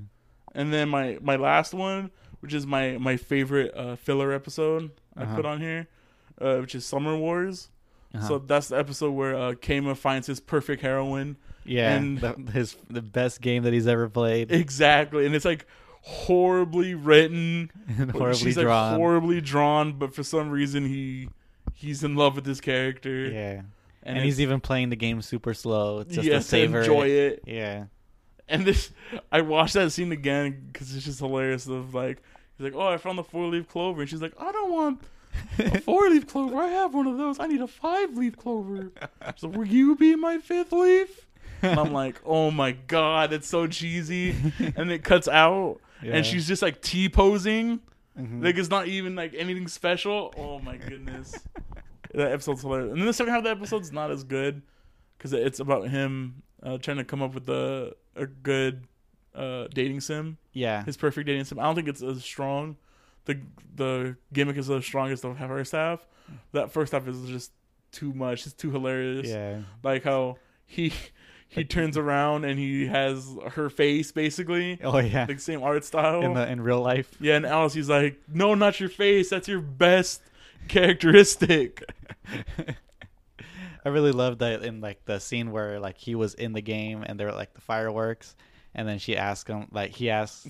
[0.54, 5.24] And then my my last one, which is my my favorite uh, filler episode I
[5.24, 5.36] Uh-huh.
[5.38, 5.88] put on here,
[6.40, 7.70] uh, which is Summer Wars.
[8.14, 8.28] Uh-huh.
[8.28, 11.36] So that's the episode where uh, Keima finds his perfect heroine.
[11.66, 14.52] Yeah, and- the, his the best game that he's ever played.
[14.52, 15.66] Exactly, and it's like
[16.02, 18.92] horribly written, and horribly She's drawn.
[18.92, 21.30] like horribly drawn, but for some reason he
[21.74, 23.26] he's in love with this character.
[23.28, 23.62] yeah,
[24.04, 27.12] and, it's- he's even playing the game super slow just yeah, to savor enjoy it.
[27.12, 27.44] it.
[27.48, 27.86] Yeah,
[28.48, 28.92] And this,
[29.32, 31.68] I watched that scene again because it's just hilarious.
[31.68, 32.22] Of like,
[32.58, 35.02] he's like, "Oh, I found the four leaf clover," and she's like, "I don't want
[35.60, 36.58] a four leaf clover.
[36.58, 37.40] I have one of those.
[37.40, 38.92] I need a five leaf clover."
[39.38, 41.28] So, will you be my fifth leaf?
[41.64, 44.36] And I'm like, "Oh my god, it's so cheesy."
[44.76, 46.16] And it cuts out, Yeah.
[46.18, 47.80] and she's just like T posing.
[48.20, 48.44] Mhm.
[48.44, 50.34] Like it's not even like anything special.
[50.38, 51.40] Oh my goodness,
[52.14, 52.92] that episode's hilarious.
[52.92, 54.62] And then the second half of the episode's not as good
[55.18, 58.86] because it's about him uh, trying to come up with a a good
[59.34, 61.58] uh, dating sim, yeah, his perfect dating sim.
[61.60, 62.78] I don't think it's as strong.
[63.26, 63.40] the
[63.76, 66.06] The gimmick is the strongest of first half.
[66.52, 67.52] That first half is just
[67.92, 68.46] too much.
[68.46, 69.28] It's too hilarious.
[69.28, 70.38] yeah, Like how
[70.68, 70.94] he
[71.54, 76.22] he turns around and he has her face basically, oh yeah, the same art style.
[76.22, 77.16] in the in real life.
[77.20, 79.30] Yeah, and Alice, he's like, no, not your face.
[79.30, 80.22] That's your best
[80.68, 81.84] characteristic.
[83.86, 87.04] I really loved that in like the scene where like he was in the game
[87.06, 88.36] and there were like the fireworks,
[88.74, 90.48] and then she asked him like he asked,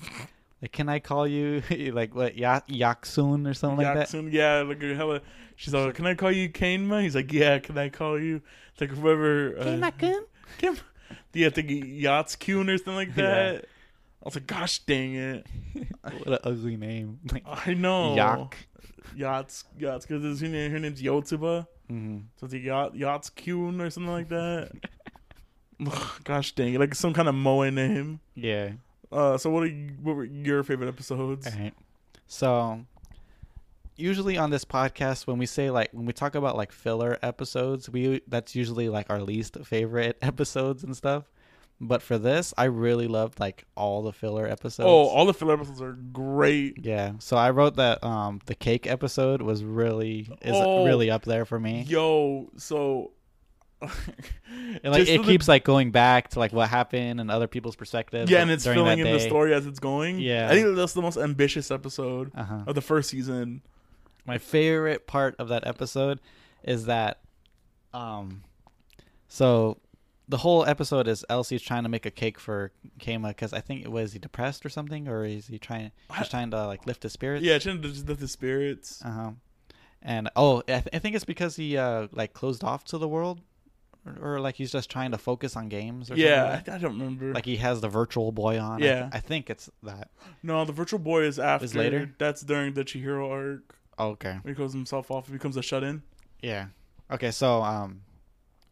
[0.62, 1.62] like, "Can I call you
[1.92, 5.20] like what ya- Yaksun or something like that?" Yaksun, yeah, like hella.
[5.56, 7.02] She's like, can I call you Kanema?
[7.02, 8.42] He's like, yeah, can I call you?
[8.72, 9.56] It's like whoever.
[9.56, 10.24] Uh, Kanema-kun?
[10.58, 10.76] Kim.
[11.32, 13.14] Do you have to get Yatskun or something like Yeah.
[13.54, 13.64] that?
[13.64, 15.46] I was like, gosh dang it.
[16.02, 17.20] what an ugly name.
[17.30, 18.14] Like, I know.
[18.14, 18.66] Yak.
[19.16, 19.64] Yachts.
[19.78, 21.66] Yats, because her, name- her name's Yotsuba.
[21.88, 24.70] hmm So it's like yachts, Yatskun or something like that.
[26.24, 26.80] Gosh dang it.
[26.80, 28.20] Like some kind of Moe name.
[28.34, 28.72] Yeah.
[29.12, 31.46] Uh, so what are you, what were your favorite episodes?
[31.46, 31.74] All right.
[32.26, 32.84] So,
[33.96, 37.88] usually on this podcast, when we say like when we talk about like filler episodes,
[37.90, 41.24] we that's usually like our least favorite episodes and stuff.
[41.80, 44.86] But for this, I really loved like all the filler episodes.
[44.86, 46.78] Oh, all the filler episodes are great.
[46.84, 47.12] yeah.
[47.18, 50.84] So I wrote that um the cake episode was really is Oh.
[50.84, 51.82] really up there for me.
[51.88, 53.10] Yo, so
[53.82, 57.48] And, like just it the- keeps like going back to like what happened and other
[57.48, 58.30] people's perspectives.
[58.30, 60.18] yeah, and it's filling in the story as it's going.
[60.20, 60.48] Yeah.
[60.50, 62.60] I think that's the most ambitious episode Uh-huh.
[62.66, 63.62] of the first season.
[64.26, 66.20] My favorite part of that episode
[66.62, 67.20] is that
[67.92, 68.42] um
[69.28, 69.78] so
[70.28, 73.82] the whole episode is Elsie's trying to make a cake for Keima because I think
[73.84, 75.90] it was he depressed or something, or is he trying?
[76.16, 77.44] He's trying to like lift his spirits.
[77.44, 79.02] Yeah, trying to lift the spirits.
[79.04, 79.30] Uh huh.
[80.00, 83.06] And oh, I, th- I think it's because he uh like closed off to the
[83.08, 83.42] world,
[84.06, 86.10] or, or like he's just trying to focus on games.
[86.10, 87.26] Or Yeah, something I, I don't remember.
[87.26, 88.82] like, like he has the virtual boy on.
[88.82, 89.00] I Yeah.
[89.02, 90.10] th- I, think it's that.
[90.42, 91.66] no, the virtual boy is after.
[91.66, 92.10] Is later?
[92.18, 93.76] That's during the Chihiro arc.
[93.98, 94.38] Oh, okay.
[94.44, 95.26] He goes himself off.
[95.26, 96.02] He becomes a shut-in.
[96.42, 96.66] Yeah.
[97.10, 98.00] Okay, so um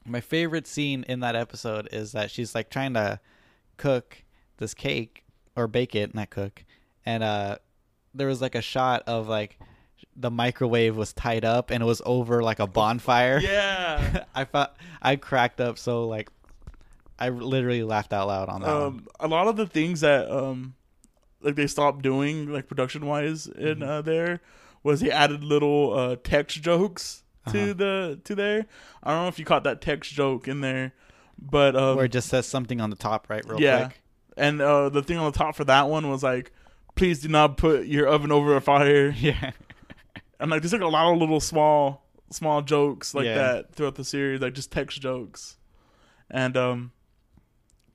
[0.04, 3.20] my favorite scene in that episode is that she's like trying to
[3.76, 4.24] cook
[4.58, 5.24] this cake
[5.54, 6.64] or bake it, not cook.
[7.06, 7.58] And uh
[8.14, 9.58] there was like a shot of like
[10.16, 13.38] the microwave was tied up and it was over like a bonfire.
[13.42, 14.24] Yeah.
[14.34, 16.28] I thought I cracked up so like
[17.18, 20.74] I literally laughed out loud on that um, a lot of the things that um,
[21.40, 23.82] like they stopped doing, like production-wise, in Mm-hmm.
[23.82, 24.40] uh, there,
[24.82, 27.72] was he added little uh text jokes to Uh-huh.
[27.74, 28.66] the to there.
[29.02, 30.92] I don't know if you caught that text joke in there,
[31.38, 33.86] but um, Where it just says something on the top right real yeah.
[33.86, 34.00] quick.
[34.36, 36.52] And uh, the thing on the top for that one was like,
[36.94, 39.50] "Please do not put your oven over a fire." Yeah.
[40.40, 43.34] And like, there's like a lot of little small, small jokes like Yeah.
[43.36, 45.56] that throughout the series, like just text jokes.
[46.30, 46.92] And um,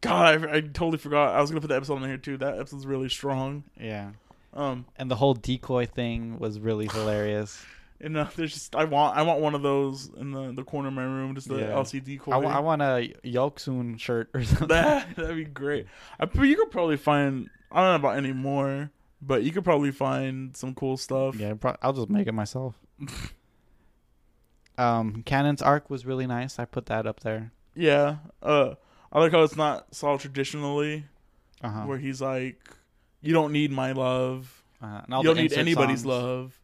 [0.02, 1.36] God, I, I totally forgot.
[1.36, 2.38] I was gonna put that episode on here too.
[2.38, 3.64] That episode's really strong.
[3.80, 4.12] Yeah.
[4.54, 7.64] Um, And the whole decoy thing was really hilarious.
[8.00, 10.88] and uh, there's just I want I want one of those in the the corner
[10.88, 11.72] of my room, just the Yeah.
[11.72, 12.64] LCD I, I coin.
[12.64, 14.68] want a Yolksoon shirt or something.
[14.70, 15.86] that that'd be great.
[16.20, 18.92] I you could probably find I don't know about any more,
[19.22, 21.36] but you could probably find some cool stuff.
[21.36, 22.76] yeah, pro- I'll just make it myself.
[24.78, 26.60] um, Kanon's arc was really nice.
[26.60, 27.52] I put that up there.
[27.76, 28.18] Yeah.
[28.42, 28.76] Uh,
[29.12, 31.06] I like how it's not solved traditionally,
[31.62, 31.82] Uh huh.
[31.86, 32.60] where he's like,
[33.22, 34.64] "You don't need my love.
[34.82, 36.06] All you the don't need anybody's songs.
[36.06, 36.60] love."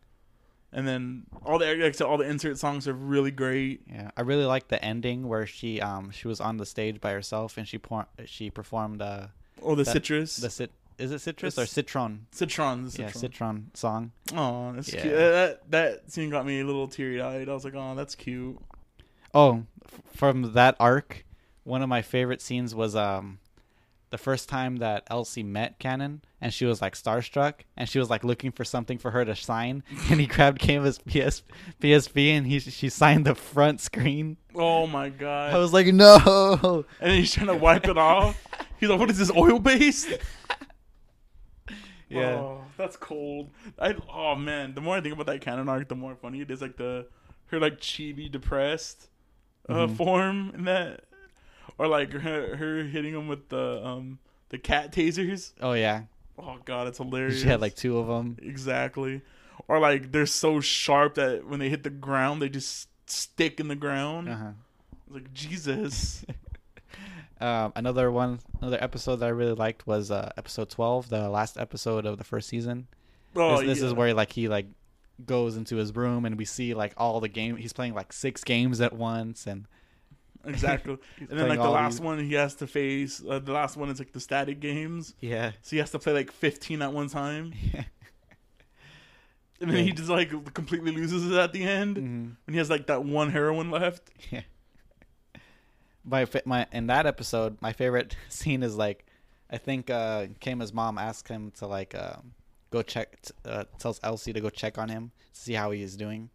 [0.76, 3.82] And then all the like said, all the insert songs are really great.
[3.88, 7.12] Yeah, I really like the ending where she um she was on the stage by
[7.12, 9.28] herself and she por- she performed uh
[9.62, 12.26] Oh, the That- citrus, the cit is it citrus It's- or citron?
[12.32, 13.20] citron, the Yeah, citron.
[13.20, 14.12] citron song.
[14.36, 15.02] Oh, that's Yeah.
[15.02, 15.14] cute.
[15.14, 17.50] Uh, That that scene got me a little teary eyed.
[17.50, 18.58] I was like, "Oh, that's cute."
[19.34, 21.26] Oh, f- from that arc,
[21.64, 23.40] one of my favorite scenes was um
[24.14, 28.12] the first time that Elsie met Kanon and she was like starstruck and she was
[28.12, 31.42] like looking for something for her to sign and he grabbed Keima's PS
[31.82, 34.38] PSP and he she signed the front screen.
[34.56, 35.54] Oh my god!
[35.54, 36.86] I was like, no.
[37.02, 38.40] and then he's trying to wipe it off.
[38.80, 40.08] He's like, "What is this oil based?"
[42.10, 42.34] Yeah.
[42.36, 43.50] Oh, that's cold.
[43.80, 46.52] I oh man, the more I think about that Kanon arc, the more funny it
[46.52, 46.62] is.
[46.62, 47.08] Like the
[47.48, 49.10] her like chibi depressed
[49.68, 49.96] uh, Mhm.
[49.98, 51.06] form in that,
[51.78, 54.20] or like her her hitting him with the um
[54.50, 55.54] the cat tasers.
[55.62, 56.04] Oh yeah.
[56.38, 57.42] Oh god, it's hilarious.
[57.42, 58.38] She had like two of them.
[58.42, 59.22] exactly,
[59.68, 63.68] or like they're so sharp that when they hit the ground, they just stick in
[63.68, 64.30] the ground.
[64.30, 64.52] Uh-huh.
[65.10, 66.26] Like Jesus.
[67.42, 71.58] Um, another one, another episode that I really liked was uh, episode twelve, the last
[71.58, 72.88] episode of the first season.
[73.36, 74.68] Oh, this this is where like he like
[75.26, 77.58] goes into his room and we see like all the game.
[77.58, 79.66] He's playing like six games at once, and
[80.54, 80.98] exactly.
[81.20, 83.22] And then like the last these- one, he has to face.
[83.28, 85.14] Uh, the last one is like the static games.
[85.20, 87.54] Yeah, So he has to play like 15 at one time.
[87.74, 87.84] Yeah.
[89.62, 89.84] And then Yeah.
[89.84, 93.06] he just like completely loses it at the end hmm when he has like that
[93.06, 94.10] one heroine left.
[94.30, 94.42] yeah.
[96.04, 99.06] My my in that episode, my favorite scene is like,
[99.50, 102.34] I think uh, Keima's mom asked him to like um,
[102.72, 105.82] go check, t- uh, tells Elsie to go check on him, to see how he
[105.82, 106.30] is doing,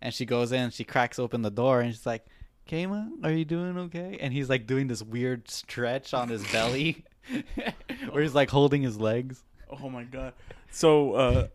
[0.00, 2.24] and she goes in, she cracks open the door, and she's like,
[2.68, 4.18] Keima, are you doing okay?
[4.20, 7.04] And he's like doing this weird stretch on his belly,
[8.10, 9.42] where he's like holding his legs.
[9.82, 10.32] Oh my god.
[10.70, 11.46] So uh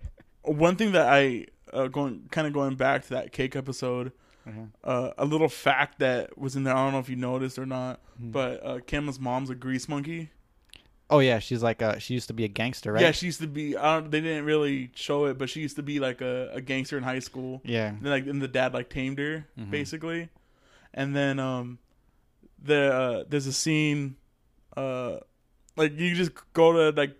[0.44, 4.11] one thing that I uh, going kind of going back to that cake episode,
[4.84, 6.76] uh, a little fact that was in there.
[6.76, 8.31] I don't know if you noticed or not, Mhm.
[8.31, 10.30] but uh, Keima's mom's a grease monkey.
[11.11, 13.02] Oh yeah, she's like uh she used to be a gangster, right?
[13.02, 13.76] Yeah, she used to be.
[13.76, 16.61] I don't, they didn't really show it, but she used to be like a, a
[16.61, 17.61] gangster in high school.
[17.65, 17.88] yeah.
[17.90, 19.69] And then, like, and the dad like tamed her Mhm.
[19.72, 20.30] basically,
[20.94, 21.80] and then um,
[22.61, 24.16] the uh, there's a scene,
[24.76, 25.18] uh,
[25.76, 27.16] like you just go to like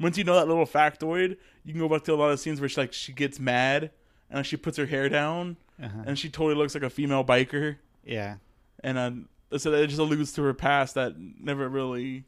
[0.00, 2.60] once you know that little factoid, you can go back to a lot of scenes
[2.60, 3.90] where she like she gets mad
[4.30, 6.02] and she puts her hair down Uh-huh.
[6.06, 8.36] and she totally looks like a female biker, Yeah.
[8.84, 12.24] and uh, so that just alludes to her past that never really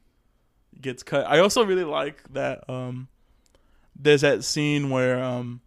[0.81, 1.27] gets cut.
[1.27, 3.09] I also really like that um,
[3.95, 5.61] there's that scene where um,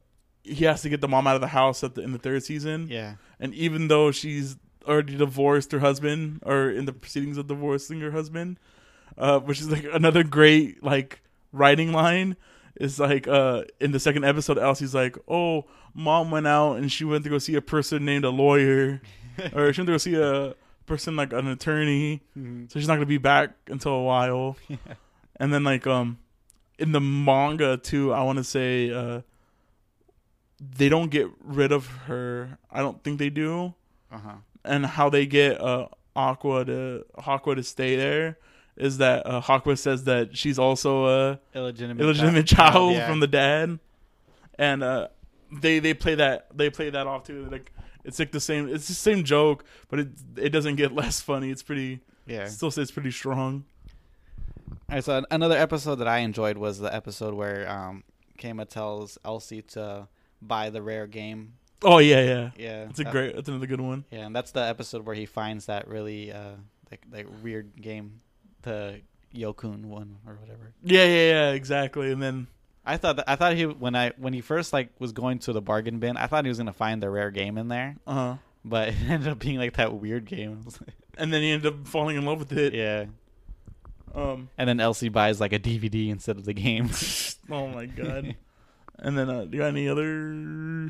[0.44, 2.44] he has to get the mom out of the house at the in the third
[2.44, 2.88] season.
[2.90, 3.16] Yeah.
[3.40, 4.56] And even though she's
[4.88, 8.58] already divorced her husband, or in the proceedings of divorcing her husband,
[9.18, 12.36] uh, which is like another great like writing line,
[12.80, 17.04] is like uh, in the second episode, Elsie's like, "Oh, mom went out and she
[17.06, 19.02] went to go see a person named a lawyer,
[19.54, 20.56] or she went to go see a
[20.86, 22.72] person like an attorney, Mhm.
[22.72, 24.58] so she's not gonna be back until a while.
[24.70, 24.78] Yeah.
[25.38, 26.20] And then like um,
[26.78, 29.22] in the manga too, I want to say uh,
[30.60, 32.58] they don't get rid of her.
[32.72, 33.74] I don't think they do.
[34.12, 34.36] Uh-huh.
[34.66, 38.38] And how they get uh Haqua to Haqua to stay there
[38.76, 43.08] is that uh, Haqua says that she's also a Illegitimate, illegitimate child yeah.
[43.08, 43.80] from the dad,
[44.58, 45.08] and uh,
[45.52, 47.48] they they play that they play that off too.
[47.52, 47.72] Like
[48.04, 50.08] it's like the same it's the same joke, but it
[50.38, 51.50] it doesn't get less funny.
[51.50, 52.46] It's pretty yeah.
[52.46, 53.66] still says pretty strong.
[54.70, 58.04] All right, so another episode that I enjoyed was the episode where um,
[58.38, 60.08] Keima tells Elsie to
[60.42, 61.54] buy the rare game.
[61.84, 62.50] Oh yeah, yeah.
[62.58, 63.36] Yeah, It's a great.
[63.36, 64.06] That's another good one.
[64.12, 66.52] Yeah, and that's the episode where he finds that really uh,
[66.92, 68.22] like, like weird game,
[68.62, 69.02] the
[69.36, 70.74] Yokun one or whatever.
[70.84, 71.50] Yeah, yeah, yeah.
[71.52, 72.12] Exactly.
[72.12, 72.48] And then
[72.86, 75.54] I thought that, I thought he when I when he first like was going to
[75.54, 78.14] the bargain bin, I thought he was gonna find the rare game in there, uh
[78.14, 78.36] huh.
[78.64, 80.60] but it ended up being like that weird game.
[80.62, 82.74] I was like, And then he ended up falling in love with it.
[82.74, 83.06] yeah,
[84.16, 84.50] Um.
[84.58, 86.90] and then Elsie buys like a DVD instead of the game.
[87.52, 88.36] Oh my god.
[89.00, 90.90] and then uh, you got any other?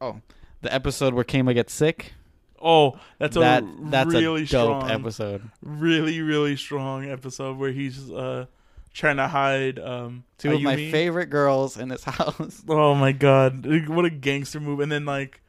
[0.00, 2.12] The episode where Keima gets sick.
[2.60, 5.50] Oh, that's that a that's really a dope strong episode.
[5.62, 8.46] really really strong episode where he's uh
[8.94, 12.62] trying to hide um Two of my favorite girls in his house.
[12.68, 15.42] oh my god what a gangster move and then like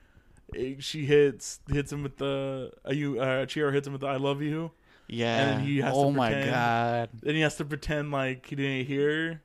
[0.79, 4.71] she hits hits him with the Ayu uh hits him with the I love you
[5.07, 5.51] Yeah.
[5.57, 8.55] And he has to oh my pretend- god, then he has to pretend like he
[8.57, 9.41] didn't hear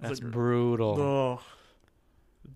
[0.00, 1.00] that's like, brutal.
[1.00, 1.40] oh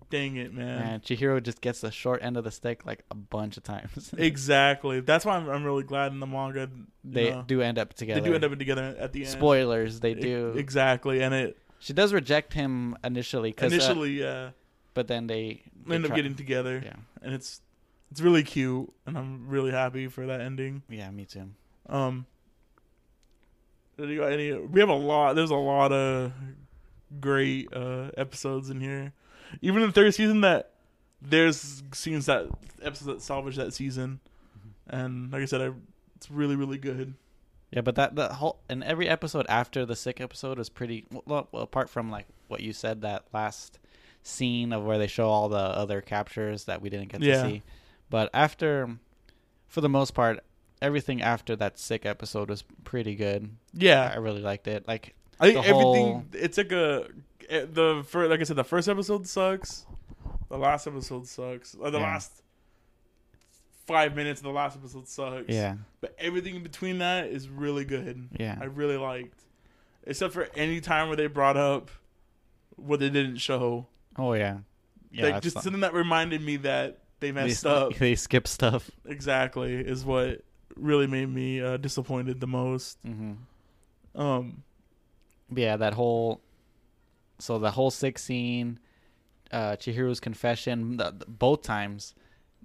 [0.09, 3.15] dang it man, Man, Chihiro just gets the short end of the stick like a
[3.15, 4.13] bunch of times.
[4.17, 4.99] exactly.
[5.01, 6.69] That's why I'm, I'm really glad in the manga
[7.03, 8.21] they know, do end up together.
[8.21, 9.29] they do end up together at the end.
[9.29, 10.53] Spoilers, they do.
[10.55, 14.49] exactly and it she does reject him initially, cause, uh, initially yeah.
[14.93, 16.81] but then they, they end up getting together.
[16.83, 17.61] Yeah, and it's
[18.11, 20.83] it's really cute and i'm really happy for that ending.
[20.89, 21.49] Yeah, me too.
[21.89, 22.25] um
[23.97, 26.31] did you got any we have a lot there's a lot of
[27.19, 29.13] great uh episodes in here
[29.61, 30.71] even in the third season that
[31.21, 32.47] there's scenes that
[32.81, 34.19] episodes that salvage that season
[34.87, 35.71] and like i said I,
[36.15, 37.13] it's really really good
[37.71, 41.05] Yeah, but that the whole and every episode after the sick episode is pretty.
[41.11, 43.77] Well, well, apart from like what you said, that last
[44.23, 47.43] scene of where they show all the other captures that we didn't get Yeah.
[47.43, 47.63] to see.
[48.09, 48.97] But after,
[49.67, 50.39] for the most part,
[50.81, 53.49] everything after that sick episode was pretty good.
[53.73, 54.87] Yeah, I really liked it.
[54.87, 57.07] Like i think everything whole- it's like a
[57.49, 59.85] the first like i said the first episode sucks
[60.49, 62.03] the last episode sucks or the Yeah.
[62.05, 62.41] last
[63.85, 67.85] five minutes of the last episode sucks yeah, But everything in between that is really
[67.85, 68.29] good.
[68.37, 69.39] yeah, I really liked.
[70.03, 71.89] Except for any time where they brought up
[72.75, 73.87] what they didn't show.
[74.17, 74.57] oh yeah,
[75.11, 75.29] yeah.
[75.29, 77.93] like just something that reminded me that they they, messed up.
[77.97, 78.91] they skip stuff.
[79.05, 80.41] exactly is what
[80.75, 82.97] really made me uh, disappointed the most.
[83.05, 83.33] hmm
[84.15, 84.63] Um
[85.53, 86.41] yeah, that whole
[87.39, 88.79] so the whole sick scene,
[89.51, 92.13] uh Chihiro's confession, the, the- both times,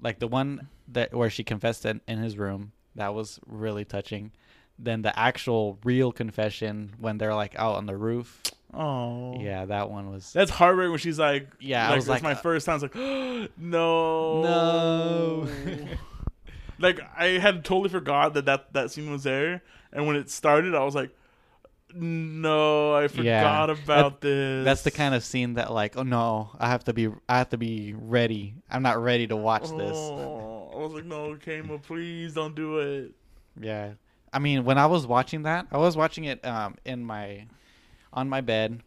[0.01, 4.33] like the one that where she confessed in, in his room, that was really touching.
[4.79, 8.43] Then the actual real confession when they're like out on the roof,
[8.75, 9.39] oh.
[9.39, 12.33] yeah, that one was That's heartbreaking when she's like Yeah, I was that's like, my
[12.33, 12.77] uh, first time.
[12.77, 12.95] It's like
[13.59, 15.49] no no.
[16.79, 19.63] like I had totally forgot that, that that scene was there
[19.93, 21.11] and when it started I was like
[21.95, 23.65] no, I forgot Yeah.
[23.71, 24.65] about this.
[24.65, 27.51] That's the kind of scene that like, oh no, I have to be I have
[27.51, 28.55] to be ready.
[28.71, 29.97] I'm not ready to watch this.
[29.97, 33.13] Oh, I was like, no, Keima, please don't do it.
[33.61, 33.93] Yeah.
[34.33, 37.47] I mean, when I was watching that, I was watching it um in my
[38.13, 38.83] on my bed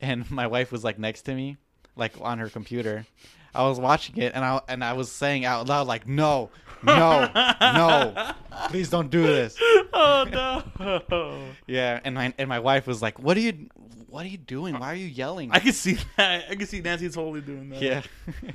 [0.00, 1.56] and my wife was like next to me,
[1.96, 3.06] like on her computer.
[3.54, 6.50] I was watching it and I and I was saying out loud like, "No.
[6.82, 7.30] No.
[7.60, 8.32] no.
[8.68, 9.56] Please don't do this."
[9.92, 11.42] Oh no!
[11.66, 13.68] Yeah, and my and my wife was like, "What are you
[14.08, 14.78] what are you doing?
[14.78, 16.44] Why are you yelling?" I can see that.
[16.50, 17.82] I can see Nancy totally doing that.
[17.82, 18.02] yeah.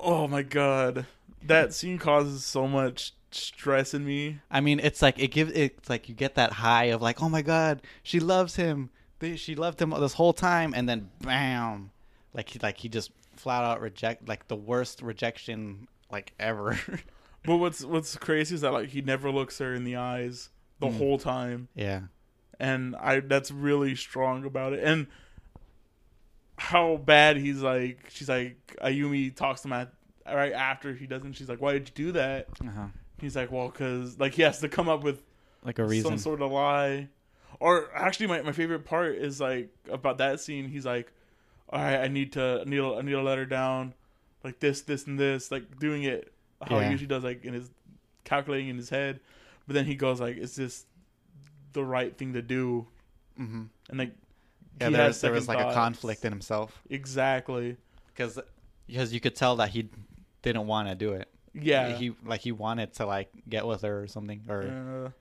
[0.00, 1.06] Oh my god,
[1.42, 4.40] that scene causes so much stress in me.
[4.50, 7.28] I mean, it's like it gives it's like you get that high of like, "Oh
[7.28, 8.90] my god, she loves him.
[9.36, 11.90] She loved him this whole time." And then bam.
[12.32, 16.78] Like he like he just flat out reject like the worst rejection like ever.
[17.44, 20.48] But what's what's crazy is that like he never looks her in the eyes
[20.80, 20.96] the Mm.
[20.98, 22.02] whole time, yeah.
[22.58, 24.82] and I that's really strong about it.
[24.82, 25.06] And
[26.56, 29.92] how bad he's like, she's like Ayumi talks to him at,
[30.26, 31.34] right after he doesn't.
[31.34, 32.86] She's like, "Why did you do that?" Uh-huh.
[33.20, 35.22] He's like, "Well, because like he has to come up with
[35.64, 36.10] Like a reason.
[36.12, 37.08] some sort of lie."
[37.60, 40.68] Or actually, my, my favorite part is like about that scene.
[40.68, 41.12] He's like,
[41.70, 43.94] "All right, I need to I need I need to let her down,
[44.42, 46.32] like this, this, and this, like doing it
[46.68, 46.86] how Yeah.
[46.86, 47.70] he usually does, like in his
[48.24, 49.20] calculating in his head,
[49.66, 50.86] but then he goes like, "Is this
[51.72, 52.86] the right thing to do?"
[53.38, 53.62] Mm-hmm.
[53.90, 54.12] And like,
[54.80, 57.76] Yeah, he there had was, there was second like a conflict in himself Exactly.
[58.08, 58.38] because
[58.86, 59.88] because you could tell that he
[60.42, 61.28] didn't want to do it.
[61.54, 61.96] Yeah.
[61.96, 65.12] he like he wanted to like get with her or something or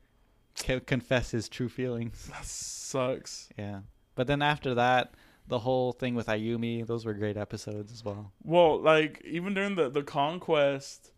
[0.59, 2.27] co- confess his true feelings.
[2.31, 3.49] that sucks.
[3.57, 3.81] Yeah,
[4.15, 5.13] but then after that,
[5.47, 8.31] the whole thing with Ayumi, those were great episodes as well.
[8.43, 11.11] Well, like even during the the conquest,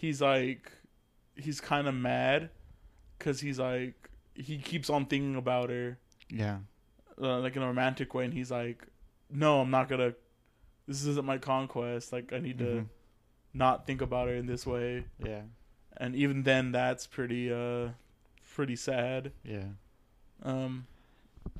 [0.00, 0.70] he's like,
[1.34, 2.50] he's kind of mad,
[3.18, 5.98] cause he's like, he keeps on thinking about her,
[6.30, 6.58] Yeah,
[7.20, 8.86] uh, like in a romantic way, and he's like,
[9.30, 10.14] no, I'm not gonna.
[10.86, 12.12] This isn't my conquest.
[12.12, 12.86] Like I need to Mhm.
[13.52, 15.04] not think about her in this way.
[15.18, 15.42] yeah,
[15.96, 17.90] And even then, that's pretty uh,
[18.54, 19.32] pretty sad.
[19.44, 19.66] yeah.
[20.42, 20.86] Um,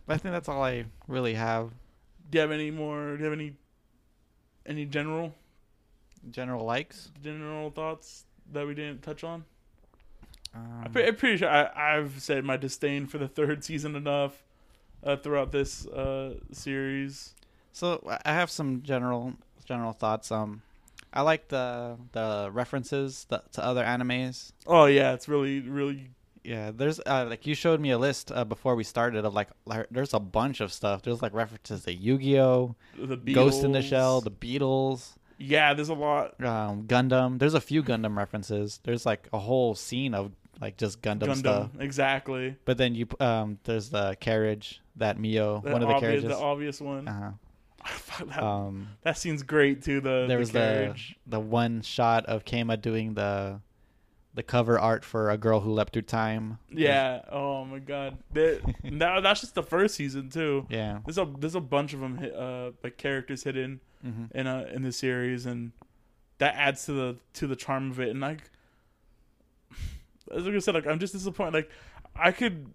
[0.07, 1.73] But I think that's all I really have.
[2.31, 3.17] do you have any more?
[3.17, 3.57] Do you have any
[4.65, 5.35] any general
[6.31, 7.11] General likes.
[7.23, 9.45] general thoughts that we didn't touch on?
[10.55, 13.95] Um, I'm, pre- I'm pretty sure I, I've said my disdain for the third season
[13.95, 14.43] enough
[15.05, 17.35] uh, throughout this uh, series.
[17.73, 19.35] So I have some general
[19.65, 20.33] general thoughts.
[20.33, 20.63] Um,
[21.13, 24.53] I like the the references the, to other animes.
[24.67, 26.11] Oh yeah, it's really really
[26.45, 29.49] Yeah, there's uh, like you showed me a list uh, before we started of like,
[29.67, 31.03] like there's a bunch of stuff.
[31.03, 33.35] There's like references to Yu-Gi-Oh, the Beatles.
[33.35, 35.73] Ghost in the Shell, the Beatles, yeah.
[35.75, 37.39] There's a lot um, Gundam.
[37.39, 38.81] There's a few Gundam references.
[38.85, 41.71] There's like a whole scene of like just Gundam, Gundam stuff.
[41.79, 42.57] exactly.
[42.65, 46.29] But then you um, there's the carriage that Mio, The one of the obvi- carriages.
[46.29, 47.07] the obvious one.
[47.09, 47.31] uh-huh.
[48.27, 50.01] That, Um, that scene's great too.
[50.01, 50.95] The there the was the
[51.27, 53.61] the one shot of Keima doing the
[54.39, 56.59] the cover art for a girl who leapt through time.
[56.71, 57.23] Yeah.
[57.31, 58.19] Oh my god.
[58.35, 60.65] That, that that's just the first season too.
[60.71, 61.01] Yeah.
[61.05, 64.83] There's a there's a bunch of them uh like characters hidden hmm in a in
[64.83, 65.73] the series and
[66.39, 68.43] that adds to the to the charm of it and like
[70.35, 71.71] as I said like I'm just disappointed like
[72.15, 72.71] I could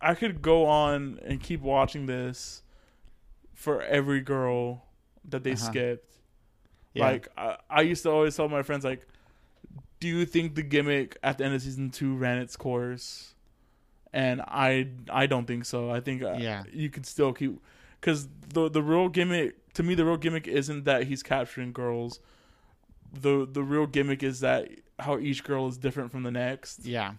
[0.00, 2.62] I could go on and keep watching this
[3.54, 4.86] for every girl
[5.28, 5.66] that they Uh-huh.
[5.70, 6.14] skipped
[6.94, 7.04] Yeah.
[7.04, 9.06] like I, I used to always tell my friends like
[10.00, 13.34] do you think the gimmick at the end of season 2 ran its course
[14.12, 16.64] and I I don't think so I think uh, Yeah.
[16.72, 17.60] you could still keep
[18.00, 22.20] cuz the the real gimmick to me the real gimmick isn't that he's capturing girls
[23.12, 24.68] the the real gimmick is that
[24.98, 27.14] how each girl is different from the next yeah.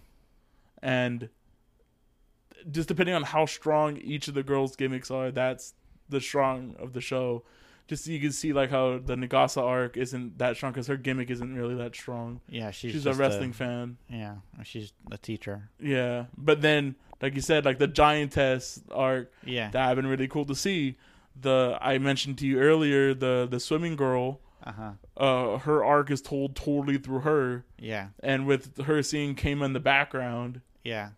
[0.82, 1.28] and
[2.70, 5.74] just depending on how strong each of the girls' gimmicks are, that's
[6.08, 7.42] the strong of the show.
[7.88, 10.96] Just so you can see like how the Nagase arc isn't that strong because her
[10.96, 12.40] gimmick isn't really that strong.
[12.48, 12.70] Yeah.
[12.70, 14.36] She's, She's, a wrestling fan, yeah.
[14.64, 15.68] She's a teacher.
[15.80, 16.26] yeah.
[16.38, 19.70] But then, like you said, like the giantess arc, Yeah.
[19.70, 20.96] that have been really cool to see.
[21.40, 24.90] The I mentioned to you earlier, the the swimming girl, Uh huh.
[25.16, 28.08] uh, her arc is told totally through her, Yeah.
[28.22, 30.60] and with her seeing Keima in the background.
[30.84, 31.10] Yeah.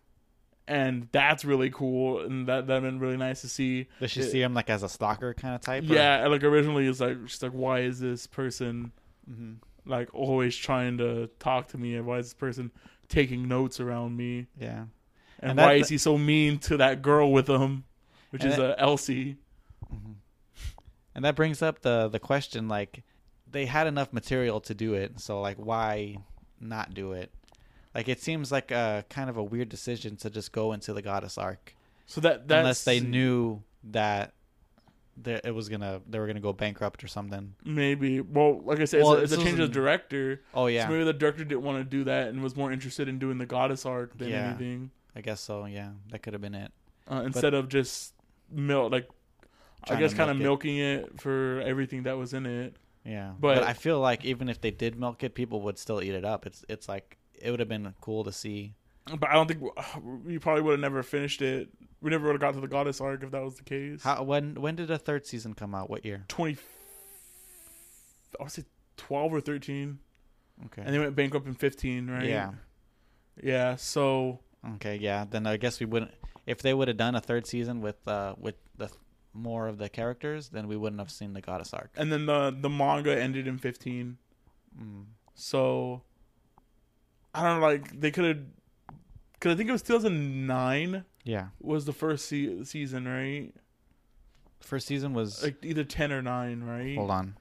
[0.67, 4.31] And that's really cool and that that been really nice to see Does she It-
[4.31, 5.83] see him like as a stalker kind of type?
[5.85, 8.91] yeah and, like originally it's like she's like why is this person
[9.29, 9.57] Mhm.
[9.85, 12.71] like always trying to talk to me and why is this person
[13.09, 14.85] taking notes around me Yeah.
[15.39, 17.83] and, And why is he so mean to that girl with him
[18.31, 19.37] which is that- uh, elsie
[19.93, 20.15] Mhm.
[21.13, 23.03] And that brings up the the question like
[23.49, 26.17] they had enough material to do it, so like why
[26.59, 27.31] not do it?
[27.95, 31.01] Like it seems like a kind of a weird decision to just go into the
[31.01, 31.73] goddess arc
[32.05, 34.33] so that that's unless they knew that
[35.17, 37.55] there, it was gonna they were gonna go bankrupt or something.
[37.63, 40.67] maybe well like i said Well, it's, a, it's a change of director Oh so
[40.67, 43.37] yeah, maybe the director didn't want to do that and was more interested in doing
[43.37, 44.49] the goddess arc than Yeah.
[44.49, 45.63] anything I guess so.
[45.65, 46.71] Yeah, that could have been it.
[47.09, 48.13] uh, instead of just
[48.51, 49.07] milk like
[49.89, 50.67] I guess kind of milk it.
[50.67, 52.75] milking it for everything that was in it.
[53.05, 56.01] Yeah, But- but, I feel like even if they did milk it, people would still
[56.01, 56.45] eat it up.
[56.45, 58.73] It's it's like it would have been cool to see.
[59.19, 59.61] But I don't think
[60.25, 61.69] we probably would have never finished it.
[62.01, 64.03] We never would have got to the goddess arc if that was the case.
[64.03, 65.89] How when when did a third season come out?
[65.89, 66.25] What year?
[66.27, 66.57] Twenty,
[68.39, 68.63] I would say
[68.97, 69.99] twelve or thirteen,
[70.67, 70.81] Okay.
[70.85, 72.25] and they went bankrupt in fifteen, right?
[72.25, 72.51] Yeah.
[73.41, 73.75] Yeah.
[73.75, 74.39] So
[74.75, 75.25] Okay, yeah.
[75.29, 76.11] Then I guess we wouldn't.
[76.45, 78.89] If they would have done a third season with uh with the
[79.33, 81.91] more of the characters, then we wouldn't have seen the goddess arc.
[81.97, 84.17] and then the the manga ended in fifteen.
[84.79, 85.05] Mm.
[85.33, 86.03] So
[87.35, 87.65] I don't know.
[87.67, 88.39] Like they could have,
[89.33, 91.47] because I think it was two thousand nine Yeah.
[91.59, 93.53] was the first se- season, right?
[94.61, 96.95] First season was Like either ten or nine, right?
[96.97, 97.35] hold on,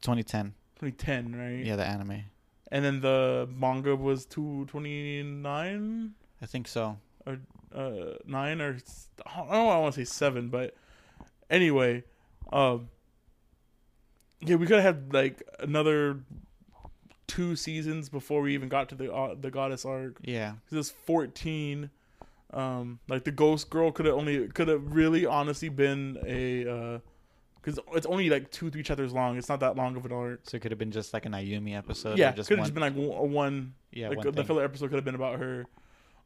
[0.00, 0.54] 2010.
[0.80, 1.64] 2010, right?
[1.64, 2.24] Yeah, the anime.
[2.72, 6.98] And then the manga was 229 I think so.
[7.26, 7.38] or
[7.74, 9.68] uh, nine or s- I don't know.
[9.68, 10.74] I want to say seven, but
[11.50, 12.04] anyway,
[12.52, 12.88] um,
[14.40, 16.20] yeah, we could have had like another
[17.26, 20.18] two seasons before we even got to the uh, the goddess arc.
[20.22, 20.54] Yeah.
[20.70, 21.90] This is fourteen.
[22.52, 27.00] Um, like the ghost girl could have only could have really honestly been a
[27.64, 29.36] because it's only like two three chapters long.
[29.36, 30.40] It's not that long of an arc.
[30.44, 32.18] So it could have been just like an Ayumi episode.
[32.18, 34.96] yeah, just could have just been like one yeah, like one the filler episode could
[34.96, 35.66] have been about her,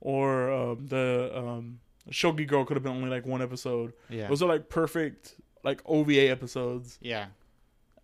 [0.00, 1.80] or um, the um,
[2.10, 3.92] Shogi girl could have been only like one episode.
[4.08, 4.28] yeah.
[4.28, 7.26] Those are like perfect like OVA episodes, yeah.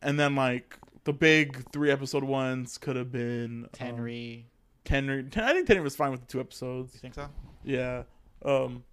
[0.01, 4.45] and then like the big three episode ones could have been um, Tenri.
[4.85, 5.31] Tenri.
[5.31, 6.95] Ten, I think Tenri was fine with the two episodes.
[6.95, 7.29] you think so?
[7.63, 8.03] Yeah,
[8.45, 8.85] um,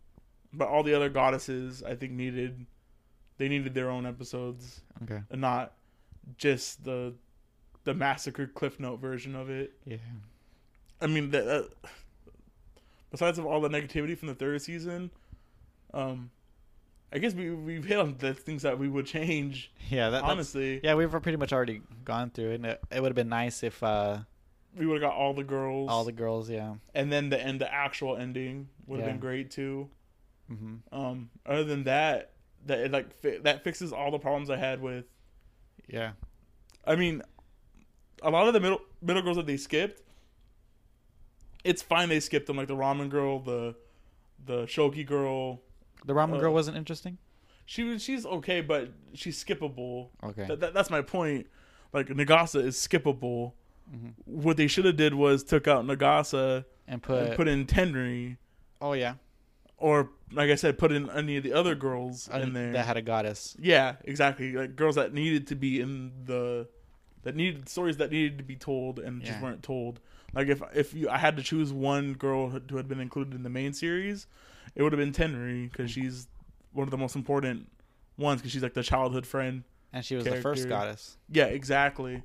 [0.53, 2.65] but all the other goddesses I think needed
[3.37, 5.21] they needed their own episodes Okay.
[5.31, 5.73] and not
[6.37, 7.13] just the
[7.83, 9.73] the massacre cliff note version of it.
[9.85, 9.97] Yeah.
[11.01, 11.63] I mean, that, uh,
[13.09, 15.09] besides of all the negativity from the third season,
[15.93, 16.29] um,
[17.13, 19.71] I guess we we've hit on the things that we would change.
[19.89, 20.09] Yeah.
[20.11, 22.55] That, honestly, yeah, we've pretty much already gone through it.
[22.55, 24.19] And it, it would have been nice if uh,
[24.77, 26.75] we would have got all the girls, all the girls, yeah.
[26.95, 29.11] and then the end, the actual ending would have Yeah.
[29.13, 29.89] been great too.
[30.47, 32.31] hmm Um, other than that,
[32.67, 35.05] that it like fi- that fixes all the problems I had with.
[35.87, 36.11] Yeah.
[36.87, 37.21] I mean,
[38.23, 40.01] a lot of the middle middle girls that they skipped,
[41.63, 43.75] it's fine they skipped them, like the ramen girl, the
[44.45, 45.61] the shoki girl.
[46.05, 47.17] The ramen Uh, girl wasn't interesting.
[47.65, 50.09] She was she's okay, but she's skippable.
[50.23, 50.47] Okay.
[50.55, 51.47] That, that's my point.
[51.93, 53.53] Like Nagase is skippable.
[53.89, 57.65] hmm What they should have did was took out Nagase And put, and put in
[57.65, 58.37] Tenri,
[58.81, 59.15] oh yeah,
[59.77, 62.71] or like I said, put in any of the other girls Uh, in there.
[62.73, 63.55] that had a goddess.
[63.59, 64.53] yeah, exactly.
[64.53, 66.67] Like girls that needed to be in the
[67.23, 69.99] that needed stories that needed to be told and just weren't told.
[70.33, 73.43] Like if if you I had to choose one girl who had been included in
[73.43, 74.27] the main series,
[74.75, 76.27] it would have been Tenri because she's
[76.73, 77.69] one of the most important
[78.17, 79.63] ones because she's like the childhood friend.
[79.93, 81.17] And she was the first goddess.
[81.29, 82.23] Yeah, exactly.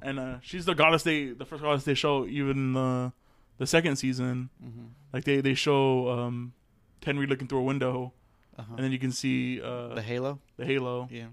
[0.00, 3.12] And uh, she's the goddess they the first goddess they show even the
[3.58, 4.50] the second season.
[4.60, 6.52] hmm Like they they show um
[7.00, 8.12] Tenri looking through a window
[8.58, 8.74] Uh-huh.
[8.76, 10.38] and then you can see uh the halo.
[10.56, 11.08] the halo.
[11.10, 11.26] Yeah.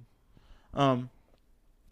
[0.73, 1.09] Um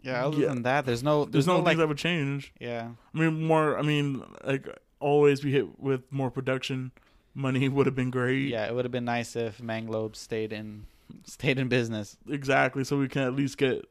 [0.02, 0.26] Yeah.
[0.26, 0.48] Other Yeah.
[0.48, 2.52] than that, there's no there's, there's, no, no, things like that would change.
[2.60, 4.66] yeah I mean more I mean like
[5.00, 6.90] always we hit with more production
[7.38, 8.48] money would have been great.
[8.48, 8.66] yeah.
[8.66, 10.86] It would have been nice if Manglobe stayed in
[11.24, 12.16] stayed in business.
[12.28, 12.84] Exactly.
[12.84, 13.86] So we can at least get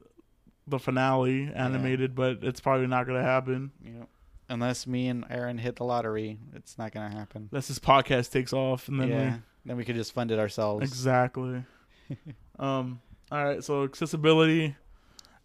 [0.68, 3.72] the finale animated, but it's probably not gonna happen.
[3.84, 4.08] You
[4.50, 7.50] unless me and Aaron hit the lottery, it's not gonna happen.
[7.52, 9.34] Unless this podcast takes off and then yeah.
[9.34, 10.88] we Then we could just fund it ourselves.
[10.88, 11.64] Exactly.
[12.60, 13.02] um.
[13.32, 13.64] All right.
[13.64, 14.76] So accessibility.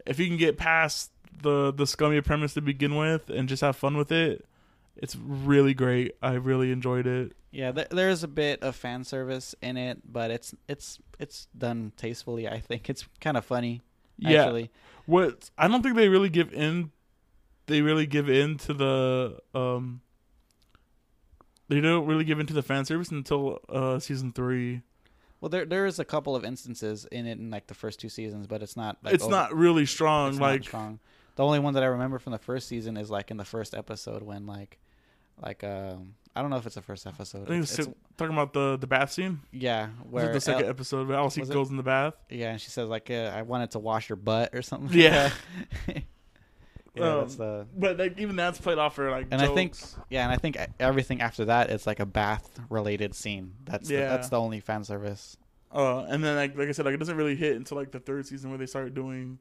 [0.05, 1.12] If you can get past
[1.43, 4.45] the the scummy premise to begin with and just have fun with it,
[4.97, 6.12] it's really great.
[6.23, 7.32] I really enjoyed it.
[7.51, 11.93] Yeah, there, there's a bit of fan service in it, but it's it's it's done
[11.97, 12.48] tastefully.
[12.48, 13.82] I think it's kind of funny.
[14.19, 14.43] Yeah.
[14.44, 14.70] Actually,
[15.06, 16.90] What I don't think they really give in.
[17.66, 20.01] They really give in to the um.
[21.69, 24.82] They don't really give into the fan service until uh season three.
[25.40, 28.09] well, there there is a couple of instances in it in like the first two
[28.09, 28.98] seasons, but it's not.
[29.02, 30.36] Like, it's over- not really strong.
[30.39, 31.01] like strong.
[31.36, 33.74] The only one that I remember from the first season is like in the first
[33.74, 34.78] episode when like,
[35.43, 37.43] like um, I don't know if it's the first episode.
[37.43, 39.40] I think It's- it's, it's- talking about the the bath scene.
[39.52, 41.52] yeah, where the second El- episode where Elsie was it?
[41.52, 42.14] goes in the bath.
[42.31, 44.97] yeah, and she says like uh, I wanted to wash your butt or something.
[44.98, 45.31] Yeah.
[45.86, 45.97] that.
[46.94, 49.73] yeah, Um, that's the But like even that's played off for like And I think-
[49.73, 49.97] jokes.
[50.10, 53.55] Yeah, and I think everything after that is like a bath related scene.
[53.64, 54.09] That's the, Yeah.
[54.09, 55.36] that's the only fan service.
[55.74, 58.01] Uh, and then like like I said, like it doesn't really hit until like the
[58.01, 59.39] third season where they start doing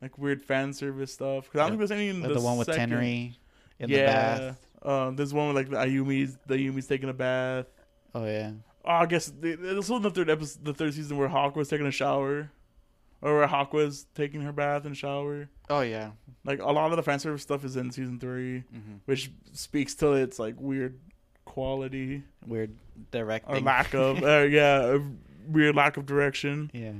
[0.00, 1.44] like weird fan service stuff.
[1.44, 2.90] Because I don't think there's any in the, the, one with second.
[2.92, 3.34] Tenri
[3.80, 3.96] in yeah.
[4.38, 4.65] the bath.
[4.86, 7.66] Um, there's one with like the Ayumi's the Ayumi's taking a bath.
[8.14, 8.52] Oh yeah.
[8.84, 11.68] Oh, I guess they- there's also the third episode, the third season where Haqua was
[11.68, 12.50] taking a shower,
[13.20, 15.48] or where Haqua was taking her bath and shower.
[15.68, 16.10] Oh yeah.
[16.44, 19.94] Like a lot of the fan service stuff is in season three, hmm which speaks
[19.96, 20.98] to its like weird
[21.44, 22.76] quality Weird
[23.10, 23.64] direct or directing.
[23.64, 25.00] lack of, uh, yeah, a
[25.48, 26.70] weird lack of direction.
[26.72, 26.92] yeah.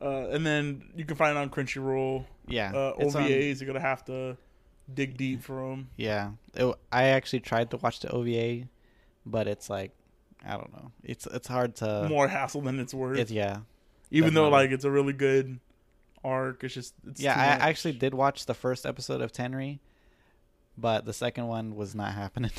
[0.00, 2.24] Uh, and then you can find it on Crunchyroll.
[2.48, 2.72] Yeah.
[2.74, 4.36] Uh, it's on- OVAs, you're gonna have to
[4.92, 5.88] dig deep for them.
[5.96, 6.32] yeah.
[6.54, 8.68] It- I actually tried to watch the OVA,
[9.26, 9.92] but it's like
[10.44, 10.90] I don't know.
[11.04, 12.06] It's it's hard to.
[12.08, 13.18] More hassle than it's worth.
[13.18, 13.58] It's yeah.
[14.10, 15.60] Even though like it's a really good
[16.24, 17.34] arc, it's just it's yeah.
[17.40, 17.60] I much.
[17.68, 19.78] actually did watch the first episode of Tenri,
[20.76, 22.50] but the second one was not happening.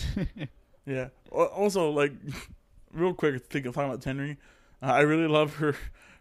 [0.86, 1.10] Yeah.
[1.32, 2.12] Also, like,
[2.94, 4.38] real quick, think of talking about Tenri.
[4.82, 5.76] Uh, I really love her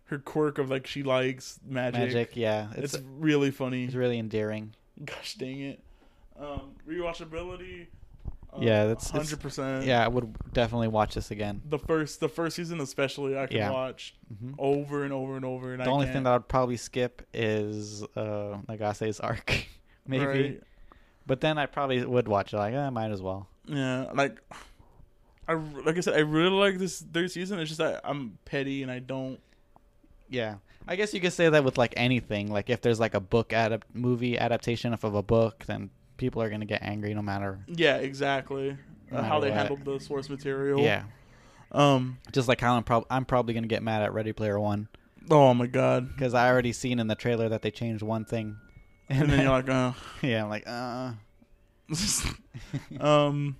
[0.06, 2.00] her quirk of like she likes magic.
[2.00, 2.36] Magic.
[2.36, 2.68] Yeah.
[2.76, 3.84] It's, It's really funny.
[3.84, 4.74] it's really endearing.
[5.04, 5.80] Gosh dang it.
[6.42, 7.86] Um, rewatchability.
[8.52, 9.86] Uh, Yeah, that's- hundred percent.
[9.86, 11.62] Yeah, I would definitely watch this again.
[11.64, 13.70] The first the first season especially I can Yeah.
[13.70, 15.72] watch hmm over and over and over.
[15.72, 19.66] And The I only can't, thing that I'd probably skip is uh, Nagase's arc,
[20.06, 20.26] maybe.
[20.26, 20.62] right?
[21.26, 22.56] But then I probably would watch it.
[22.56, 23.46] Like, eh, might as well.
[23.66, 24.38] Yeah, like
[25.48, 27.58] I like I said, I really like this third season.
[27.60, 29.38] It's just that I'm petty and I don't.
[30.28, 30.56] Yeah,
[30.88, 32.50] I guess you could say that with like anything.
[32.50, 35.90] Like if there's like a book adap- movie adaptation of a book, then
[36.22, 37.58] people are gonna get angry no matter.
[37.66, 38.76] Yeah, exactly.
[39.10, 39.58] No Uh, how they what.
[39.58, 40.80] handled the source material.
[40.80, 41.02] Yeah,
[41.72, 42.18] Um.
[42.30, 44.86] just like how I'm, prob- I'm probably gonna get mad at Ready Player One
[45.30, 46.08] Oh my god.
[46.08, 48.56] because I already seen in the trailer that they changed one thing,
[49.08, 49.92] And then you're like, uh.
[50.22, 51.12] yeah, I'm like, uh,
[53.00, 53.56] um.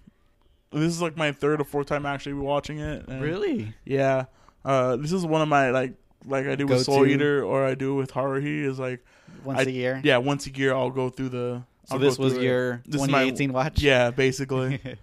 [0.70, 3.06] This is like my third or fourth time actually watching it.
[3.08, 3.74] and- really?
[3.84, 4.24] Yeah.
[4.64, 4.96] Uh.
[4.96, 5.94] This is one of my like
[6.24, 7.10] like I do with Soul Go-to.
[7.10, 9.04] Eater or I do with Haruhi is like
[9.44, 10.00] Once I- a year?
[10.04, 11.64] yeah once a year I'll go through the.
[11.92, 13.82] So I'll this was your This is my- 2018 watch?
[13.82, 14.80] Yeah, basically.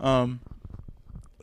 [0.00, 0.40] Um,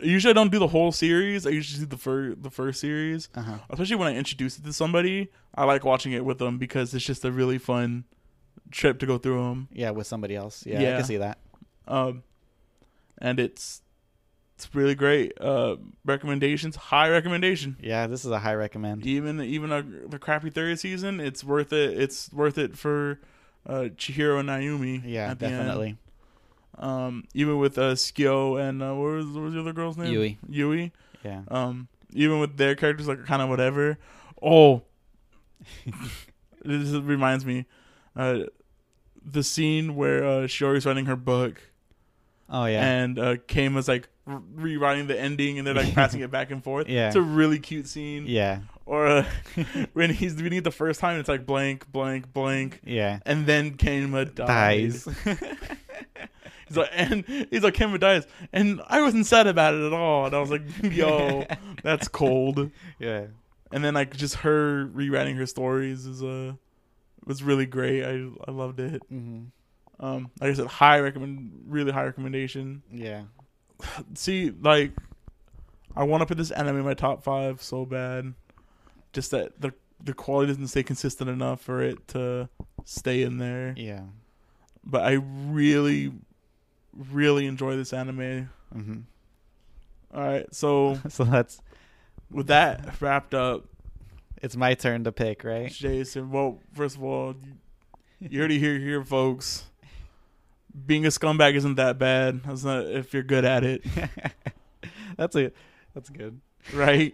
[0.01, 1.47] usually I don't do the whole series.
[1.47, 3.57] I usually do the first the first series, Uh huh.
[3.69, 5.29] especially when I introduce it to somebody.
[5.55, 8.03] I like watching it with them because it's just a really fun
[8.71, 9.69] trip to go through them.
[9.71, 10.65] Yeah, with somebody else.
[10.65, 11.37] Yeah, I can see that.
[11.87, 12.23] Um,
[13.17, 13.81] and it's
[14.57, 15.39] it's really great.
[15.39, 17.77] Uh, recommendations, high recommendation.
[17.81, 19.05] Yeah, this is a high recommend.
[19.05, 21.97] Even even a, the crappy third season, it's worth it.
[21.97, 23.21] It's worth it for
[23.69, 25.01] uh, Chihiro and Naomi.
[25.05, 25.55] Yeah, at the end.
[25.57, 25.97] definitely.
[26.77, 30.11] Um, even with uh, Tsukiyo and uh, what was what was the other girl's name?
[30.13, 30.37] Yui.
[30.49, 30.91] Yui.
[31.23, 31.41] Yeah.
[31.49, 33.97] Um, even with their characters, like kind of whatever.
[34.41, 34.83] Oh,
[36.63, 37.65] this reminds me,
[38.15, 38.43] uh,
[39.23, 41.61] the scene where uh, Shiori's writing her book
[42.49, 42.83] Oh yeah.
[42.83, 46.87] and uh, Keima's like rewriting the ending and they're like passing it back and forth.
[46.87, 47.07] Yeah.
[47.07, 48.25] it's a really cute scene.
[48.27, 48.59] yeah.
[48.89, 49.25] Or uh,
[49.93, 53.19] when he's reading it the first time, it's like blank, blank, blank, Yeah.
[53.23, 55.05] and then Keima dies.
[55.05, 55.15] Dies.
[56.67, 60.25] He's like, and he's like, Keima dies, and I wasn't sad about it at all.
[60.27, 61.45] And I was like, yo,
[61.83, 62.69] that's cold.
[62.99, 63.25] yeah.
[63.71, 66.53] and then like just her rewriting her stories is uh
[67.25, 68.03] was really great.
[68.03, 69.01] I I loved it.
[69.09, 69.45] hmm
[69.99, 72.83] Um, like I said, high recommend, really high recommendation.
[72.91, 73.23] Yeah.
[74.13, 74.91] See, like,
[75.95, 78.33] I want to put this anime in my top five so bad,
[79.13, 79.73] just that the
[80.03, 82.47] the quality doesn't stay consistent enough for it to
[82.85, 83.73] stay in there.
[83.75, 84.03] Yeah.
[84.85, 86.13] But I really,
[87.11, 88.49] really enjoy this anime.
[88.71, 88.97] hmm
[90.13, 91.61] All right, so So that's
[92.31, 93.65] with that wrapped up,
[94.41, 95.69] it's my turn to pick, right?
[95.71, 96.31] Jason.
[96.31, 97.35] Well, first of all,
[98.19, 99.65] you, you already hear here, folks.
[100.85, 102.43] Being a scumbag isn't that bad.
[102.43, 103.83] That's not if you're good at it,
[105.17, 105.55] that's it.
[105.93, 106.39] that's good.
[106.73, 107.13] right?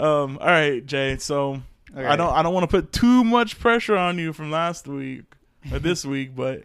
[0.00, 0.38] Um.
[0.40, 1.16] All right, Jay.
[1.18, 1.62] So
[1.96, 2.32] I don't.
[2.32, 5.24] I don't want to put too much pressure on you from last week
[5.70, 6.64] or this week, but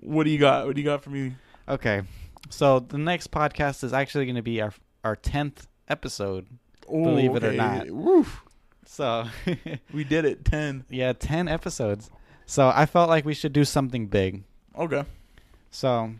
[0.00, 0.66] what do you got?
[0.66, 1.34] What do you got for me?
[1.68, 2.02] Okay.
[2.48, 4.72] So the next podcast is actually going to be our
[5.04, 6.46] our tenth episode.
[6.88, 7.90] Believe it or not.
[7.90, 8.42] Woof.
[8.84, 9.26] So
[9.92, 10.44] we did it.
[10.44, 10.84] Ten.
[10.88, 12.10] yeah, ten episodes.
[12.46, 14.44] So I felt like we should do something big.
[14.78, 15.04] Okay.
[15.70, 16.12] So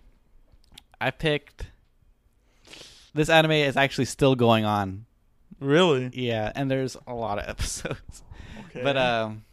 [1.01, 1.67] I picked.
[3.15, 5.07] This anime is actually still going on.
[5.61, 6.11] Really?
[6.13, 8.23] Yeah, and there's a lot of episodes.
[8.71, 8.83] Okay.
[8.83, 9.45] But um,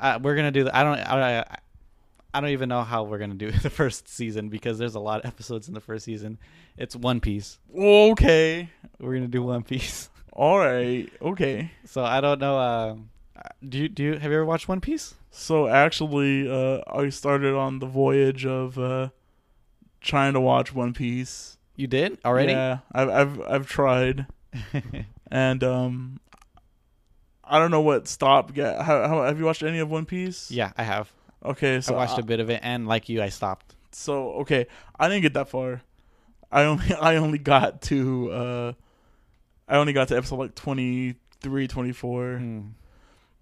[0.00, 0.64] uh, we're gonna do.
[0.64, 0.98] The, I don't.
[0.98, 1.44] I,
[2.34, 5.20] I don't even know how we're gonna do the first season because there's a lot
[5.20, 6.38] of episodes in the first season.
[6.76, 7.58] It's One Piece.
[7.76, 8.70] okay.
[8.98, 10.08] We're gonna do One Piece.
[10.32, 11.10] All right.
[11.20, 11.70] Okay.
[11.84, 12.58] So I don't know.
[12.58, 12.96] Uh,
[13.68, 15.14] do you do you have you ever watched One Piece?
[15.30, 19.08] So actually, uh, I started on the voyage of uh,
[20.00, 22.52] trying to watch One Piece You did already?
[22.52, 24.26] Yeah, I've I've I've tried,
[25.30, 26.20] and um,
[27.44, 28.56] I don't know what stop.
[28.56, 30.50] Yeah, how, how, have you watched any of One Piece?
[30.50, 31.10] yeah, I have.
[31.44, 33.74] Okay, so I watched I- a bit of it, and like you, I stopped.
[33.92, 34.66] so okay,
[34.98, 35.82] I didn't get that far.
[36.50, 38.72] I only I only got to uh,
[39.68, 42.36] I only got to episode like 23, 24.
[42.36, 42.60] Hmm.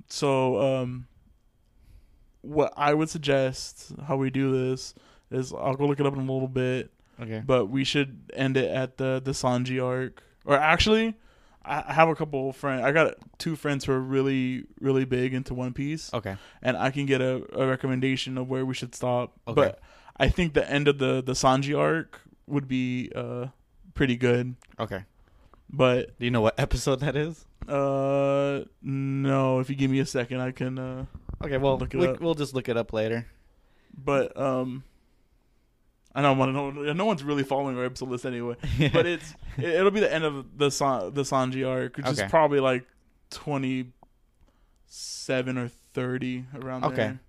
[0.09, 1.07] So, um,
[2.43, 4.95] what I would suggest how we do this
[5.31, 7.43] is I'll go look it up in a little bit, Okay.
[7.45, 10.23] but we should end it at the the Sanji arc.
[10.45, 11.15] Or actually,
[11.65, 12.83] I I have a couple friends.
[12.85, 16.37] I got two friends who are really really big into One Piece, Okay.
[16.63, 19.39] and I can get a, a recommendation of where we should stop.
[19.47, 19.55] Okay.
[19.61, 19.81] But
[20.17, 23.47] I think the end of the the Sanji arc would be uh
[23.95, 24.55] pretty good.
[24.79, 25.05] Okay.
[25.73, 27.45] But Do you know what episode that is?
[27.69, 30.79] uh no, if you give me a second, I can.
[30.79, 31.05] uh
[31.45, 31.57] Okay.
[31.59, 32.21] Well, Look it we, up.
[32.21, 33.27] we'll just look it up later.
[33.97, 34.85] But um,
[36.15, 36.93] I don't want to know.
[36.93, 38.57] No one's really following our episode list anyway.
[38.93, 42.25] But it's it, it'll be the end of the San, the Sanji arc, which Okay.
[42.25, 42.85] is probably like
[43.31, 43.93] twenty
[44.87, 46.97] seven or thirty around Okay.
[46.97, 47.21] there.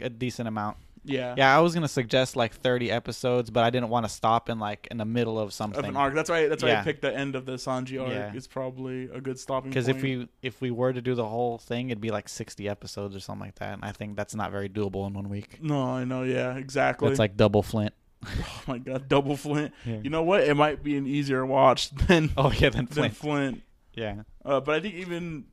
[0.00, 0.76] a decent amount.
[1.02, 1.34] Yeah.
[1.38, 4.58] Yeah, I was gonna suggest like 30 episodes, but I didn't want to stop in
[4.58, 5.78] like in the middle of something.
[5.82, 6.14] Of an arc.
[6.14, 6.46] That's why.
[6.46, 8.10] That's why I picked the end of the Sanji arc.
[8.10, 8.32] Yeah.
[8.34, 9.70] It's probably a good stopping.
[9.70, 12.68] Because if we if we were to do the whole thing, it'd be like 60
[12.68, 15.62] episodes or something like that, and I think that's not very doable in one week.
[15.62, 16.22] No, I know.
[16.22, 17.08] Yeah, exactly.
[17.08, 17.94] It's like double Flint.
[18.26, 19.72] Oh my god, double Flint.
[19.84, 19.98] Yeah.
[20.02, 20.42] You know what?
[20.44, 23.16] It might be an easier watch than Oh yeah, than Flint.
[23.16, 23.62] Flint.
[23.94, 24.22] Yeah.
[24.44, 25.44] Uh, but I think even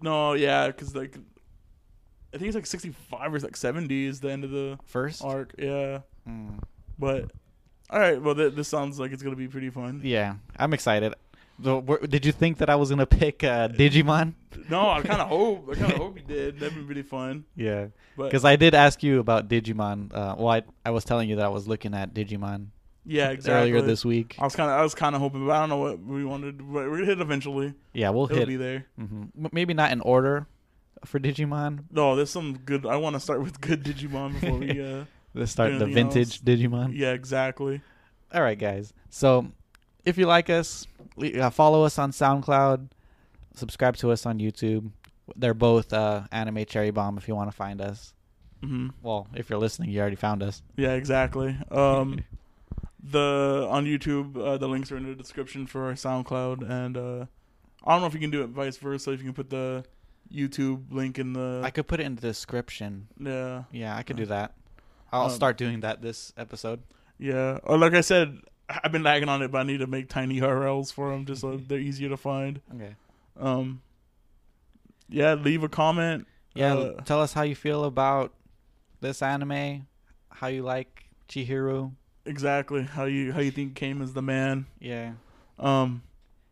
[0.00, 1.16] no, yeah, because like
[2.34, 5.22] I think it's like sixty-five or like seventy is the end of the First.
[5.24, 5.54] arc.
[5.58, 6.58] Yeah, Mm.
[6.98, 7.30] but
[7.88, 8.20] all right.
[8.20, 10.00] Well, th- this sounds like it's gonna be pretty fun.
[10.02, 11.14] Yeah, I'm excited.
[11.60, 14.34] Did you think that I was gonna pick uh, Digimon?
[14.68, 15.68] No, I kind of hope.
[15.70, 16.60] I kind of hope you did.
[16.60, 17.44] That'd be really fun.
[17.54, 20.12] Yeah, because I did ask you about Digimon.
[20.12, 22.68] Uh, well, I, I was telling you that I was looking at Digimon
[23.04, 23.70] yeah, exactly.
[23.70, 24.36] earlier this week.
[24.38, 26.24] I was kind of, I was kind of hoping, but I don't know what we
[26.24, 26.58] wanted.
[26.58, 27.74] But we're gonna hit eventually.
[27.92, 28.48] Yeah, we'll It'll hit.
[28.48, 28.86] be there.
[28.98, 30.46] hmm Maybe not in order
[31.04, 31.84] for Digimon.
[31.90, 32.84] No, there's some good.
[32.84, 34.80] I want to start with good Digimon before we.
[35.00, 35.04] uh
[35.34, 36.92] Let's start the vintage Digimon.
[36.96, 37.82] Yeah, exactly.
[38.32, 38.94] All right, guys.
[39.10, 39.52] So,
[40.06, 40.86] if you like us,
[41.20, 42.88] uh, follow us on SoundCloud.
[43.54, 44.90] Subscribe to us on YouTube.
[45.34, 47.18] They're both uh, Anime Cherry Bomb.
[47.18, 48.14] If you want to find us,
[48.62, 50.62] hmm well, if you're listening, you already found us.
[50.76, 51.58] Yeah, exactly.
[51.70, 52.24] Um,
[53.02, 57.26] the on YouTube, uh, the links are in the description for our SoundCloud, and uh,
[57.84, 59.10] I don't know if you can do it vice versa.
[59.12, 59.84] If you can put the
[60.32, 63.08] YouTube link in the I could put it in the description.
[63.18, 64.54] yeah Yeah, I could do that.
[65.12, 66.82] I'll Um, start doing that this episode.
[67.18, 67.58] yeah.
[67.62, 70.40] Or like I said, I've been lagging on it, but I need to make tiny
[70.40, 72.60] URLs for them just so they're easier to find.
[72.74, 72.96] Okay.
[73.38, 73.82] Um,
[75.08, 76.26] yeah, leave a comment.
[76.54, 78.32] Yeah, Uh, tell us how you feel about
[79.00, 79.86] this anime.
[80.30, 81.92] How you like Chihiro.
[82.24, 84.66] exactly how you how you think came as the man.
[84.80, 85.12] Yeah.
[85.58, 86.02] Um,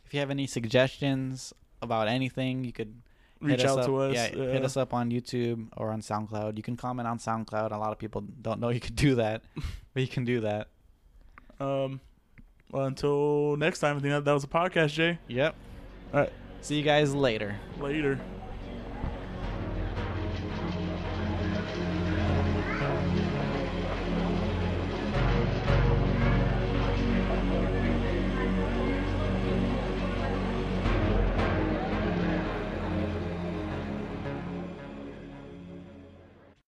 [0.06, 2.94] If you have any suggestions about anything, you could
[3.40, 3.86] reach out up.
[3.86, 4.14] to us.
[4.14, 6.56] Yeah, hit us up on YouTube or on SoundCloud.
[6.56, 7.72] You can comment on SoundCloud.
[7.72, 9.42] A lot of people don't know you can do that,
[9.94, 10.68] but you can do that.
[11.64, 12.00] Um,
[12.70, 15.18] well, until next time, I think that, that was a podcast, Jay.
[15.28, 15.54] Yep.
[16.12, 16.32] All right.
[16.60, 17.56] See you guys later.
[17.80, 18.18] Later.